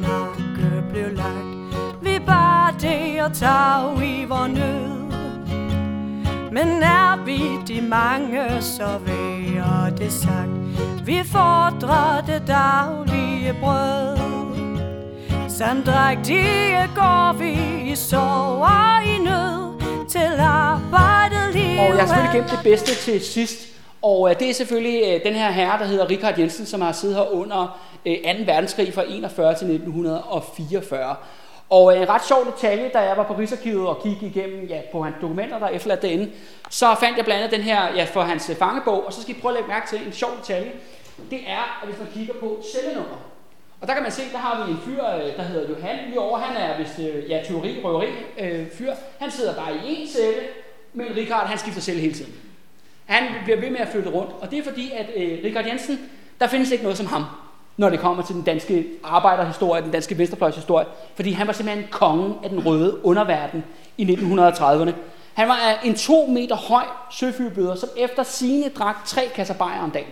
blev 0.93 1.17
lagt. 1.17 1.59
Vi 2.03 2.19
bare 2.27 2.75
det 2.81 3.23
og 3.23 3.33
tag 3.33 4.09
i 4.09 4.25
vor 4.25 4.47
nød. 4.47 5.08
Men 6.53 6.83
er 6.83 7.25
vi 7.25 7.41
de 7.69 7.81
mange, 7.81 8.63
så 8.63 8.99
værer 9.07 9.91
det 9.97 10.13
sagt 10.13 11.07
Vi 11.07 11.21
fordrer 11.25 12.25
det 12.27 12.43
daglige 12.47 13.55
brød 13.61 14.19
Samdrægtige 15.49 16.89
går 16.95 17.33
vi 17.33 17.53
i 17.93 17.95
sorg 17.95 18.63
og 18.63 19.07
i 19.07 19.19
nød 19.19 19.81
Til 20.09 20.41
arbejdet 20.41 21.49
Og 21.57 21.97
jeg 21.97 21.99
har 21.99 22.07
selvfølgelig 22.07 22.41
gemt 22.41 22.51
det 22.51 22.61
bedste 22.63 22.95
til 22.95 23.21
sidst 23.21 23.79
og 24.03 24.31
øh, 24.31 24.39
det 24.39 24.51
er 24.51 24.55
selvfølgelig 24.55 25.03
øh, 25.07 25.25
den 25.25 25.35
her 25.35 25.51
herre, 25.51 25.79
der 25.79 25.85
hedder 25.85 26.11
Richard 26.11 26.39
Jensen, 26.39 26.67
som 26.67 26.81
har 26.81 26.93
siddet 26.93 27.17
her 27.17 27.33
under 27.33 27.81
øh, 28.07 28.17
2. 28.17 28.31
verdenskrig 28.47 28.95
fra 28.95 29.05
41 29.09 29.55
til 29.55 29.71
1944. 29.71 31.17
Og 31.71 31.95
øh, 31.97 32.03
en 32.03 32.09
ret 32.09 32.25
sjov 32.25 32.47
detalje, 32.47 32.91
da 32.95 32.99
jeg 32.99 33.17
var 33.17 33.23
på 33.23 33.35
Rigsarkivet 33.35 33.87
og 33.89 34.03
kiggede 34.03 34.27
igennem 34.27 34.67
ja, 34.67 34.81
på 34.93 35.03
hans 35.03 35.17
dokumenter, 35.21 35.59
der 35.59 35.67
er 35.67 35.71
efterladt 35.71 36.03
derinde, 36.03 36.31
så 36.71 36.97
fandt 37.01 37.17
jeg 37.17 37.25
blandt 37.25 37.45
andet 37.45 37.59
den 37.59 37.65
her 37.65 37.95
ja, 37.95 38.05
for 38.05 38.23
hans 38.23 38.51
øh, 38.51 38.57
fangebog, 38.57 39.07
og 39.07 39.13
så 39.13 39.23
skal 39.23 39.37
I 39.37 39.41
prøve 39.41 39.53
at 39.53 39.57
lægge 39.57 39.69
mærke 39.69 39.89
til 39.89 40.07
en 40.07 40.13
sjov 40.13 40.31
detalje. 40.41 40.73
Det 41.31 41.41
er, 41.47 41.81
at 41.83 41.89
hvis 41.89 41.99
man 41.99 42.09
kigger 42.15 42.35
på 42.35 42.63
cellenummer, 42.73 43.17
Og 43.81 43.89
der 43.89 43.95
kan 43.95 44.03
man 44.03 44.13
se, 44.13 44.23
der 44.33 44.39
har 44.39 44.67
vi 44.67 44.73
en 44.73 44.79
fyr, 44.85 45.05
øh, 45.05 45.37
der 45.37 45.43
hedder 45.43 45.69
Johan 45.69 45.97
lige 46.07 46.21
over. 46.21 46.39
Han 46.39 46.57
er 46.57 46.79
vist 46.79 46.99
ja, 47.29 47.43
teori, 47.49 47.81
røveri 47.85 48.09
øh, 48.39 48.71
fyr. 48.71 48.93
Han 49.21 49.31
sidder 49.31 49.55
bare 49.55 49.75
i 49.77 49.79
én 49.79 50.13
celle, 50.13 50.41
men 50.93 51.07
Richard 51.17 51.47
han 51.47 51.59
skifter 51.59 51.81
celle 51.81 52.01
hele 52.01 52.15
tiden. 52.15 52.35
Han 53.07 53.23
bliver 53.45 53.61
ved 53.61 53.71
med 53.71 53.81
at 53.81 53.89
flytte 53.89 54.11
rundt, 54.11 54.33
og 54.41 54.51
det 54.51 54.59
er 54.59 54.63
fordi, 54.63 54.91
at 54.91 55.07
øh, 55.17 55.39
Richard 55.45 55.67
Jensen, 55.67 56.11
der 56.41 56.47
findes 56.47 56.71
ikke 56.71 56.85
noget 56.85 56.99
som 56.99 57.07
ham, 57.07 57.25
når 57.79 57.91
det 57.91 58.01
kommer 58.01 58.23
til 58.23 58.35
den 58.35 58.43
danske 58.43 58.87
arbejderhistorie, 59.05 59.83
den 59.83 59.91
danske 59.91 60.19
venstrefløjshistorie, 60.19 60.87
fordi 61.17 61.33
han 61.33 61.47
var 61.47 61.53
simpelthen 61.53 61.87
kongen 61.91 62.35
af 62.45 62.51
den 62.51 62.67
røde 62.67 63.05
underverden 63.05 63.65
i 63.99 64.15
1930'erne. 64.15 64.93
Han 65.35 65.49
var 65.49 65.59
en 65.85 65.95
to 65.95 66.27
meter 66.27 66.57
høj 66.57 66.85
søfyrbøder, 67.11 67.75
som 67.75 67.89
efter 67.97 68.23
sine 68.23 68.69
drak 68.69 68.97
tre 69.05 69.23
kasser 69.35 69.55
bajer 69.55 69.83
om 69.83 69.91
dagen. 69.91 70.09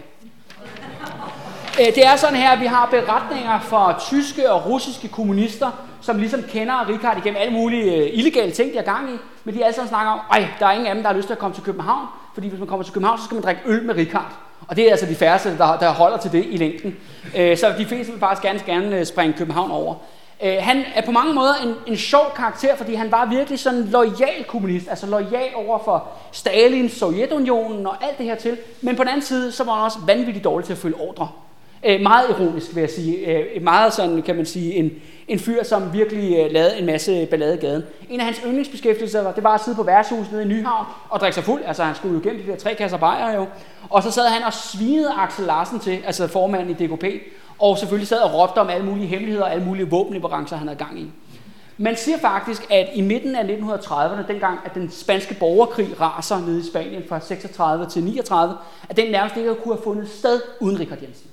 Øh, 1.80 1.86
det 1.86 2.06
er 2.06 2.16
sådan 2.16 2.36
her, 2.36 2.50
at 2.50 2.60
vi 2.60 2.66
har 2.66 2.86
beretninger 2.90 3.60
fra 3.60 3.98
tyske 4.00 4.52
og 4.52 4.66
russiske 4.66 5.08
kommunister, 5.08 5.70
som 6.00 6.18
ligesom 6.18 6.42
kender 6.42 6.88
Richard 6.88 7.18
igennem 7.18 7.40
alle 7.40 7.52
mulige 7.52 7.96
øh, 7.96 8.18
illegale 8.18 8.52
ting, 8.52 8.70
de 8.70 8.76
har 8.76 8.84
gang 8.84 9.10
i, 9.10 9.16
men 9.44 9.54
de 9.54 9.64
alle 9.64 9.74
sammen 9.74 9.88
snakker 9.88 10.12
om, 10.12 10.20
at 10.32 10.48
der 10.58 10.66
er 10.66 10.72
ingen 10.72 10.86
af 10.86 10.94
dem, 10.94 11.02
der 11.02 11.10
har 11.10 11.16
lyst 11.16 11.26
til 11.26 11.34
at 11.34 11.38
komme 11.38 11.54
til 11.54 11.64
København, 11.64 12.06
fordi 12.34 12.48
hvis 12.48 12.58
man 12.58 12.68
kommer 12.68 12.84
til 12.84 12.92
København, 12.94 13.18
så 13.18 13.24
skal 13.24 13.34
man 13.34 13.44
drikke 13.44 13.62
øl 13.66 13.82
med 13.82 13.94
Richard. 13.94 14.45
Og 14.68 14.76
det 14.76 14.86
er 14.86 14.90
altså 14.90 15.06
de 15.06 15.14
færreste, 15.14 15.58
der, 15.58 15.78
der 15.78 15.90
holder 15.90 16.16
til 16.16 16.32
det 16.32 16.46
i 16.50 16.56
længden. 16.56 16.96
Øh, 17.36 17.56
så 17.56 17.74
de 17.78 17.86
fleste 17.86 18.12
vil 18.12 18.20
faktisk 18.20 18.42
gerne, 18.42 18.60
gerne 18.66 18.98
øh, 18.98 19.06
springe 19.06 19.34
København 19.38 19.70
over. 19.70 19.94
Øh, 20.42 20.56
han 20.60 20.84
er 20.94 21.02
på 21.02 21.10
mange 21.10 21.34
måder 21.34 21.54
en, 21.54 21.74
en 21.86 21.96
sjov 21.96 22.32
karakter, 22.36 22.76
fordi 22.76 22.94
han 22.94 23.12
var 23.12 23.26
virkelig 23.26 23.58
sådan 23.58 23.80
en 23.80 23.88
lojal 23.88 24.44
kommunist, 24.48 24.88
altså 24.88 25.06
lojal 25.06 25.54
over 25.54 25.78
for 25.84 26.08
Stalin, 26.32 26.88
Sovjetunionen 26.88 27.86
og 27.86 28.04
alt 28.04 28.18
det 28.18 28.26
her 28.26 28.34
til. 28.34 28.58
Men 28.80 28.96
på 28.96 29.02
den 29.02 29.08
anden 29.08 29.22
side, 29.22 29.52
så 29.52 29.64
var 29.64 29.74
han 29.74 29.84
også 29.84 29.98
vanvittigt 30.06 30.44
dårlig 30.44 30.66
til 30.66 30.72
at 30.72 30.78
følge 30.78 31.00
ordre. 31.00 31.28
Øh, 31.84 32.00
meget 32.00 32.30
ironisk, 32.30 32.74
vil 32.74 32.80
jeg 32.80 32.90
sige. 32.90 33.16
Øh, 33.16 33.62
meget 33.62 33.92
sådan, 33.92 34.22
kan 34.22 34.36
man 34.36 34.46
sige, 34.46 34.74
en, 34.74 34.90
en 35.28 35.38
fyr, 35.38 35.62
som 35.62 35.92
virkelig 35.92 36.38
øh, 36.38 36.52
lavede 36.52 36.78
en 36.78 36.86
masse 36.86 37.26
ballade 37.30 37.54
i 37.54 37.56
gaden. 37.56 37.82
En 38.10 38.20
af 38.20 38.26
hans 38.26 38.40
yndlingsbeskæftigelser 38.46 39.22
var, 39.22 39.32
det 39.32 39.44
var 39.44 39.54
at 39.54 39.60
sidde 39.64 39.76
på 39.76 39.82
værtshuset 39.82 40.32
nede 40.32 40.42
i 40.42 40.46
Nyhavn 40.46 40.86
og 41.08 41.20
drikke 41.20 41.34
sig 41.34 41.44
fuld. 41.44 41.62
Altså, 41.66 41.84
han 41.84 41.94
skulle 41.94 42.14
jo 42.14 42.20
gennem 42.22 42.42
de 42.42 42.50
der 42.50 42.56
tre 42.56 42.74
kasser 42.74 42.98
bajer 42.98 43.34
jo. 43.34 43.46
Og 43.90 44.02
så 44.02 44.10
sad 44.10 44.28
han 44.28 44.42
og 44.42 44.52
svinede 44.52 45.12
Axel 45.16 45.44
Larsen 45.44 45.80
til, 45.80 45.98
altså 46.06 46.26
formanden 46.26 46.70
i 46.70 46.86
DKP, 46.86 47.04
og 47.58 47.78
selvfølgelig 47.78 48.08
sad 48.08 48.18
og 48.18 48.34
råbte 48.34 48.58
om 48.58 48.68
alle 48.68 48.86
mulige 48.86 49.06
hemmeligheder 49.06 49.44
og 49.44 49.52
alle 49.52 49.64
mulige 49.64 49.90
våbenleverancer, 49.90 50.56
han 50.56 50.68
havde 50.68 50.78
gang 50.78 51.00
i. 51.00 51.10
Man 51.78 51.96
siger 51.96 52.18
faktisk, 52.18 52.66
at 52.70 52.88
i 52.94 53.00
midten 53.00 53.36
af 53.36 53.42
1930'erne, 53.42 54.26
dengang 54.28 54.58
at 54.64 54.74
den 54.74 54.90
spanske 54.90 55.36
borgerkrig 55.40 56.00
raser 56.00 56.38
nede 56.38 56.60
i 56.60 56.62
Spanien 56.70 57.02
fra 57.08 57.20
36 57.20 57.86
til 57.86 58.04
39, 58.04 58.56
at 58.88 58.96
den 58.96 59.10
nærmest 59.10 59.36
ikke 59.36 59.54
kunne 59.54 59.74
have 59.74 59.84
fundet 59.84 60.08
sted 60.08 60.40
uden 60.60 60.80
Richard 60.80 60.98
Jensen. 61.02 61.30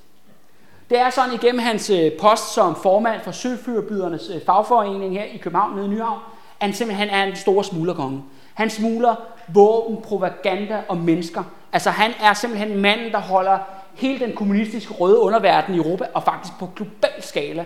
Det 0.90 1.00
er 1.00 1.10
sådan 1.10 1.34
igennem 1.34 1.60
hans 1.60 1.90
øh, 1.90 2.12
post 2.22 2.54
som 2.54 2.76
formand 2.76 3.22
for 3.22 3.32
Søfyrbydernes 3.32 4.30
øh, 4.36 4.42
fagforening 4.46 5.14
her 5.14 5.24
i 5.24 5.38
København 5.38 5.76
nede 5.76 5.86
i 5.86 5.90
Nyhavn, 5.90 6.20
at 6.60 6.68
han 6.68 6.74
simpelthen 6.74 7.10
er 7.10 7.24
en 7.24 7.36
stor 7.36 7.62
smuglerkonge. 7.62 8.24
Han 8.54 8.70
smugler 8.70 9.16
våben, 9.48 9.98
propaganda 10.02 10.82
og 10.88 10.98
mennesker. 10.98 11.44
Altså 11.74 11.90
han 11.90 12.12
er 12.22 12.34
simpelthen 12.34 12.78
manden, 12.78 13.12
der 13.12 13.20
holder 13.20 13.58
hele 13.94 14.26
den 14.26 14.36
kommunistiske 14.36 14.94
røde 14.94 15.20
underverden 15.20 15.76
i 15.76 15.78
Europa, 15.78 16.06
og 16.14 16.24
faktisk 16.24 16.54
på 16.60 16.70
global 16.76 17.24
skala 17.24 17.66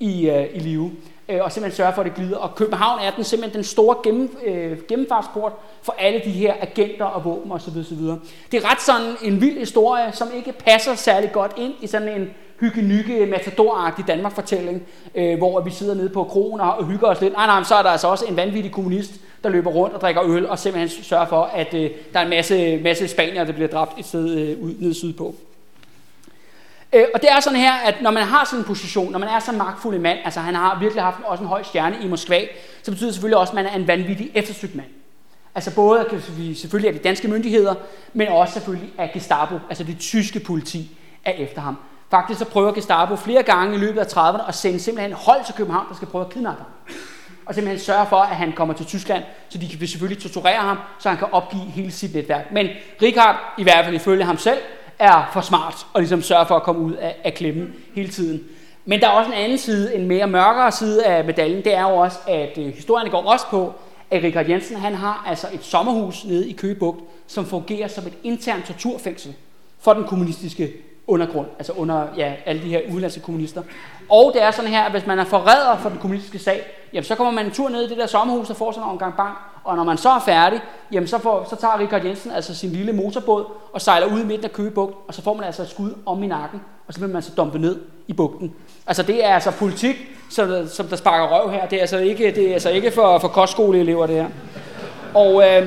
i, 0.00 0.30
øh, 0.30 0.46
i 0.54 0.58
live 0.58 0.90
øh, 1.28 1.40
og 1.42 1.52
simpelthen 1.52 1.76
sørge 1.76 1.92
for, 1.94 2.02
at 2.02 2.06
det 2.06 2.14
glider. 2.14 2.36
Og 2.36 2.54
København 2.54 3.00
er 3.00 3.10
den 3.10 3.24
simpelthen 3.24 3.56
den 3.56 3.64
store 3.64 3.96
gennem, 4.04 4.36
øh, 4.44 4.78
gennemfartsport 4.88 5.52
for 5.82 5.94
alle 5.98 6.20
de 6.24 6.30
her 6.30 6.54
agenter 6.60 7.04
og 7.04 7.24
våben 7.24 7.52
osv. 7.52 7.78
osv. 7.78 7.98
Det 8.52 8.64
er 8.64 8.70
ret 8.70 8.82
sådan 8.82 9.16
en 9.22 9.40
vild 9.40 9.58
historie, 9.58 10.12
som 10.12 10.28
ikke 10.36 10.52
passer 10.52 10.94
særlig 10.94 11.32
godt 11.32 11.52
ind 11.56 11.74
i 11.80 11.86
sådan 11.86 12.20
en 12.20 12.30
hygge-nygge, 12.60 13.26
matadoragtig 13.26 14.06
Danmark-fortælling, 14.06 14.82
øh, 15.14 15.38
hvor 15.38 15.60
vi 15.60 15.70
sidder 15.70 15.94
nede 15.94 16.08
på 16.08 16.24
kronen 16.24 16.60
og 16.60 16.86
hygger 16.86 17.06
os 17.06 17.20
lidt. 17.20 17.32
Nej, 17.32 17.46
nej, 17.46 17.62
så 17.62 17.74
er 17.74 17.82
der 17.82 17.90
altså 17.90 18.08
også 18.08 18.24
en 18.24 18.36
vanvittig 18.36 18.72
kommunist, 18.72 19.12
der 19.44 19.48
løber 19.48 19.70
rundt 19.70 19.94
og 19.94 20.00
drikker 20.00 20.22
øl 20.24 20.46
og 20.46 20.58
simpelthen 20.58 21.04
sørger 21.04 21.26
for, 21.26 21.42
at 21.42 21.74
øh, 21.74 21.90
der 22.12 22.18
er 22.18 22.24
en 22.24 22.30
masse, 22.30 22.80
masse 22.82 23.08
spanier, 23.08 23.44
der 23.44 23.52
bliver 23.52 23.68
dræbt 23.68 23.98
et 23.98 24.04
sted 24.04 24.30
øh, 24.30 24.62
ud, 24.62 24.74
nede 24.78 24.94
sydpå. 24.94 25.34
Øh, 26.92 27.04
og 27.14 27.22
det 27.22 27.30
er 27.30 27.40
sådan 27.40 27.58
her, 27.58 27.72
at 27.72 27.94
når 28.02 28.10
man 28.10 28.22
har 28.22 28.44
sådan 28.44 28.58
en 28.58 28.64
position, 28.64 29.12
når 29.12 29.18
man 29.18 29.28
er 29.28 29.38
så 29.38 29.52
magtfuld 29.52 29.94
en 29.94 30.02
mand, 30.02 30.18
altså 30.24 30.40
han 30.40 30.54
har 30.54 30.78
virkelig 30.80 31.02
haft 31.02 31.16
også 31.24 31.42
en 31.42 31.48
høj 31.48 31.62
stjerne 31.62 31.96
i 32.02 32.08
Moskva, 32.08 32.40
så 32.82 32.90
betyder 32.90 33.08
det 33.08 33.14
selvfølgelig 33.14 33.38
også, 33.38 33.50
at 33.50 33.54
man 33.54 33.66
er 33.66 33.76
en 33.76 33.88
vanvittig 33.88 34.30
eftersøgt 34.34 34.74
mand. 34.74 34.86
Altså 35.54 35.74
både 35.74 36.06
selvfølgelig 36.54 36.88
af 36.88 36.94
de 36.94 37.08
danske 37.08 37.28
myndigheder, 37.28 37.74
men 38.12 38.28
også 38.28 38.54
selvfølgelig 38.54 38.90
af 38.98 39.10
Gestapo, 39.14 39.58
altså 39.68 39.84
det 39.84 39.98
tyske 39.98 40.40
politi, 40.40 40.98
er 41.24 41.32
efter 41.32 41.60
ham. 41.60 41.76
Faktisk 42.10 42.38
så 42.38 42.44
prøver 42.44 42.72
Gestapo 42.72 43.16
flere 43.16 43.42
gange 43.42 43.74
i 43.74 43.78
løbet 43.78 44.00
af 44.00 44.04
30'erne 44.04 44.48
at 44.48 44.54
sende 44.54 44.80
simpelthen 44.80 45.12
hold 45.12 45.44
til 45.44 45.54
København, 45.54 45.88
der 45.88 45.94
skal 45.94 46.08
prøve 46.08 46.24
at 46.24 46.30
kidnappe 46.30 46.62
ham. 46.62 46.94
Og 47.46 47.54
simpelthen 47.54 47.80
sørge 47.80 48.06
for, 48.06 48.16
at 48.16 48.36
han 48.36 48.52
kommer 48.52 48.74
til 48.74 48.86
Tyskland, 48.86 49.24
så 49.48 49.58
de 49.58 49.68
kan 49.68 49.86
selvfølgelig 49.86 50.22
torturere 50.22 50.60
ham, 50.60 50.78
så 50.98 51.08
han 51.08 51.18
kan 51.18 51.28
opgive 51.32 51.62
hele 51.62 51.92
sit 51.92 52.14
netværk. 52.14 52.52
Men 52.52 52.68
Richard, 53.02 53.36
i 53.58 53.62
hvert 53.62 53.84
fald 53.84 53.96
ifølge 53.96 54.24
ham 54.24 54.38
selv, 54.38 54.58
er 54.98 55.30
for 55.32 55.40
smart 55.40 55.86
og 55.92 56.00
ligesom 56.00 56.22
sørger 56.22 56.44
for 56.44 56.56
at 56.56 56.62
komme 56.62 56.80
ud 56.80 56.92
af, 56.92 57.16
af 57.24 57.34
klemmen 57.34 57.74
hele 57.94 58.08
tiden. 58.08 58.44
Men 58.84 59.00
der 59.00 59.06
er 59.06 59.10
også 59.10 59.30
en 59.30 59.36
anden 59.36 59.58
side, 59.58 59.94
en 59.94 60.08
mere 60.08 60.26
mørkere 60.26 60.72
side 60.72 61.04
af 61.04 61.24
medaljen, 61.24 61.64
det 61.64 61.74
er 61.74 61.82
jo 61.82 61.96
også, 61.96 62.18
at 62.26 62.58
øh, 62.58 62.74
historien 62.74 63.10
går 63.10 63.22
også 63.32 63.46
på, 63.46 63.74
at 64.10 64.22
Richard 64.22 64.48
Jensen 64.48 64.76
han 64.76 64.94
har 64.94 65.24
altså 65.26 65.46
et 65.52 65.64
sommerhus 65.64 66.24
nede 66.24 66.48
i 66.48 66.52
Køgebugt, 66.52 67.00
som 67.26 67.46
fungerer 67.46 67.88
som 67.88 68.06
et 68.06 68.12
internt 68.22 68.66
torturfængsel 68.66 69.34
for 69.80 69.92
den 69.92 70.04
kommunistiske 70.04 70.72
undergrund, 71.08 71.46
altså 71.58 71.72
under 71.72 72.06
ja, 72.16 72.32
alle 72.46 72.62
de 72.62 72.68
her 72.68 72.80
udenlandske 72.88 73.20
kommunister. 73.20 73.62
Og 74.08 74.30
det 74.34 74.42
er 74.42 74.50
sådan 74.50 74.70
her, 74.70 74.82
at 74.82 74.90
hvis 74.90 75.06
man 75.06 75.18
er 75.18 75.24
forræder 75.24 75.76
for 75.78 75.88
den 75.88 75.98
kommunistiske 75.98 76.38
sag, 76.38 76.62
jamen 76.92 77.04
så 77.04 77.14
kommer 77.14 77.30
man 77.32 77.46
en 77.46 77.52
tur 77.52 77.68
ned 77.68 77.82
i 77.82 77.88
det 77.88 77.96
der 77.96 78.06
sommerhus 78.06 78.50
og 78.50 78.56
får 78.56 78.72
sådan 78.72 78.90
en 78.90 78.98
gang 78.98 79.16
bang, 79.16 79.34
og 79.64 79.76
når 79.76 79.84
man 79.84 79.96
så 79.96 80.10
er 80.10 80.20
færdig, 80.20 80.60
jamen 80.92 81.06
så, 81.06 81.18
får, 81.18 81.46
så 81.50 81.56
tager 81.56 81.78
Richard 81.78 82.04
Jensen 82.04 82.32
altså 82.32 82.54
sin 82.54 82.70
lille 82.70 82.92
motorbåd 82.92 83.44
og 83.72 83.80
sejler 83.80 84.06
ud 84.06 84.20
i 84.20 84.24
midten 84.24 84.44
af 84.44 84.52
Køgebugt, 84.52 84.94
og 85.08 85.14
så 85.14 85.22
får 85.22 85.34
man 85.34 85.44
altså 85.44 85.62
et 85.62 85.68
skud 85.68 85.94
om 86.06 86.22
i 86.22 86.26
nakken, 86.26 86.60
og 86.86 86.94
så 86.94 87.00
bliver 87.00 87.12
man 87.12 87.22
så 87.22 87.32
dumpet 87.36 87.60
ned 87.60 87.78
i 88.06 88.12
bugten. 88.12 88.54
Altså 88.86 89.02
det 89.02 89.24
er 89.24 89.34
altså 89.34 89.50
politik, 89.50 89.96
som, 90.30 90.66
som 90.68 90.86
der 90.86 90.96
sparker 90.96 91.38
røv 91.38 91.50
her. 91.50 91.66
Det 91.66 91.76
er 91.76 91.80
altså 91.80 91.98
ikke, 91.98 92.32
det 92.36 92.48
er 92.48 92.52
altså 92.52 92.70
ikke 92.70 92.90
for, 92.90 93.18
for 93.18 93.28
kostskoleelever 93.28 94.06
det 94.06 94.16
her. 94.16 94.28
Og, 95.14 95.48
øh, 95.48 95.66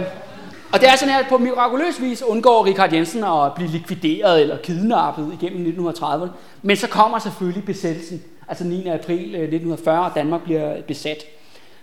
og 0.73 0.81
det 0.81 0.89
er 0.89 0.95
sådan 0.95 1.13
her, 1.13 1.19
at 1.19 1.29
på 1.29 1.38
mirakuløs 1.38 2.01
vis 2.01 2.23
undgår 2.23 2.65
Richard 2.65 2.93
Jensen 2.93 3.23
at 3.23 3.53
blive 3.55 3.69
likvideret 3.69 4.41
eller 4.41 4.57
kidnappet 4.57 5.38
igennem 5.41 5.88
1930'erne. 5.89 6.27
Men 6.62 6.77
så 6.77 6.88
kommer 6.88 7.19
selvfølgelig 7.19 7.65
besættelsen, 7.65 8.23
altså 8.47 8.63
9. 8.63 8.88
april 8.88 9.36
øh, 9.36 9.41
1940, 9.41 10.05
og 10.05 10.12
Danmark 10.15 10.43
bliver 10.43 10.81
besat. 10.81 11.23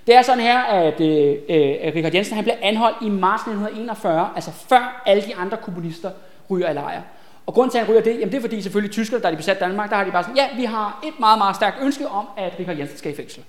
Det 0.07 0.15
er 0.15 0.23
sådan 0.23 0.43
her, 0.43 0.59
at 0.59 1.01
øh, 1.01 1.37
øh, 1.49 1.95
Richard 1.95 2.15
Jensen 2.15 2.35
han 2.35 2.45
bliver 2.45 2.57
anholdt 2.63 2.97
i 3.03 3.09
marts 3.09 3.41
1941, 3.41 4.31
altså 4.35 4.51
før 4.69 5.03
alle 5.07 5.23
de 5.23 5.37
andre 5.37 5.57
kommunister 5.57 6.11
ryger 6.51 6.71
i 6.71 6.75
lejr. 6.75 7.03
Og 7.47 7.55
grunden 7.55 7.71
til, 7.71 7.79
at 7.79 7.85
han 7.85 7.93
ryger 7.93 8.03
det, 8.03 8.15
jamen 8.15 8.31
det 8.33 8.37
er 8.37 8.41
fordi 8.41 8.63
selvfølgelig 8.63 8.93
tyskerne, 8.93 9.23
der 9.23 9.29
er 9.29 9.33
de 9.33 9.37
besat 9.37 9.61
Danmark, 9.61 9.91
der 9.91 9.97
har 9.97 10.05
de 10.05 10.11
bare 10.11 10.23
sådan, 10.23 10.37
ja, 10.37 10.47
vi 10.57 10.65
har 10.65 11.01
et 11.07 11.21
meget, 11.21 11.39
meget 11.39 11.57
stærkt 11.57 11.77
ønske 11.83 12.09
om, 12.09 12.27
at 12.37 12.53
Richard 12.59 12.77
Jensen 12.77 12.99
skal 12.99 13.13
i 13.13 13.17
fængsel. 13.17 13.43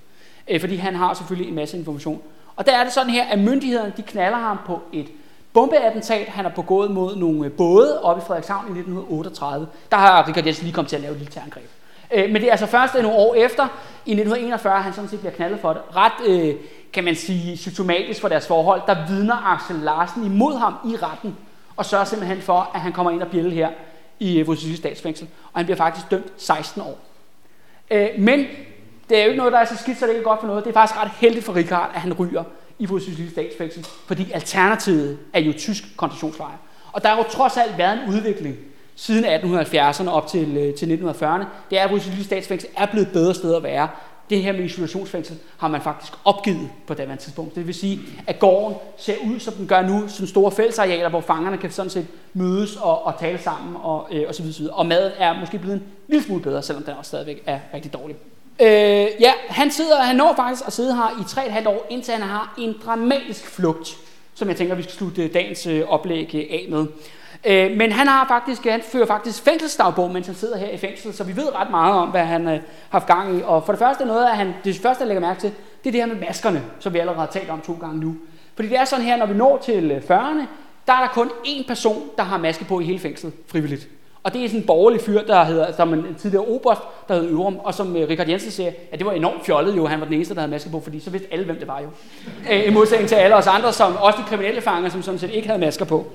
Øh, 0.48 0.60
fordi 0.60 0.76
han 0.76 0.96
har 0.96 1.14
selvfølgelig 1.14 1.50
en 1.50 1.56
masse 1.56 1.78
information. 1.78 2.22
Og 2.56 2.66
der 2.66 2.72
er 2.72 2.84
det 2.84 2.94
sådan 2.94 3.12
her, 3.12 3.24
at 3.26 3.40
myndighederne 3.40 3.94
de 3.98 4.02
knaller 4.02 4.38
ham 4.38 4.58
på 4.66 4.82
et 4.94 5.08
bombeattentat, 5.54 6.28
han 6.28 6.46
har 6.46 6.52
begået 6.52 6.92
mod 6.92 7.16
nogle 7.16 7.46
øh, 7.46 7.52
både 7.52 8.02
oppe 8.02 8.22
i 8.22 8.26
Frederikshavn 8.26 8.66
i 8.66 8.80
1938. 8.80 9.68
Der 9.92 9.98
har 9.98 10.28
Richard 10.28 10.46
Jensen 10.46 10.64
lige 10.64 10.74
kommet 10.74 10.90
til 10.90 10.96
at 10.96 11.02
lave 11.02 11.12
et 11.12 11.18
lille 11.18 11.32
terrorangreb. 11.32 11.70
Øh, 12.14 12.30
men 12.32 12.36
det 12.36 12.48
er 12.48 12.52
altså 12.52 12.66
først 12.66 12.96
øh, 12.96 13.04
nogle 13.04 13.18
år 13.18 13.36
efter, 13.36 13.64
i 14.06 14.12
1941, 14.12 14.82
han 14.82 14.94
sådan 14.94 15.10
set 15.10 15.20
bliver 15.20 15.34
knaldet 15.34 15.60
for 15.60 15.74
det. 15.74 15.82
Ret, 15.96 16.28
øh, 16.28 16.56
kan 16.94 17.04
man 17.04 17.16
sige, 17.16 17.58
symptomatisk 17.58 18.22
for 18.22 18.28
deres 18.28 18.48
forhold, 18.48 18.82
der 18.88 19.08
vidner 19.08 19.54
Axel 19.54 19.76
Larsen 19.76 20.26
imod 20.26 20.58
ham 20.58 20.74
i 20.86 20.96
retten, 20.96 21.38
og 21.76 21.86
sørger 21.86 22.06
simpelthen 22.06 22.42
for, 22.42 22.72
at 22.74 22.82
han 22.82 22.92
kommer 22.92 23.12
ind 23.12 23.22
og 23.22 23.28
bjælle 23.28 23.52
her 23.52 23.70
i 24.20 24.40
øh, 24.40 24.48
Vossyssel 24.48 24.78
statsfængsel, 24.78 25.28
og 25.54 25.60
han 25.60 25.66
bliver 25.66 25.78
faktisk 25.78 26.12
dømt 26.12 26.32
16 26.38 26.82
år. 26.82 26.98
men 28.18 28.46
det 29.10 29.18
er 29.18 29.24
jo 29.24 29.30
ikke 29.30 29.38
noget, 29.38 29.54
der 29.54 29.60
er 29.60 29.66
så 29.66 29.78
skidt, 29.78 30.00
så 30.00 30.08
det 30.08 30.18
er 30.18 30.22
godt 30.22 30.40
for 30.40 30.48
noget. 30.48 30.64
Det 30.64 30.70
er 30.70 30.74
faktisk 30.74 31.02
ret 31.02 31.12
heldigt 31.18 31.46
for 31.46 31.56
Richard, 31.56 31.92
at 31.94 32.02
han 32.02 32.14
ryger 32.14 32.44
i 32.80 32.86
Vossyssel 32.86 33.32
statsfængsel, 33.32 33.86
fordi 34.08 34.32
alternativet 34.32 35.18
er 35.34 35.40
jo 35.40 35.54
tysk 35.58 35.84
koncentrationslejr. 35.98 36.58
Og 36.92 37.04
der 37.04 37.10
har 37.10 37.18
jo 37.18 37.24
trods 37.24 37.58
alt 37.58 37.78
været 37.78 38.00
en 38.04 38.10
udvikling 38.10 38.58
siden 38.96 39.26
1870'erne 39.26 40.10
op 40.10 40.28
til, 40.28 40.58
øh, 40.58 40.74
til 40.74 40.86
1940'erne, 40.86 41.46
det 41.70 41.80
er, 41.80 41.84
at 41.84 41.92
Rysselig 41.92 42.26
statsfængsel 42.26 42.70
er 42.78 42.86
blevet 42.86 43.08
et 43.08 43.14
bedre 43.14 43.34
sted 43.34 43.56
at 43.56 43.64
være. 43.64 43.88
Det 44.30 44.44
her 44.44 44.52
med 44.52 44.64
isolationsfængsel 44.64 45.38
har 45.58 45.68
man 45.68 45.82
faktisk 45.82 46.14
opgivet 46.26 46.70
på 46.88 46.94
det 46.94 47.20
tidspunkt. 47.20 47.56
Det 47.56 47.68
vil 47.68 47.76
sige, 47.76 48.00
at 48.28 48.40
gården 48.40 48.78
ser 48.98 49.16
ud, 49.26 49.40
som 49.40 49.54
den 49.54 49.68
gør 49.68 49.82
nu, 49.82 50.08
som 50.08 50.28
store 50.28 50.52
fællesarealer, 50.52 51.10
hvor 51.10 51.22
fangerne 51.22 51.58
kan 51.58 51.72
sådan 51.72 51.90
set 51.90 52.08
mødes 52.34 52.76
og, 52.76 53.06
og 53.06 53.14
tale 53.20 53.38
sammen 53.38 53.76
og, 53.76 54.08
øh, 54.12 54.26
og 54.28 54.36
så 54.36 54.44
videre. 54.44 54.74
Og 54.74 54.86
maden 54.86 55.12
er 55.18 55.40
måske 55.40 55.58
blevet 55.58 55.76
en 55.76 55.84
lille 56.08 56.26
smule 56.26 56.42
bedre, 56.42 56.64
selvom 56.64 56.84
den 56.84 56.94
også 56.94 57.10
stadigvæk 57.10 57.44
er 57.46 57.60
rigtig 57.74 57.94
dårlig. 57.94 58.16
Øh, 58.62 59.08
ja, 59.20 59.32
han, 59.50 59.72
sidder, 59.72 60.02
han 60.02 60.16
når 60.16 60.34
faktisk 60.36 60.68
at 60.68 60.74
sidde 60.74 60.96
her 60.96 61.20
i 61.20 61.50
3,5 61.62 61.70
år, 61.70 61.88
indtil 61.90 62.14
han 62.14 62.24
har 62.24 62.54
en 62.58 62.76
dramatisk 62.86 63.46
flugt, 63.46 63.98
som 64.34 64.48
jeg 64.48 64.58
tænker, 64.58 64.76
vi 64.76 64.84
skal 64.84 64.94
slutte 64.96 65.24
øh, 65.24 65.34
dagens 65.34 65.68
øh, 65.68 65.84
oplæg 65.88 66.36
øh, 66.36 66.42
af 66.50 66.66
med. 66.70 66.86
Øh, 67.46 67.78
men 67.78 67.92
han 67.92 68.08
har 68.08 68.28
faktisk, 68.28 68.66
øh, 68.66 68.72
han 68.72 68.82
fører 68.82 69.06
faktisk 69.06 69.44
fængselsdagbog, 69.44 70.12
mens 70.12 70.28
han 70.28 70.36
sidder 70.36 70.58
her 70.58 70.70
i 70.70 70.78
fængsel, 70.78 71.14
så 71.14 71.24
vi 71.24 71.36
ved 71.36 71.56
ret 71.56 71.70
meget 71.70 71.94
om, 71.94 72.10
hvad 72.10 72.26
han 72.26 72.46
har 72.46 72.54
øh, 72.54 72.60
haft 72.90 73.08
gang 73.08 73.38
i. 73.38 73.42
Og 73.46 73.66
for 73.66 73.74
det 73.74 73.80
første 73.80 74.06
noget, 74.06 74.26
at 74.26 74.38
han, 74.38 74.54
det 74.64 74.80
første, 74.80 75.02
jeg 75.02 75.08
lægger 75.08 75.22
mærke 75.22 75.40
til, 75.40 75.52
det 75.84 75.90
er 75.90 75.92
det 75.92 76.02
her 76.02 76.08
med 76.08 76.28
maskerne, 76.28 76.64
som 76.80 76.94
vi 76.94 77.00
allerede 77.00 77.20
har 77.20 77.28
talt 77.28 77.50
om 77.50 77.62
to 77.62 77.78
gange 77.82 78.00
nu. 78.00 78.16
Fordi 78.56 78.68
det 78.68 78.78
er 78.78 78.86
sådan 78.86 79.06
her, 79.06 79.18
når 79.18 79.26
vi 79.26 79.34
når 79.34 79.58
til 79.58 80.04
40'erne, 80.10 80.46
der 80.88 80.94
er 80.94 81.00
der 81.00 81.08
kun 81.14 81.30
én 81.46 81.68
person, 81.68 82.10
der 82.18 82.24
har 82.24 82.38
maske 82.38 82.66
på 82.66 82.80
i 82.80 82.84
hele 82.84 83.00
fængslet, 83.00 83.34
frivilligt. 83.48 83.88
Og 84.24 84.34
det 84.34 84.44
er 84.44 84.48
sådan 84.48 84.60
en 84.60 84.68
borgerlig 84.68 85.02
fyr, 85.02 85.22
der 85.22 85.44
hedder, 85.44 85.72
som 85.76 85.94
en 85.94 86.16
tidligere 86.20 86.46
oberst, 86.46 86.82
der 87.08 87.14
hedder 87.14 87.32
Ørum, 87.32 87.60
og 87.64 87.74
som 87.74 87.96
øh, 87.96 88.10
Richard 88.10 88.28
Jensen 88.28 88.52
siger, 88.52 88.72
at 88.92 89.00
det 89.00 89.06
var 89.06 89.12
enormt 89.12 89.46
fjollet 89.46 89.78
jo, 89.78 89.86
han 89.86 90.00
var 90.00 90.06
den 90.06 90.14
eneste, 90.14 90.34
der 90.34 90.40
havde 90.40 90.52
maske 90.52 90.70
på, 90.70 90.80
fordi 90.80 91.00
så 91.00 91.10
vidste 91.10 91.34
alle, 91.34 91.46
hvem 91.46 91.60
det 91.60 91.68
var 91.68 91.80
jo. 91.80 91.88
Uh, 92.52 92.68
I 92.68 92.70
modsætning 92.70 93.10
til 93.10 93.16
alle 93.16 93.36
os 93.36 93.48
andre, 93.48 93.74
som 93.74 93.96
også 93.98 94.20
de 94.22 94.30
kriminelle 94.30 94.62
fanger, 94.62 94.90
som 94.90 95.02
sådan 95.02 95.20
set 95.20 95.32
ikke 95.32 95.48
havde 95.48 95.60
masker 95.60 95.86
på. 95.86 95.96
Uh, 95.96 96.06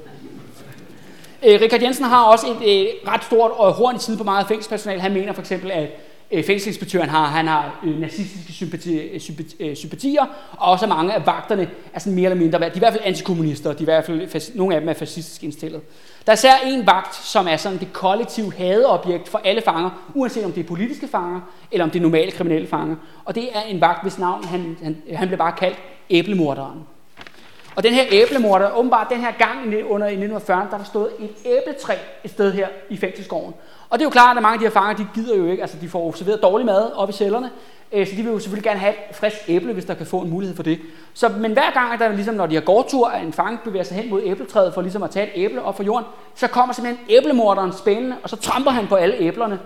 Richard 1.43 1.83
Jensen 1.83 2.05
har 2.05 2.25
også 2.25 2.47
et 2.47 2.57
uh, 2.57 3.13
ret 3.13 3.25
stort 3.25 3.51
og 3.51 3.73
horn 3.73 3.97
i 3.97 3.99
siden 3.99 4.19
på 4.19 4.25
meget 4.25 4.47
fængselspersonale. 4.49 5.01
Han 5.01 5.13
mener 5.13 5.33
for 5.33 5.41
eksempel, 5.41 5.71
at 5.71 5.89
uh, 6.33 6.45
fængselsinspektøren 6.45 7.09
har, 7.09 7.27
han 7.27 7.47
har 7.47 7.81
øh, 7.87 8.01
nazistiske 8.01 8.53
sympati, 8.53 8.99
øh, 8.99 9.21
sympati, 9.21 9.57
øh, 9.61 9.77
sympatier, 9.77 10.23
og 10.53 10.73
også 10.73 10.87
mange 10.87 11.15
af 11.15 11.27
vagterne 11.27 11.71
er 11.93 11.99
sådan 11.99 12.15
mere 12.15 12.31
eller 12.31 12.43
mindre, 12.43 12.59
de 12.59 12.65
er 12.65 12.71
i 12.75 12.79
hvert 12.79 12.93
fald 12.93 13.05
antikommunister, 13.05 13.73
de 13.73 13.77
er 13.77 13.81
i 13.81 13.85
hvert 13.85 14.05
fald, 14.05 14.57
nogle 14.57 14.75
af 14.75 14.81
dem 14.81 14.89
er 14.89 14.95
fascistisk 14.95 15.45
indstillet. 15.45 15.81
Der 16.27 16.33
er 16.33 16.37
især 16.37 16.55
en 16.67 16.87
vagt, 16.87 17.15
som 17.15 17.49
er 17.49 17.57
sådan 17.57 17.79
det 17.79 17.93
kollektive 17.93 18.53
hadeobjekt 18.53 19.29
for 19.29 19.41
alle 19.45 19.63
fanger, 19.63 20.11
uanset 20.15 20.45
om 20.45 20.53
det 20.53 20.61
er 20.65 20.69
politiske 20.69 21.09
fanger, 21.09 21.41
eller 21.73 21.85
om 21.85 21.91
det 21.91 21.99
er 21.99 22.03
normale 22.03 22.31
kriminelle 22.31 22.69
fanger. 22.69 22.97
Og 23.25 23.35
det 23.35 23.49
er 23.57 23.63
en 23.63 23.81
vagt, 23.81 24.03
hvis 24.03 24.19
navn 24.19 24.45
han, 24.45 24.77
han, 24.83 24.97
han 25.15 25.29
bliver 25.29 25.39
bare 25.39 25.53
kaldt 25.53 25.79
æblemorderen. 26.11 26.94
Og 27.75 27.83
den 27.83 27.95
her 27.95 28.05
æblemorder, 28.11 28.77
åbenbart 28.77 29.07
den 29.11 29.21
her 29.21 29.33
gang 29.39 29.85
under 29.89 30.07
i 30.07 30.11
1940, 30.11 30.67
der 30.71 30.75
er 30.75 30.79
der 30.79 30.85
stået 30.85 31.09
et 31.19 31.31
æbletræ 31.45 31.95
et 32.25 32.31
sted 32.31 32.53
her 32.53 32.69
i 32.91 32.97
fængselsgården. 32.97 33.55
Og 33.91 33.99
det 33.99 34.05
er 34.05 34.07
jo 34.07 34.11
klart, 34.11 34.37
at 34.37 34.43
mange 34.43 34.55
af 34.55 34.59
de 34.59 34.65
her 34.65 34.71
fanger, 34.71 34.97
de 34.97 35.07
gider 35.15 35.37
jo 35.37 35.47
ikke, 35.47 35.63
altså 35.63 35.77
de 35.81 35.89
får 35.89 36.13
serveret 36.17 36.43
dårlig 36.43 36.67
mad 36.67 36.93
op 36.93 37.09
i 37.09 37.13
cellerne, 37.13 37.51
øh, 37.93 38.07
så 38.07 38.13
de 38.17 38.23
vil 38.23 38.33
jo 38.33 38.39
selvfølgelig 38.39 38.65
gerne 38.65 38.81
have 38.81 38.95
et 39.11 39.17
frisk 39.17 39.37
æble, 39.49 39.73
hvis 39.73 39.85
der 39.85 39.95
kan 39.95 40.07
få 40.07 40.21
en 40.21 40.31
mulighed 40.31 40.57
for 40.57 40.63
det. 40.63 40.81
Så, 41.15 41.29
men 41.29 41.53
hver 41.53 41.73
gang, 41.73 42.01
der 42.01 42.09
ligesom, 42.09 42.35
når 42.35 42.47
de 42.47 42.55
har 42.55 42.63
gårdtur, 42.63 43.09
at 43.09 43.23
en 43.23 43.33
fange 43.33 43.59
bevæger 43.65 43.85
sig 43.85 43.97
hen 43.97 44.11
mod 44.11 44.21
æbletræet 44.25 44.75
for 44.75 44.83
ligesom 44.83 45.03
at 45.03 45.11
tage 45.11 45.27
et 45.27 45.33
æble 45.35 45.63
op 45.63 45.77
fra 45.77 45.85
jorden, 45.85 46.07
så 46.35 46.47
kommer 46.49 46.75
simpelthen 46.75 47.07
æblemorderen 47.09 47.73
spændende, 47.73 48.17
og 48.23 48.31
så 48.31 48.37
tramper 48.37 48.71
han 48.71 48.87
på 48.87 48.95
alle 48.95 49.17
æblerne, 49.19 49.59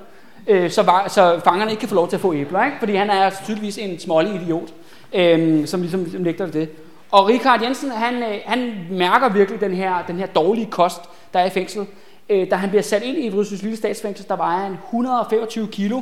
øh, 0.46 0.70
så, 0.70 0.82
var, 0.82 1.08
så 1.08 1.40
fangerne 1.44 1.70
ikke 1.70 1.80
kan 1.80 1.88
få 1.88 1.94
lov 1.94 2.08
til 2.08 2.16
at 2.16 2.20
få 2.20 2.34
æbler, 2.34 2.64
ikke? 2.64 2.76
fordi 2.78 2.94
han 2.94 3.10
er 3.10 3.30
tydeligvis 3.44 3.78
en 3.78 3.98
smålig 3.98 4.34
idiot, 4.42 4.68
øh, 5.14 5.66
som 5.66 5.80
ligesom, 5.80 6.00
ligesom 6.00 6.20
nægter 6.20 6.46
det. 6.46 6.68
Og 7.10 7.28
Richard 7.28 7.62
Jensen, 7.62 7.90
han, 7.90 8.14
øh, 8.22 8.38
han 8.46 8.86
mærker 8.90 9.28
virkelig 9.28 9.60
den 9.60 9.74
her, 9.74 10.02
den 10.06 10.18
her 10.18 10.26
dårlige 10.26 10.66
kost, 10.66 11.00
der 11.32 11.38
er 11.38 11.44
i 11.44 11.50
fængslet. 11.50 11.86
Øh, 12.28 12.50
da 12.50 12.56
han 12.56 12.68
bliver 12.68 12.82
sat 12.82 13.02
ind 13.02 13.18
i 13.18 13.28
Vrydsyds 13.28 13.62
lille 13.62 13.76
statsfængsel, 13.76 14.28
der 14.28 14.36
vejer 14.36 14.58
han 14.58 14.72
125 14.72 15.66
kilo, 15.66 16.00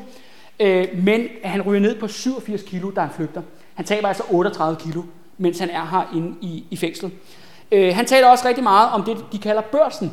Øh, 0.61 0.89
men 1.05 1.29
han 1.45 1.63
ryger 1.63 1.81
ned 1.81 2.01
på 2.01 2.09
87 2.09 2.63
kilo, 2.63 2.91
da 2.91 3.01
han 3.01 3.11
flygter. 3.11 3.43
Han 3.75 3.85
taber 3.85 4.09
altså 4.09 4.23
38 4.31 4.77
kilo, 4.81 5.03
mens 5.39 5.59
han 5.59 5.71
er 5.71 5.87
her 5.87 6.17
inde 6.17 6.35
i, 6.41 6.65
i 6.71 6.77
fængslet. 6.77 7.13
Øh, 7.73 7.95
han 7.95 8.07
taler 8.07 8.29
også 8.29 8.49
rigtig 8.49 8.65
meget 8.65 8.91
om 8.91 9.03
det, 9.03 9.25
de 9.33 9.39
kalder 9.39 9.63
børsen. 9.63 10.13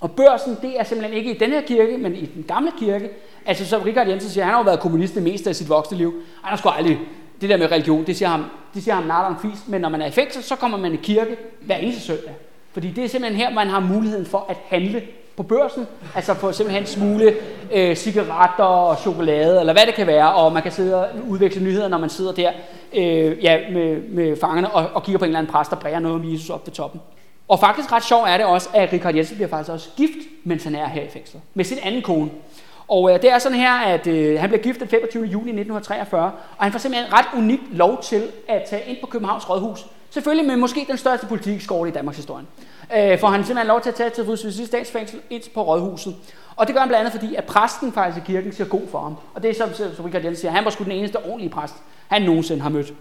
Og 0.00 0.10
børsen, 0.10 0.56
det 0.62 0.80
er 0.80 0.84
simpelthen 0.84 1.18
ikke 1.18 1.34
i 1.34 1.38
den 1.38 1.50
her 1.50 1.60
kirke, 1.60 1.98
men 1.98 2.14
i 2.14 2.26
den 2.26 2.42
gamle 2.42 2.72
kirke. 2.78 3.10
Altså 3.46 3.66
som 3.66 3.82
Richard 3.82 4.08
Jensen 4.08 4.30
siger, 4.30 4.44
han 4.44 4.52
har 4.52 4.60
jo 4.60 4.64
været 4.64 4.80
kommunist 4.80 5.14
det 5.14 5.22
meste 5.22 5.50
af 5.50 5.56
sit 5.56 5.68
voksne 5.68 5.96
liv. 5.98 6.12
Han 6.42 6.50
har 6.50 6.56
sgu 6.56 6.68
aldrig, 6.68 6.98
det 7.40 7.50
der 7.50 7.56
med 7.56 7.72
religion, 7.72 8.06
det 8.06 8.16
siger 8.16 8.28
ham, 8.28 8.44
det 8.74 8.82
siger 8.82 8.94
ham 8.94 9.04
natteren 9.04 9.36
fis. 9.42 9.68
Men 9.68 9.80
når 9.80 9.88
man 9.88 10.02
er 10.02 10.06
i 10.06 10.10
fængsel, 10.10 10.42
så 10.42 10.56
kommer 10.56 10.78
man 10.78 10.94
i 10.94 10.96
kirke 10.96 11.36
hver 11.60 11.76
eneste 11.76 12.00
søndag. 12.00 12.34
Fordi 12.72 12.90
det 12.90 13.04
er 13.04 13.08
simpelthen 13.08 13.40
her, 13.40 13.50
man 13.50 13.68
har 13.68 13.80
muligheden 13.80 14.26
for 14.26 14.46
at 14.48 14.56
handle 14.66 15.02
på 15.36 15.42
børsen, 15.42 15.86
altså 16.14 16.34
få 16.34 16.52
simpelthen 16.52 16.86
smule 16.86 17.34
øh, 17.72 17.96
cigaretter 17.96 18.64
og 18.64 18.98
chokolade, 18.98 19.60
eller 19.60 19.72
hvad 19.72 19.86
det 19.86 19.94
kan 19.94 20.06
være, 20.06 20.34
og 20.34 20.52
man 20.52 20.62
kan 20.62 20.72
sidde 20.72 21.00
og 21.00 21.08
udveksle 21.28 21.62
nyheder, 21.62 21.88
når 21.88 21.98
man 21.98 22.10
sidder 22.10 22.32
der 22.32 22.50
øh, 22.94 23.44
ja, 23.44 23.58
med, 23.72 24.00
med 24.08 24.36
fangerne 24.36 24.70
og, 24.70 24.90
og 24.94 25.02
kigger 25.02 25.18
på 25.18 25.24
en 25.24 25.28
eller 25.28 25.38
anden 25.38 25.52
præst, 25.52 25.70
der 25.70 25.76
bræger 25.76 25.98
noget 25.98 26.20
om 26.20 26.32
Jesus 26.32 26.50
op 26.50 26.66
ved 26.66 26.72
toppen. 26.72 27.00
Og 27.48 27.60
faktisk 27.60 27.92
ret 27.92 28.04
sjovt 28.04 28.28
er 28.28 28.36
det 28.36 28.46
også, 28.46 28.68
at 28.74 28.92
Richard 28.92 29.14
Jensen 29.14 29.36
bliver 29.36 29.48
faktisk 29.48 29.70
også 29.70 29.88
gift, 29.96 30.18
mens 30.44 30.64
han 30.64 30.74
er 30.74 30.88
her 30.88 31.02
i 31.02 31.08
fængslet, 31.08 31.42
med 31.54 31.64
sin 31.64 31.78
anden 31.82 32.02
kone. 32.02 32.30
Og 32.88 33.12
øh, 33.12 33.22
det 33.22 33.30
er 33.30 33.38
sådan 33.38 33.58
her, 33.58 33.72
at 33.72 34.06
øh, 34.06 34.40
han 34.40 34.48
bliver 34.48 34.62
gift 34.62 34.80
den 34.80 34.88
25. 34.88 35.24
juni 35.24 35.50
1943, 35.50 36.32
og 36.56 36.64
han 36.64 36.72
får 36.72 36.78
simpelthen 36.78 37.12
ret 37.12 37.26
unikt 37.36 37.62
lov 37.72 38.02
til 38.02 38.22
at 38.48 38.62
tage 38.70 38.82
ind 38.86 38.96
på 39.00 39.06
Københavns 39.06 39.50
Rådhus. 39.50 39.86
Selvfølgelig 40.10 40.46
med 40.46 40.56
måske 40.56 40.84
den 40.88 40.98
største 40.98 41.26
politikskole 41.26 41.90
i 41.90 41.92
Danmarks 41.92 42.16
historie 42.16 42.44
øh, 42.96 43.18
for 43.18 43.26
han 43.26 43.44
simpelthen 43.44 43.66
lov 43.66 43.80
til 43.80 43.88
at 43.88 43.94
tage 43.94 44.10
til 44.10 44.26
Fysisk 44.26 44.66
statsfængsel 44.66 45.20
ind 45.30 45.42
på 45.54 45.62
rådhuset. 45.62 46.16
Og 46.56 46.66
det 46.66 46.74
gør 46.74 46.80
han 46.80 46.88
blandt 46.88 47.06
andet, 47.06 47.20
fordi 47.20 47.34
at 47.34 47.44
præsten 47.44 47.92
faktisk 47.92 48.28
i 48.28 48.32
kirken 48.32 48.52
siger 48.52 48.68
god 48.68 48.88
for 48.90 49.00
ham. 49.00 49.16
Og 49.34 49.42
det 49.42 49.50
er 49.50 49.54
som, 49.54 49.94
som 49.94 50.04
Richard 50.04 50.22
Jensen 50.22 50.40
siger, 50.40 50.52
han 50.52 50.64
var 50.64 50.70
sgu 50.70 50.84
den 50.84 50.92
eneste 50.92 51.16
ordentlige 51.16 51.50
præst, 51.50 51.74
han 52.08 52.22
nogensinde 52.22 52.62
har 52.62 52.70
mødt. 52.70 52.92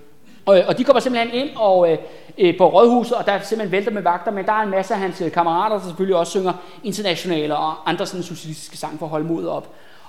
Og, 0.46 0.58
øh, 0.58 0.64
og 0.68 0.78
de 0.78 0.84
kommer 0.84 1.00
simpelthen 1.00 1.34
ind 1.34 1.50
og, 1.56 1.92
øh, 1.92 1.98
øh 2.38 2.58
på 2.58 2.70
rådhuset, 2.70 3.18
og 3.18 3.26
der 3.26 3.32
er 3.32 3.42
simpelthen 3.42 3.72
vælter 3.72 3.92
med 3.92 4.02
vagter, 4.02 4.32
men 4.32 4.46
der 4.46 4.52
er 4.52 4.64
en 4.64 4.70
masse 4.70 4.94
af 4.94 5.00
hans 5.00 5.22
øh, 5.22 5.32
kammerater, 5.32 5.78
der 5.78 5.84
selvfølgelig 5.84 6.16
også 6.16 6.32
synger 6.32 6.54
internationale 6.84 7.56
og 7.56 7.90
andre 7.90 8.06
sådan 8.06 8.24
socialistiske 8.24 8.78
sang 8.78 9.00
for 9.00 9.06
at 9.06 9.10
holde 9.10 9.26
modet 9.26 9.50
op. 9.50 9.68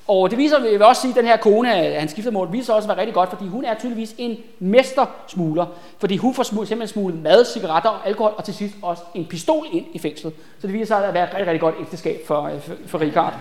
Og 0.08 0.30
det 0.30 0.38
viser, 0.38 0.64
jeg 0.64 0.72
vil 0.72 0.82
også 0.82 1.02
sige, 1.02 1.10
at 1.10 1.16
den 1.16 1.24
her 1.24 1.36
kone, 1.36 1.68
han 1.68 2.08
skifter 2.08 2.30
mål, 2.30 2.52
viser 2.52 2.74
også 2.74 2.86
at 2.86 2.96
være 2.96 3.00
rigtig 3.00 3.14
godt, 3.14 3.30
fordi 3.30 3.46
hun 3.46 3.64
er 3.64 3.74
tydeligvis 3.74 4.14
en 4.18 4.36
mestersmugler. 4.58 5.66
Fordi 5.98 6.16
hun 6.16 6.34
får 6.34 6.42
simpelthen 6.42 6.88
smuglet 6.88 7.22
mad, 7.22 7.44
cigaretter 7.44 7.90
og 7.90 8.06
alkohol, 8.06 8.32
og 8.36 8.44
til 8.44 8.54
sidst 8.54 8.74
også 8.82 9.02
en 9.14 9.26
pistol 9.26 9.66
ind 9.72 9.86
i 9.92 9.98
fængslet. 9.98 10.32
Så 10.60 10.66
det 10.66 10.74
viser 10.74 10.86
sig 10.86 11.04
at 11.04 11.14
være 11.14 11.24
et 11.24 11.30
rigtig, 11.30 11.46
rigtig 11.46 11.60
godt 11.60 11.74
ægteskab 11.80 12.20
for, 12.26 12.50
for, 12.60 12.74
for 12.86 13.00
Richard. 13.00 13.34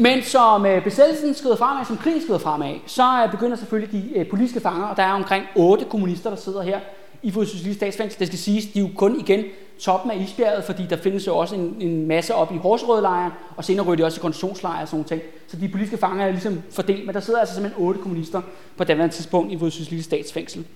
Men 0.00 0.22
som 0.22 0.66
øh, 0.66 0.84
besættelsen 0.84 1.34
skrider 1.34 1.56
fremad, 1.56 1.84
som 1.84 1.96
krigen 1.96 2.22
skrider 2.22 2.38
fremad, 2.38 2.74
så 2.86 3.22
øh, 3.24 3.30
begynder 3.30 3.56
selvfølgelig 3.56 3.92
de 3.92 4.18
øh, 4.18 4.28
politiske 4.28 4.60
fanger, 4.60 4.86
og 4.86 4.96
der 4.96 5.02
er 5.02 5.12
omkring 5.12 5.44
otte 5.56 5.84
kommunister, 5.84 6.30
der 6.30 6.36
sidder 6.36 6.62
her 6.62 6.80
i 7.22 7.30
Socialistisk 7.30 7.76
Statsfængsel. 7.76 8.18
Det 8.18 8.26
skal 8.26 8.38
siges, 8.38 8.66
de 8.66 8.78
er 8.78 8.82
jo 8.82 8.88
kun 8.96 9.20
igen 9.20 9.44
toppen 9.80 10.10
af 10.10 10.16
isbjerget, 10.16 10.64
fordi 10.64 10.86
der 10.90 10.96
findes 10.96 11.26
jo 11.26 11.36
også 11.36 11.54
en, 11.54 11.76
en 11.80 12.08
masse 12.08 12.34
op 12.34 12.52
i 12.54 12.56
Horsrødlejren, 12.56 13.32
og 13.56 13.64
senere 13.64 13.86
ryger 13.86 13.96
de 13.96 14.04
også 14.04 14.20
i 14.20 14.22
koncentrationslejre 14.22 14.82
og 14.82 14.88
sådan 14.88 15.04
noget. 15.10 15.22
Så 15.48 15.56
de 15.56 15.68
politiske 15.68 15.96
fanger 15.96 16.26
er 16.26 16.30
ligesom 16.30 16.62
fordelt, 16.70 17.06
men 17.06 17.14
der 17.14 17.20
sidder 17.20 17.40
altså 17.40 17.54
simpelthen 17.54 17.84
otte 17.84 18.00
kommunister 18.00 18.42
på 18.76 18.84
daværende 18.84 19.14
tidspunkt 19.14 19.52
i 19.52 19.58
Socialistisk 19.58 20.04
Statsfængsel. 20.04 20.66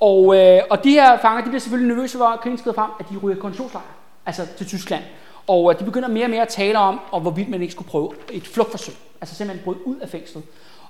Og, 0.00 0.36
øh, 0.36 0.60
og 0.70 0.84
de 0.84 0.90
her 0.90 1.18
fanger, 1.18 1.42
de 1.42 1.48
bliver 1.48 1.60
selvfølgelig 1.60 1.94
nervøse 1.96 2.18
for, 2.18 2.24
at 2.24 2.40
krigen 2.40 2.58
skrider 2.58 2.74
frem, 2.74 2.90
at 3.00 3.06
de 3.10 3.16
ryger 3.16 3.36
i 3.36 3.40
koncentrationslejre, 3.40 3.86
altså 4.26 4.46
til 4.56 4.66
Tyskland. 4.66 5.02
Og 5.46 5.72
øh, 5.72 5.78
de 5.80 5.84
begynder 5.84 6.08
mere 6.08 6.24
og 6.24 6.30
mere 6.30 6.42
at 6.42 6.48
tale 6.48 6.78
om, 6.78 7.00
og 7.10 7.20
hvorvidt 7.20 7.48
man 7.48 7.62
ikke 7.62 7.72
skulle 7.72 7.88
prøve 7.88 8.12
et 8.32 8.46
flugtforsøg, 8.46 8.94
altså 9.20 9.34
simpelthen 9.34 9.64
bryde 9.64 9.86
ud 9.86 9.96
af 9.96 10.08
fængslet. 10.08 10.44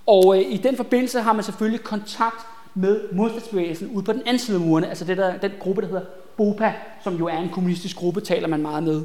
Og 0.06 0.38
øh, 0.38 0.52
i 0.52 0.56
den 0.56 0.76
forbindelse 0.76 1.20
har 1.20 1.32
man 1.32 1.44
selvfølgelig 1.44 1.84
kontakt 1.84 2.46
med 2.74 3.00
modstandsbevægelsen 3.12 3.90
ude 3.90 4.04
på 4.04 4.12
den 4.12 4.22
anden 4.26 4.38
side 4.38 4.56
af 4.56 4.60
murene, 4.60 4.88
altså 4.88 5.04
det 5.04 5.16
der, 5.16 5.38
den 5.38 5.52
gruppe, 5.60 5.82
der 5.82 5.88
hedder 5.88 6.04
BOPA, 6.36 6.72
som 7.04 7.16
jo 7.16 7.26
er 7.26 7.38
en 7.38 7.48
kommunistisk 7.48 7.96
gruppe, 7.96 8.20
taler 8.20 8.48
man 8.48 8.62
meget 8.62 8.82
med. 8.82 9.02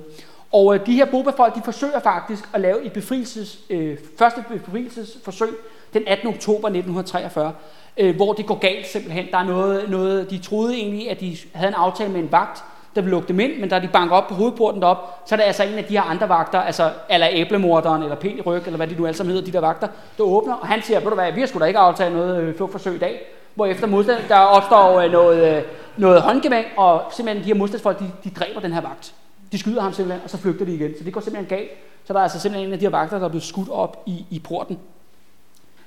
Og 0.51 0.75
øh, 0.75 0.85
de 0.85 0.93
her 0.93 1.05
BOPA-folk, 1.05 1.55
de 1.55 1.61
forsøger 1.65 1.99
faktisk 1.99 2.49
at 2.53 2.61
lave 2.61 2.85
et 2.85 2.93
befrielses, 2.93 3.59
øh, 3.69 3.97
første 4.17 4.43
befrielsesforsøg 4.49 5.49
den 5.93 6.03
18. 6.07 6.27
oktober 6.27 6.67
1943, 6.67 7.53
øh, 7.97 8.15
hvor 8.15 8.33
det 8.33 8.45
går 8.45 8.59
galt 8.59 8.87
simpelthen. 8.87 9.25
Der 9.31 9.37
er 9.37 9.43
noget, 9.43 9.89
noget, 9.89 10.29
de 10.29 10.37
troede 10.37 10.75
egentlig, 10.75 11.11
at 11.11 11.19
de 11.19 11.37
havde 11.53 11.67
en 11.67 11.73
aftale 11.73 12.11
med 12.11 12.19
en 12.19 12.31
vagt, 12.31 12.63
der 12.97 13.03
vil 13.03 13.11
lukke 13.11 13.27
dem 13.27 13.39
ind, 13.39 13.59
men 13.59 13.69
da 13.69 13.79
de 13.79 13.87
banker 13.87 14.15
op 14.15 14.27
på 14.27 14.33
hovedporten 14.33 14.81
derop, 14.81 15.21
så 15.25 15.35
er 15.35 15.37
det 15.37 15.43
altså 15.43 15.63
en 15.63 15.73
af 15.73 15.83
de 15.83 15.93
her 15.93 16.01
andre 16.01 16.29
vagter, 16.29 16.61
altså 16.61 16.91
eller 17.09 17.27
æblemorderen, 17.31 18.03
eller 18.03 18.15
pæn 18.15 18.37
i 18.37 18.41
ryg, 18.41 18.61
eller 18.65 18.77
hvad 18.77 18.87
de 18.87 18.95
nu 18.95 19.05
alle 19.05 19.17
sammen 19.17 19.35
hedder, 19.35 19.45
de 19.45 19.51
der 19.51 19.59
vagter, 19.59 19.87
der 20.17 20.23
åbner, 20.23 20.53
og 20.55 20.67
han 20.67 20.81
siger, 20.81 20.99
ved 20.99 21.09
du 21.09 21.15
hvad, 21.15 21.31
vi 21.31 21.39
har 21.39 21.47
sgu 21.47 21.59
da 21.59 21.65
ikke 21.65 21.79
aftalt 21.79 22.15
noget 22.15 22.41
øh, 22.41 22.55
forsøg 22.71 22.95
i 22.95 22.99
dag, 22.99 23.21
hvor 23.55 23.65
efter 23.65 23.87
modstand, 23.87 24.19
der 24.29 24.35
opstår 24.35 24.99
øh, 24.99 25.11
noget, 25.11 25.57
øh, 25.57 25.63
noget 25.97 26.21
håndgevang, 26.21 26.65
og 26.77 27.03
simpelthen 27.11 27.43
de 27.43 27.47
her 27.47 27.55
modstandsfolk, 27.55 27.99
de, 27.99 28.11
de 28.23 28.29
dræber 28.29 28.59
den 28.59 28.73
her 28.73 28.81
vagt. 28.81 29.13
De 29.51 29.59
skyder 29.59 29.81
ham 29.81 29.93
simpelthen, 29.93 30.23
og 30.23 30.29
så 30.29 30.37
flygter 30.37 30.65
de 30.65 30.73
igen. 30.73 30.93
Så 30.97 31.03
det 31.03 31.13
går 31.13 31.21
simpelthen 31.21 31.57
galt. 31.57 31.69
Så 32.05 32.13
der 32.13 32.19
er 32.19 32.23
altså 32.23 32.39
simpelthen 32.39 32.67
en 32.69 32.73
af 32.73 32.79
de 32.79 32.85
her 32.85 32.89
vagter, 32.89 33.17
der 33.17 33.25
er 33.25 33.29
blevet 33.29 33.43
skudt 33.43 33.69
op 33.69 34.03
i, 34.05 34.25
i 34.29 34.39
porten. 34.39 34.79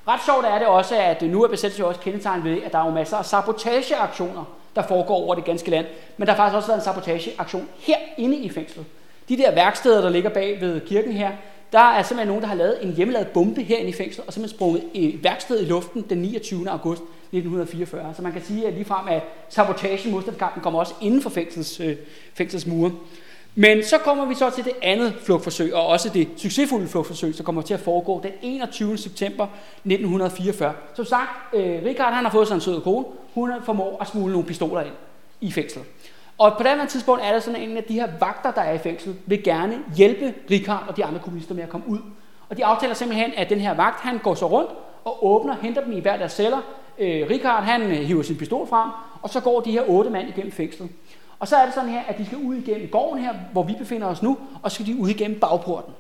Ret 0.08 0.20
sjovt 0.24 0.44
er 0.46 0.58
det 0.58 0.66
også, 0.66 0.96
at 0.96 1.22
nu 1.22 1.44
er 1.44 1.48
besættelsen 1.48 1.84
også 1.84 2.00
kendetegnet 2.00 2.44
ved, 2.44 2.62
at 2.62 2.72
der 2.72 2.78
er 2.78 2.84
jo 2.84 2.90
masser 2.90 3.16
af 3.16 3.24
sabotageaktioner, 3.24 4.44
der 4.76 4.82
foregår 4.82 5.14
over 5.14 5.34
det 5.34 5.44
ganske 5.44 5.70
land. 5.70 5.86
Men 6.16 6.26
der 6.26 6.32
har 6.32 6.36
faktisk 6.36 6.56
også 6.56 6.68
været 6.68 6.78
en 6.78 6.84
sabotageaktion 6.84 7.68
herinde 7.78 8.36
i 8.36 8.48
fængslet. 8.48 8.86
De 9.28 9.36
der 9.36 9.54
værksteder, 9.54 10.00
der 10.00 10.10
ligger 10.10 10.30
bag 10.30 10.60
ved 10.60 10.80
kirken 10.80 11.12
her, 11.12 11.30
der 11.72 11.78
er 11.80 12.02
simpelthen 12.02 12.28
nogen, 12.28 12.42
der 12.42 12.48
har 12.48 12.54
lavet 12.54 12.78
en 12.82 12.92
hjemmelavet 12.92 13.28
bombe 13.28 13.62
herinde 13.62 13.88
i 13.90 13.92
fængslet, 13.92 14.26
og 14.26 14.32
simpelthen 14.32 14.56
sprunget 14.56 14.82
et 14.94 15.24
værksted 15.24 15.62
i 15.62 15.64
luften 15.64 16.04
den 16.10 16.18
29. 16.18 16.70
august 16.70 17.02
1944. 17.02 18.14
Så 18.14 18.22
man 18.22 18.32
kan 18.32 18.42
sige, 18.42 18.66
at 18.66 18.72
ligefrem 18.72 19.08
at 19.08 19.22
sabotagen, 19.48 20.12
modstandskampen, 20.12 20.62
kommer 20.62 20.80
også 20.80 20.94
inden 21.00 21.22
for 21.22 21.30
fængsels, 21.30 21.80
øh, 21.80 21.96
fængsels 22.34 22.66
mure. 22.66 22.92
Men 23.54 23.84
så 23.84 23.98
kommer 23.98 24.24
vi 24.24 24.34
så 24.34 24.50
til 24.50 24.64
det 24.64 24.72
andet 24.82 25.14
flugtforsøg, 25.24 25.74
og 25.74 25.86
også 25.86 26.08
det 26.08 26.28
succesfulde 26.36 26.88
flugtforsøg, 26.88 27.34
som 27.34 27.46
kommer 27.46 27.62
til 27.62 27.74
at 27.74 27.80
foregå 27.80 28.20
den 28.22 28.32
21. 28.42 28.98
september 28.98 29.44
1944. 29.44 30.72
Som 30.94 31.04
sagt, 31.04 31.54
øh, 31.54 31.82
Richard 31.84 32.12
han 32.12 32.24
har 32.24 32.30
fået 32.30 32.48
sig 32.48 32.54
en 32.54 32.60
sød 32.60 32.80
kone. 32.80 33.04
Hun 33.34 33.52
formår 33.64 33.98
at 34.00 34.08
smule 34.08 34.32
nogle 34.32 34.46
pistoler 34.46 34.80
ind 34.80 34.94
i 35.40 35.52
fængslet. 35.52 35.84
Og 36.38 36.52
på 36.56 36.62
det 36.62 36.88
tidspunkt 36.88 37.22
er 37.24 37.32
der 37.32 37.40
sådan 37.40 37.60
en 37.60 37.76
af 37.76 37.84
de 37.84 37.94
her 37.94 38.08
vagter, 38.20 38.50
der 38.50 38.60
er 38.60 38.72
i 38.72 38.78
fængsel, 38.78 39.16
vil 39.26 39.44
gerne 39.44 39.78
hjælpe 39.96 40.34
Richard 40.50 40.84
og 40.88 40.96
de 40.96 41.04
andre 41.04 41.20
kommunister 41.20 41.54
med 41.54 41.62
at 41.62 41.68
komme 41.68 41.88
ud. 41.88 41.98
Og 42.48 42.56
de 42.56 42.64
aftaler 42.64 42.94
simpelthen, 42.94 43.32
at 43.36 43.50
den 43.50 43.60
her 43.60 43.74
vagt, 43.74 44.00
han 44.00 44.18
går 44.18 44.34
så 44.34 44.46
rundt 44.46 44.70
og 45.04 45.26
åbner, 45.26 45.56
henter 45.62 45.84
dem 45.84 45.92
i 45.92 46.00
hver 46.00 46.16
deres 46.16 46.32
celler. 46.32 46.60
Øh, 46.98 47.26
Richard, 47.30 47.62
han 47.62 47.82
øh, 47.82 47.96
hiver 47.96 48.22
sin 48.22 48.36
pistol 48.36 48.66
frem, 48.68 48.90
og 49.22 49.30
så 49.30 49.40
går 49.40 49.60
de 49.60 49.70
her 49.70 49.82
otte 49.88 50.10
mand 50.10 50.28
igennem 50.28 50.52
fængslet. 50.52 50.88
Og 51.40 51.48
så 51.48 51.56
er 51.56 51.64
det 51.64 51.74
sådan 51.74 51.90
her, 51.90 52.00
at 52.08 52.18
de 52.18 52.26
skal 52.26 52.38
ud 52.38 52.54
igennem 52.54 52.88
gården 52.88 53.22
her, 53.24 53.34
hvor 53.52 53.62
vi 53.62 53.74
befinder 53.78 54.06
os 54.06 54.22
nu, 54.22 54.38
og 54.62 54.70
så 54.70 54.74
skal 54.74 54.86
de 54.86 55.00
ud 55.00 55.08
igennem 55.08 55.40
bagporten. 55.40 55.94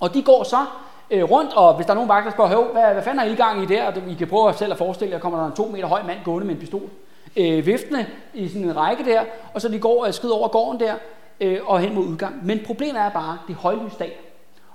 Og 0.00 0.14
de 0.14 0.22
går 0.22 0.42
så 0.42 0.66
øh, 1.10 1.24
rundt, 1.24 1.54
og 1.54 1.74
hvis 1.74 1.86
der 1.86 1.92
er 1.92 1.94
nogen 1.94 2.08
vagter, 2.08 2.30
der 2.30 2.36
spørger, 2.36 2.72
hvad, 2.72 2.92
hvad 2.92 3.02
fanden 3.02 3.20
er 3.20 3.32
I 3.32 3.34
gang 3.34 3.62
i 3.62 3.66
der? 3.66 3.86
Og 3.86 3.92
I 4.08 4.14
kan 4.14 4.28
prøve 4.28 4.54
selv 4.54 4.72
at 4.72 4.78
forestille 4.78 5.14
jer, 5.14 5.20
kommer 5.20 5.38
der 5.38 5.46
en 5.46 5.52
to 5.52 5.68
meter 5.68 5.86
høj 5.86 6.02
mand 6.02 6.18
gående 6.24 6.46
med 6.46 6.54
en 6.54 6.60
pistol. 6.60 6.90
Øh, 7.36 7.66
viftende 7.66 8.06
i 8.34 8.48
sådan 8.48 8.64
en 8.64 8.76
række 8.76 9.04
der, 9.04 9.24
og 9.54 9.60
så 9.60 9.68
de 9.68 9.78
går 9.78 10.04
og 10.04 10.14
skrider 10.14 10.34
over 10.34 10.48
gården 10.48 10.80
der, 10.80 10.94
øh, 11.40 11.58
og 11.64 11.80
hen 11.80 11.94
mod 11.94 12.04
udgang. 12.04 12.46
Men 12.46 12.60
problemet 12.66 13.02
er 13.02 13.10
bare, 13.10 13.38
det 13.46 13.52
er 13.52 13.58
højlysdag. 13.58 14.20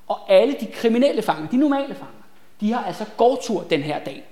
Og 0.08 0.18
alle 0.30 0.56
de 0.60 0.66
kriminelle 0.66 1.22
fanger, 1.22 1.48
de 1.50 1.58
normale 1.58 1.96
fanger, 1.96 2.24
de 2.62 2.74
har 2.74 2.84
altså 2.84 3.06
gårdtur 3.18 3.64
den 3.70 3.82
her 3.82 4.00
dag. 4.00 4.24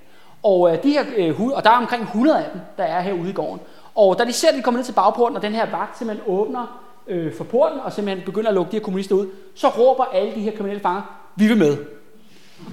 Og, 0.42 0.72
øh, 0.72 0.82
de 0.82 0.90
her, 0.90 1.04
øh, 1.16 1.40
og 1.40 1.64
der 1.64 1.70
er 1.70 1.76
omkring 1.76 2.02
100 2.02 2.44
af 2.44 2.50
dem, 2.52 2.60
der 2.76 2.84
er 2.84 3.00
herude 3.00 3.30
i 3.30 3.32
gården. 3.32 3.60
Og 4.00 4.18
da 4.18 4.24
de 4.24 4.32
ser, 4.32 4.48
at 4.48 4.54
de 4.54 4.62
kommer 4.62 4.78
ned 4.78 4.84
til 4.84 4.92
bagporten, 4.92 5.36
og 5.36 5.42
den 5.42 5.54
her 5.54 5.70
vagt 5.70 5.98
simpelthen 5.98 6.32
åbner 6.34 6.80
øh, 7.06 7.34
for 7.34 7.44
porten, 7.44 7.80
og 7.80 7.92
simpelthen 7.92 8.24
begynder 8.24 8.48
at 8.48 8.54
lukke 8.54 8.70
de 8.70 8.76
her 8.76 8.82
kommunister 8.82 9.14
ud, 9.14 9.26
så 9.54 9.68
råber 9.68 10.04
alle 10.04 10.34
de 10.34 10.40
her 10.40 10.56
kriminelle 10.56 10.82
fanger, 10.82 11.02
vi 11.36 11.46
vil 11.46 11.56
med. 11.56 11.76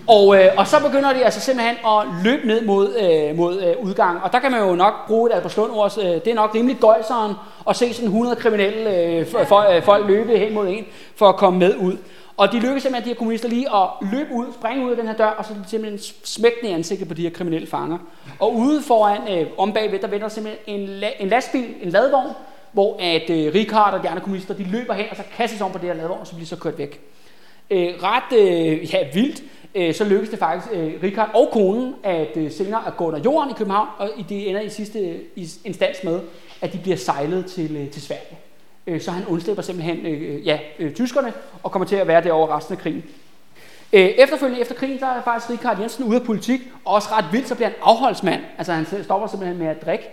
Og, 0.07 0.37
øh, 0.37 0.49
og 0.57 0.67
så 0.67 0.79
begynder 0.85 1.13
de 1.13 1.25
altså 1.25 1.39
simpelthen 1.39 1.75
at 1.85 2.23
løbe 2.23 2.47
ned 2.47 2.65
mod, 2.65 2.95
øh, 2.95 3.37
mod 3.37 3.61
øh, 3.61 3.85
udgangen. 3.85 4.23
Og 4.23 4.33
der 4.33 4.39
kan 4.39 4.51
man 4.51 4.61
jo 4.61 4.75
nok 4.75 4.93
bruge 5.07 5.29
et 5.29 5.35
Albertslund 5.35 5.71
ord. 5.71 5.97
Øh, 5.97 6.05
det 6.05 6.27
er 6.27 6.35
nok 6.35 6.55
rimelig 6.55 6.77
gøjseren 6.77 7.33
at 7.69 7.75
se 7.75 7.93
sådan 7.93 8.07
100 8.07 8.35
kriminelle 8.35 8.97
øh, 8.97 9.25
for, 9.25 9.75
øh, 9.75 9.83
folk 9.83 10.07
løbe 10.07 10.37
hen 10.37 10.53
mod 10.53 10.67
en 10.67 10.85
for 11.15 11.29
at 11.29 11.35
komme 11.35 11.59
med 11.59 11.75
ud. 11.75 11.97
Og 12.37 12.51
de 12.51 12.59
lykkes 12.59 12.83
simpelthen, 12.83 13.03
de 13.03 13.09
her 13.09 13.17
kommunister, 13.17 13.49
lige 13.49 13.75
at 13.75 13.89
løbe 14.11 14.33
ud, 14.33 14.45
springe 14.53 14.85
ud 14.85 14.91
af 14.91 14.97
den 14.97 15.07
her 15.07 15.15
dør, 15.15 15.29
og 15.29 15.45
så 15.45 15.53
simpelthen 15.67 15.99
smække 16.23 16.57
den 16.61 16.69
i 16.69 16.73
ansigtet 16.73 17.07
på 17.07 17.13
de 17.13 17.21
her 17.21 17.29
kriminelle 17.29 17.67
fanger. 17.67 17.97
Og 18.39 18.55
ude 18.55 18.81
foran, 18.81 19.39
øh, 19.39 19.47
om 19.57 19.73
bagved, 19.73 19.99
der 19.99 20.07
venter 20.07 20.27
simpelthen 20.27 20.79
en, 20.79 21.03
la- 21.03 21.21
en 21.21 21.27
lastbil, 21.27 21.73
en 21.81 21.89
ladvogn, 21.89 22.33
hvor 22.71 22.97
at 22.99 23.29
øh, 23.29 23.53
Richard 23.53 23.93
og 23.93 24.03
de 24.03 24.09
andre 24.09 24.21
kommunister, 24.21 24.53
de 24.53 24.63
løber 24.63 24.93
hen, 24.93 25.05
og 25.11 25.17
så 25.17 25.23
kastes 25.37 25.61
om 25.61 25.71
på 25.71 25.77
det 25.77 25.87
her 25.87 25.93
ladvogn, 25.93 26.19
og 26.19 26.27
så 26.27 26.35
bliver 26.35 26.47
så 26.47 26.55
kørt 26.55 26.77
væk. 26.77 27.01
Øh, 27.69 27.93
ret 28.03 28.39
øh, 28.39 28.93
ja, 28.93 28.99
vildt, 29.13 29.43
øh, 29.75 29.93
så 29.93 30.03
lykkes 30.03 30.29
det 30.29 30.39
faktisk 30.39 30.73
øh, 30.73 30.93
Richard 31.03 31.29
og 31.33 31.49
konen 31.51 31.95
at 32.03 32.37
øh, 32.37 32.51
senere 32.51 32.87
at 32.87 32.97
gå 32.97 33.07
under 33.07 33.19
jorden 33.19 33.51
i 33.51 33.53
København, 33.53 33.87
og 33.97 34.09
det 34.29 34.49
ender 34.49 34.61
i 34.61 34.69
sidste 34.69 35.19
i 35.35 35.47
instans 35.65 36.03
med, 36.03 36.19
at 36.61 36.73
de 36.73 36.77
bliver 36.77 36.97
sejlet 36.97 37.45
til, 37.45 37.75
øh, 37.75 37.89
til 37.89 38.01
Sverige. 38.01 38.37
Øh, 38.87 39.01
så 39.01 39.11
han 39.11 39.27
undslipper 39.27 39.63
simpelthen 39.63 40.05
øh, 40.05 40.35
øh 40.35 40.47
ja, 40.47 40.59
øh, 40.79 40.93
tyskerne 40.93 41.33
og 41.63 41.71
kommer 41.71 41.85
til 41.85 41.95
at 41.95 42.07
være 42.07 42.31
over 42.31 42.57
resten 42.57 42.75
af 42.75 42.79
krigen. 42.79 43.03
Øh, 43.93 44.01
efterfølgende 44.01 44.61
efter 44.61 44.75
krigen, 44.75 44.99
der 44.99 45.05
er 45.05 45.21
faktisk 45.21 45.51
Richard 45.51 45.79
Jensen 45.79 46.03
ude 46.03 46.15
af 46.15 46.23
politik, 46.23 46.61
og 46.85 46.93
også 46.93 47.09
ret 47.11 47.25
vildt, 47.31 47.47
så 47.47 47.55
bliver 47.55 47.67
han 47.67 47.77
afholdsmand. 47.83 48.41
Altså 48.57 48.73
han 48.73 48.85
stopper 49.03 49.27
simpelthen 49.27 49.59
med 49.59 49.67
at 49.67 49.85
drikke, 49.85 50.05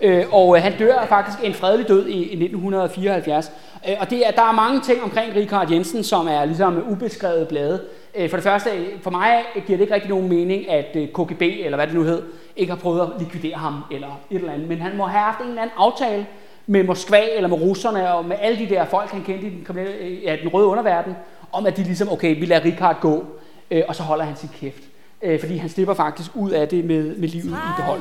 øh, 0.00 0.24
og 0.32 0.56
øh, 0.56 0.62
han 0.62 0.78
dør 0.78 1.06
faktisk 1.08 1.38
en 1.42 1.54
fredelig 1.54 1.88
død 1.88 2.06
i, 2.06 2.16
i 2.16 2.44
1974. 2.44 3.52
Øh, 3.88 3.96
og 4.00 4.10
det 4.10 4.26
er, 4.26 4.30
der 4.30 4.42
er 4.42 4.52
mange 4.52 4.80
ting 4.80 5.02
omkring 5.02 5.36
Richard 5.36 5.70
Jensen, 5.70 6.04
som 6.04 6.28
er 6.28 6.44
ligesom 6.44 6.84
ubeskrevet 6.90 7.48
blade. 7.48 7.82
Øh, 8.14 8.30
for 8.30 8.36
det 8.36 8.44
første, 8.44 8.70
for 9.02 9.10
mig 9.10 9.42
giver 9.54 9.78
det 9.78 9.80
ikke 9.80 9.94
rigtig 9.94 10.10
nogen 10.10 10.28
mening, 10.28 10.70
at 10.70 10.96
øh, 10.96 11.08
KGB, 11.08 11.42
eller 11.42 11.76
hvad 11.76 11.86
det 11.86 11.94
nu 11.94 12.02
hed, 12.02 12.22
ikke 12.56 12.72
har 12.72 12.78
prøvet 12.80 13.00
at 13.00 13.08
likvidere 13.18 13.58
ham, 13.58 13.74
eller 13.90 14.20
et 14.30 14.38
eller 14.38 14.52
andet. 14.52 14.68
Men 14.68 14.78
han 14.80 14.96
må 14.96 15.06
have 15.06 15.24
haft 15.24 15.40
en 15.40 15.48
eller 15.48 15.62
anden 15.62 15.76
aftale 15.78 16.26
med 16.66 16.84
Moskva, 16.84 17.20
eller 17.36 17.48
med 17.48 17.60
russerne, 17.60 18.14
og 18.14 18.24
med 18.24 18.36
alle 18.40 18.58
de 18.58 18.68
der 18.68 18.84
folk, 18.84 19.10
han 19.10 19.22
kendte 19.22 19.46
i 19.46 19.50
den, 19.50 19.78
ja, 20.24 20.36
den 20.42 20.48
røde 20.48 20.66
underverden, 20.66 21.16
om 21.52 21.66
at 21.66 21.76
de 21.76 21.82
ligesom, 21.82 22.08
okay, 22.12 22.40
vi 22.40 22.46
lader 22.46 22.64
Richard 22.64 23.00
gå, 23.00 23.24
øh, 23.70 23.82
og 23.88 23.96
så 23.96 24.02
holder 24.02 24.24
han 24.24 24.36
sin 24.36 24.50
kæft. 24.60 24.82
Øh, 25.22 25.40
fordi 25.40 25.56
han 25.56 25.70
slipper 25.70 25.94
faktisk 25.94 26.30
ud 26.34 26.50
af 26.50 26.68
det 26.68 26.84
med, 26.84 27.16
med 27.16 27.28
livet 27.28 27.50
i 27.50 27.72
behold. 27.76 28.00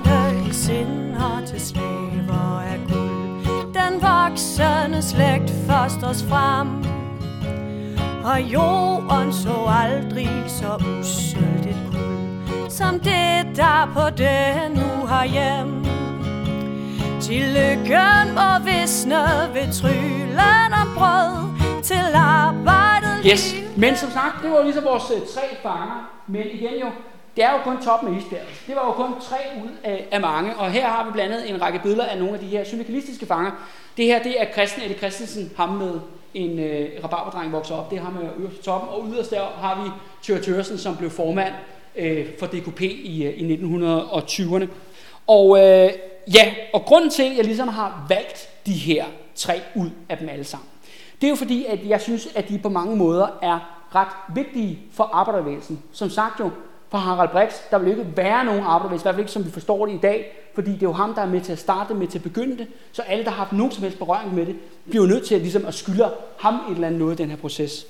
den 3.74 4.02
voksende 4.02 5.02
slægt 5.02 5.49
fosters 5.68 6.24
frem. 6.24 6.68
Og 8.24 8.41
jorden 8.41 9.34
så 9.34 9.66
aldrig 9.68 10.43
så 10.47 10.76
usølt 10.99 11.66
et 11.66 11.78
kul, 11.91 12.70
som 12.70 12.99
det 12.99 13.56
der 13.56 13.91
på 13.93 14.10
den 14.18 14.72
nu 14.72 15.06
har 15.06 15.26
hjem. 15.26 15.86
Til 17.22 17.41
lykken 17.41 18.36
må 18.36 18.66
visne 18.66 19.24
ved 19.54 19.74
tryllen 19.74 20.74
om 20.82 20.88
brød, 20.97 21.34
til 21.84 22.16
arbejde 22.16 23.01
Yes, 23.26 23.55
men 23.78 23.95
som 23.95 24.11
sagt, 24.11 24.43
det 24.43 24.51
var 24.51 24.63
ligesom 24.63 24.84
vores 24.84 25.03
øh, 25.15 25.22
tre 25.28 25.41
fanger, 25.63 26.24
men 26.28 26.41
igen 26.53 26.74
jo, 26.82 26.88
det 27.36 27.43
er 27.43 27.51
jo 27.51 27.57
kun 27.63 27.84
toppen 27.84 28.13
af 28.13 28.19
isbjerget. 28.19 28.49
Det 28.67 28.76
var 28.76 28.86
jo 28.86 28.91
kun 28.91 29.22
tre 29.22 29.38
ud 29.63 29.69
af, 29.84 30.07
af 30.11 30.22
mange, 30.22 30.55
og 30.55 30.72
her 30.72 30.88
har 30.88 31.05
vi 31.05 31.11
blandt 31.11 31.34
andet 31.34 31.49
en 31.49 31.61
række 31.61 31.80
billeder 31.84 32.05
af 32.05 32.17
nogle 32.17 32.34
af 32.34 32.39
de 32.39 32.45
her 32.45 32.63
syndikalistiske 32.63 33.26
fanger. 33.26 33.51
Det 33.97 34.05
her, 34.05 34.24
det 34.24 34.41
er 34.41 34.45
Christian 34.53 34.86
Eddie 34.86 34.97
Christensen, 34.97 35.51
ham 35.57 35.69
med 35.69 35.99
en 36.34 36.59
øh, 36.59 36.89
rabarberdreng 37.03 37.51
vokser 37.51 37.76
op. 37.76 37.91
Det 37.91 37.97
er 37.97 38.03
ham 38.03 38.13
med 38.13 38.30
øverst 38.38 38.57
på 38.57 38.63
toppen, 38.63 38.89
og 38.89 39.07
yderst 39.13 39.32
der 39.32 39.41
har 39.41 39.84
vi 39.84 39.89
Thyre 40.24 40.41
Tørsen, 40.41 40.78
som 40.78 40.97
blev 40.97 41.09
formand 41.09 41.53
øh, 41.95 42.26
for 42.39 42.45
DKP 42.45 42.82
i, 42.82 43.24
øh, 43.26 43.34
i 43.38 43.55
1920'erne. 43.55 44.67
Og 45.28 45.57
øh, 45.57 45.89
ja, 46.34 46.53
og 46.74 46.82
grunden 46.86 47.09
til, 47.09 47.24
at 47.24 47.38
jeg 47.38 47.45
ligesom 47.45 47.67
har 47.67 48.05
valgt 48.09 48.49
de 48.65 48.74
her 48.74 49.05
tre 49.36 49.61
ud 49.76 49.89
af 50.09 50.17
dem 50.17 50.30
alle 50.30 50.43
sammen, 50.43 50.67
det 51.22 51.28
er 51.28 51.30
jo 51.30 51.36
fordi, 51.36 51.65
at 51.65 51.80
jeg 51.88 52.01
synes, 52.01 52.28
at 52.36 52.49
de 52.49 52.59
på 52.59 52.69
mange 52.69 52.95
måder 52.95 53.28
er 53.41 53.59
ret 53.95 54.36
vigtige 54.36 54.80
for 54.93 55.03
arbejderbevægelsen. 55.03 55.84
Som 55.91 56.09
sagt 56.09 56.39
jo, 56.39 56.49
for 56.89 56.97
Harald 56.97 57.30
Brix, 57.30 57.53
der 57.72 57.78
vil 57.78 57.89
ikke 57.89 58.07
være 58.15 58.45
nogen 58.45 58.61
arbejderbevægelse, 58.61 59.03
i 59.03 59.05
hvert 59.05 59.15
fald 59.15 59.22
ikke 59.22 59.32
som 59.32 59.45
vi 59.45 59.51
forstår 59.51 59.86
det 59.86 59.93
i 59.93 59.97
dag, 59.97 60.38
fordi 60.55 60.72
det 60.72 60.78
er 60.78 60.88
jo 60.88 60.91
ham, 60.91 61.13
der 61.13 61.22
er 61.22 61.26
med 61.26 61.41
til 61.41 61.51
at 61.51 61.59
starte, 61.59 61.93
med 61.93 62.07
til 62.07 62.17
at 62.17 62.24
begynde 62.24 62.57
det. 62.57 62.67
Så 62.91 63.01
alle, 63.01 63.24
der 63.24 63.30
har 63.30 63.38
haft 63.38 63.51
nogen 63.51 63.72
som 63.72 63.84
helst 63.84 63.97
berøring 63.97 64.36
med 64.36 64.45
det, 64.45 64.55
bliver 64.89 65.05
jo 65.05 65.09
nødt 65.09 65.26
til 65.26 65.36
at, 65.36 65.41
ligesom, 65.41 65.65
at 65.65 65.74
skylde 65.74 66.09
ham 66.39 66.55
et 66.55 66.76
eller 66.76 66.88
andet 66.88 66.99
noget 66.99 67.19
i 67.19 67.24
den 67.24 67.30
her 67.30 67.38
proces. 67.38 67.86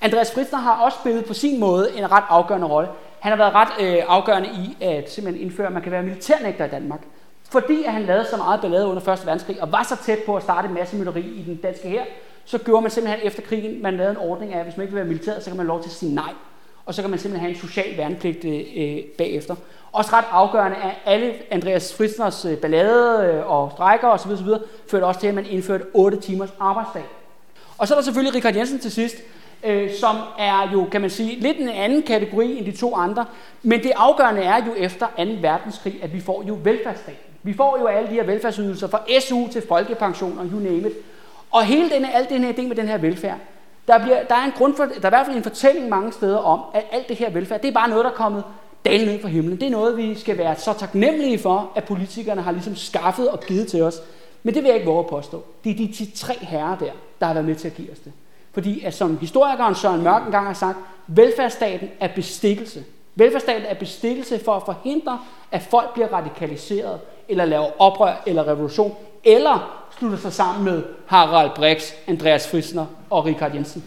Andreas 0.00 0.32
Fritzner 0.34 0.58
har 0.58 0.84
også 0.84 0.98
spillet 1.00 1.24
på 1.24 1.34
sin 1.34 1.60
måde 1.60 1.96
en 1.96 2.12
ret 2.12 2.24
afgørende 2.28 2.66
rolle. 2.66 2.88
Han 3.20 3.32
har 3.32 3.36
været 3.36 3.54
ret 3.54 3.68
øh, 3.80 4.02
afgørende 4.08 4.48
i 4.48 4.84
at 4.84 5.12
simpelthen 5.12 5.44
indføre, 5.44 5.66
at 5.66 5.72
man 5.72 5.82
kan 5.82 5.92
være 5.92 6.02
militærnægter 6.02 6.64
i 6.64 6.68
Danmark. 6.68 7.00
Fordi 7.50 7.84
at 7.84 7.92
han 7.92 8.02
lavede 8.02 8.26
så 8.30 8.36
meget 8.36 8.60
ballade 8.60 8.86
under 8.86 9.12
1. 9.12 9.26
verdenskrig, 9.26 9.62
og 9.62 9.72
var 9.72 9.82
så 9.82 9.96
tæt 10.04 10.18
på 10.26 10.36
at 10.36 10.42
starte 10.42 10.68
massemytteri 10.68 11.20
i 11.20 11.42
den 11.46 11.56
danske 11.56 11.88
her, 11.88 12.02
så 12.46 12.58
gjorde 12.58 12.82
man 12.82 12.90
simpelthen 12.90 13.26
efter 13.26 13.42
krigen, 13.42 13.82
man 13.82 13.96
lavede 13.96 14.10
en 14.10 14.16
ordning 14.16 14.52
af, 14.52 14.58
at 14.58 14.64
hvis 14.64 14.76
man 14.76 14.84
ikke 14.84 14.94
vil 14.94 15.00
være 15.00 15.08
militær, 15.08 15.40
så 15.40 15.50
kan 15.50 15.56
man 15.56 15.66
lov 15.66 15.82
til 15.82 15.88
at 15.88 15.94
sige 15.94 16.14
nej. 16.14 16.32
Og 16.86 16.94
så 16.94 17.02
kan 17.02 17.10
man 17.10 17.18
simpelthen 17.18 17.50
have 17.50 17.54
en 17.62 17.68
social 17.68 17.96
værnepligt 17.96 18.44
øh, 18.44 18.60
øh 18.76 19.04
bagefter. 19.18 19.54
Også 19.92 20.10
ret 20.12 20.24
afgørende 20.30 20.76
er 20.76 20.90
alle 21.04 21.34
Andreas 21.50 21.94
Fritzners 21.94 22.44
øh, 22.44 22.56
ballade 22.56 23.32
øh, 23.32 23.50
og 23.50 23.70
strækker 23.74 24.08
osv. 24.08 24.30
osv. 24.30 24.48
førte 24.90 25.04
også 25.04 25.20
til, 25.20 25.26
at 25.26 25.34
man 25.34 25.46
indførte 25.46 25.84
8 25.94 26.20
timers 26.20 26.50
arbejdsdag. 26.60 27.04
Og 27.78 27.88
så 27.88 27.94
er 27.94 27.98
der 27.98 28.04
selvfølgelig 28.04 28.34
Richard 28.34 28.56
Jensen 28.56 28.78
til 28.78 28.92
sidst, 28.92 29.16
øh, 29.64 29.94
som 29.94 30.16
er 30.38 30.70
jo, 30.72 30.86
kan 30.92 31.00
man 31.00 31.10
sige, 31.10 31.40
lidt 31.40 31.56
en 31.58 31.68
anden 31.68 32.02
kategori 32.02 32.58
end 32.58 32.66
de 32.66 32.72
to 32.72 32.94
andre. 32.94 33.24
Men 33.62 33.82
det 33.82 33.92
afgørende 33.96 34.42
er 34.42 34.66
jo 34.66 34.72
efter 34.76 35.06
2. 35.06 35.22
verdenskrig, 35.40 35.98
at 36.02 36.12
vi 36.12 36.20
får 36.20 36.44
jo 36.48 36.58
velfærdsstaten. 36.62 37.20
Vi 37.42 37.54
får 37.54 37.78
jo 37.80 37.86
alle 37.86 38.08
de 38.08 38.14
her 38.14 38.24
velfærdsydelser 38.24 38.88
fra 38.88 39.20
SU 39.20 39.48
til 39.52 39.62
folkepension 39.68 40.38
og 40.38 40.46
you 40.52 40.58
name 40.58 40.88
it. 40.88 40.96
Og 41.50 41.64
hele 41.64 41.90
denne, 41.90 42.14
alt 42.14 42.28
den 42.28 42.44
her 42.44 42.52
idé 42.52 42.62
med 42.62 42.76
den 42.76 42.88
her 42.88 42.98
velfærd, 42.98 43.38
der, 43.88 43.98
bliver, 43.98 44.22
der, 44.22 44.34
er 44.34 44.44
en 44.44 44.52
grund 44.56 44.76
for, 44.76 44.84
der 44.84 44.92
er 44.92 45.06
i 45.06 45.08
hvert 45.08 45.26
fald 45.26 45.36
en 45.36 45.42
fortælling 45.42 45.88
mange 45.88 46.12
steder 46.12 46.38
om, 46.38 46.60
at 46.74 46.84
alt 46.92 47.08
det 47.08 47.16
her 47.16 47.30
velfærd, 47.30 47.60
det 47.62 47.68
er 47.68 47.72
bare 47.72 47.88
noget, 47.88 48.04
der 48.04 48.10
er 48.10 48.14
kommet 48.14 48.44
dalen 48.84 49.08
ned 49.08 49.20
fra 49.20 49.28
himlen. 49.28 49.60
Det 49.60 49.66
er 49.66 49.70
noget, 49.70 49.96
vi 49.96 50.14
skal 50.14 50.38
være 50.38 50.56
så 50.56 50.72
taknemmelige 50.72 51.38
for, 51.38 51.72
at 51.74 51.84
politikerne 51.84 52.42
har 52.42 52.52
ligesom 52.52 52.76
skaffet 52.76 53.28
og 53.28 53.40
givet 53.40 53.68
til 53.68 53.82
os. 53.82 54.02
Men 54.42 54.54
det 54.54 54.62
vil 54.62 54.68
jeg 54.68 54.76
ikke 54.76 54.90
våge 54.90 54.98
at 54.98 55.06
påstå. 55.06 55.44
Det 55.64 55.72
er 55.72 55.76
de, 55.76 55.86
de 55.86 56.10
tre 56.14 56.34
herrer 56.40 56.78
der, 56.78 56.92
der 57.20 57.26
har 57.26 57.34
været 57.34 57.46
med 57.46 57.54
til 57.54 57.68
at 57.68 57.74
give 57.74 57.92
os 57.92 57.98
det. 57.98 58.12
Fordi 58.52 58.84
at 58.84 58.94
som 58.94 59.18
historikeren 59.18 59.74
Søren 59.74 60.02
Mørk 60.02 60.22
engang 60.26 60.46
har 60.46 60.54
sagt, 60.54 60.78
velfærdsstaten 61.06 61.88
er 62.00 62.08
bestikkelse. 62.14 62.84
Velfærdsstaten 63.14 63.62
er 63.66 63.74
bestikkelse 63.74 64.44
for 64.44 64.52
at 64.52 64.62
forhindre, 64.62 65.18
at 65.52 65.62
folk 65.62 65.94
bliver 65.94 66.12
radikaliseret, 66.12 67.00
eller 67.28 67.44
laver 67.44 67.66
oprør 67.78 68.22
eller 68.26 68.48
revolution, 68.48 68.96
eller 69.24 69.86
slutter 69.98 70.18
sig 70.18 70.32
sammen 70.32 70.64
med 70.64 70.82
Harald 71.06 71.50
Brix, 71.54 71.92
Andreas 72.06 72.50
Frisner 72.50 72.86
og 73.10 73.24
Richard 73.24 73.54
Jensen. 73.54 73.84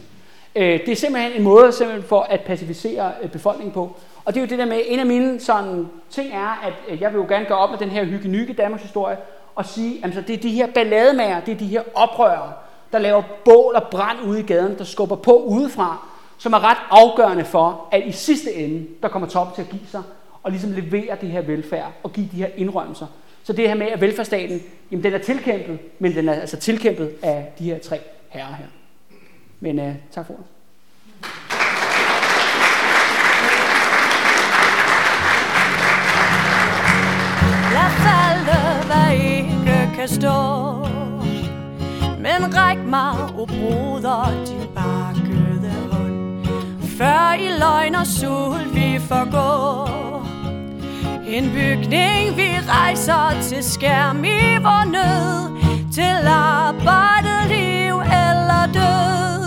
Øh, 0.56 0.80
det 0.80 0.90
er 0.90 0.96
simpelthen 0.96 1.32
en 1.32 1.44
måde 1.44 1.72
simpelthen 1.72 2.10
for 2.10 2.22
at 2.22 2.42
pacificere 2.42 3.12
øh, 3.22 3.30
befolkningen 3.30 3.74
på. 3.74 3.96
Og 4.26 4.34
det 4.34 4.40
er 4.40 4.46
jo 4.46 4.50
det 4.50 4.60
der 4.60 4.66
med, 4.66 4.82
en 4.86 5.00
af 5.00 5.06
mine 5.06 5.40
sådan, 5.40 5.88
ting 6.10 6.34
er, 6.34 6.62
at 6.64 6.74
øh, 6.88 7.02
jeg 7.02 7.14
vil 7.14 7.20
jo 7.20 7.26
gerne 7.30 7.46
gå 7.46 7.54
op 7.54 7.70
med 7.70 7.80
den 7.80 7.90
her 7.90 8.04
hygge 8.04 8.54
Danmarks 8.54 8.84
historie, 8.84 9.18
og 9.56 9.66
sige, 9.66 10.06
at 10.06 10.28
det 10.28 10.34
er 10.34 10.42
de 10.42 10.50
her 10.50 10.68
ballademager, 10.68 11.40
det 11.40 11.54
er 11.54 11.58
de 11.58 11.68
her 11.68 11.82
oprørere, 11.96 12.54
der 12.92 13.00
laver 13.00 13.24
bål 13.46 13.76
og 13.76 13.84
brand 13.92 14.18
ude 14.26 14.40
i 14.40 14.44
gaden, 14.44 14.78
der 14.78 14.84
skubber 14.84 15.16
på 15.16 15.44
udefra, 15.44 16.08
som 16.38 16.54
er 16.54 16.64
ret 16.64 16.78
afgørende 16.90 17.46
for, 17.46 17.88
at 17.92 18.04
i 18.06 18.12
sidste 18.12 18.54
ende, 18.54 18.88
der 19.02 19.08
kommer 19.08 19.28
toppen 19.28 19.56
til 19.56 19.62
at 19.62 19.70
give 19.70 19.88
sig, 19.92 20.02
og 20.44 20.52
ligesom 20.52 20.72
levere 20.72 21.18
det 21.22 21.30
her 21.30 21.42
velfærd, 21.42 21.92
og 22.04 22.14
give 22.14 22.30
de 22.32 22.38
her 22.38 22.48
indrømmelser, 22.58 23.06
så 23.50 23.54
det 23.54 23.68
her 23.68 23.76
med, 23.76 23.88
at 23.88 24.02
velfærdsstaten, 24.02 24.62
jamen 24.92 25.04
den 25.04 25.14
er 25.14 25.18
tilkæmpet, 25.18 25.80
men 26.00 26.16
den 26.16 26.30
er 26.30 26.34
altså 26.34 26.58
tilkæmpet 26.58 27.12
af 27.24 27.54
de 27.60 27.64
her 27.64 27.80
tre 27.80 28.00
herrer 28.30 28.56
her. 28.56 28.66
Men 29.60 29.80
uh, 29.80 29.94
tak 30.12 30.28
for 30.28 30.34
det. 30.34 30.44
Falde, 38.04 38.86
hvad 38.86 39.14
ikke 39.14 39.96
kan 39.96 40.08
stå 40.08 40.38
Men 42.18 42.56
ræk 42.58 42.78
mig, 42.78 43.14
o 43.38 43.46
broder, 43.46 44.46
din 44.46 44.68
bakkede 44.76 45.72
hånd 45.92 46.46
Før 46.98 47.34
i 47.34 47.60
løgn 47.60 47.96
og 47.96 48.08
sul 48.08 48.76
vi 48.76 49.00
forgår 49.00 50.29
en 51.32 51.52
bygning, 51.54 52.38
vi 52.38 52.50
rejser 52.68 53.42
til 53.42 53.64
skærm 53.64 54.24
i 54.24 54.58
vor 54.62 54.86
nød 54.86 55.60
Til 55.92 56.28
arbejde, 56.28 57.48
liv 57.48 57.96
eller 58.00 58.66
død. 58.74 59.39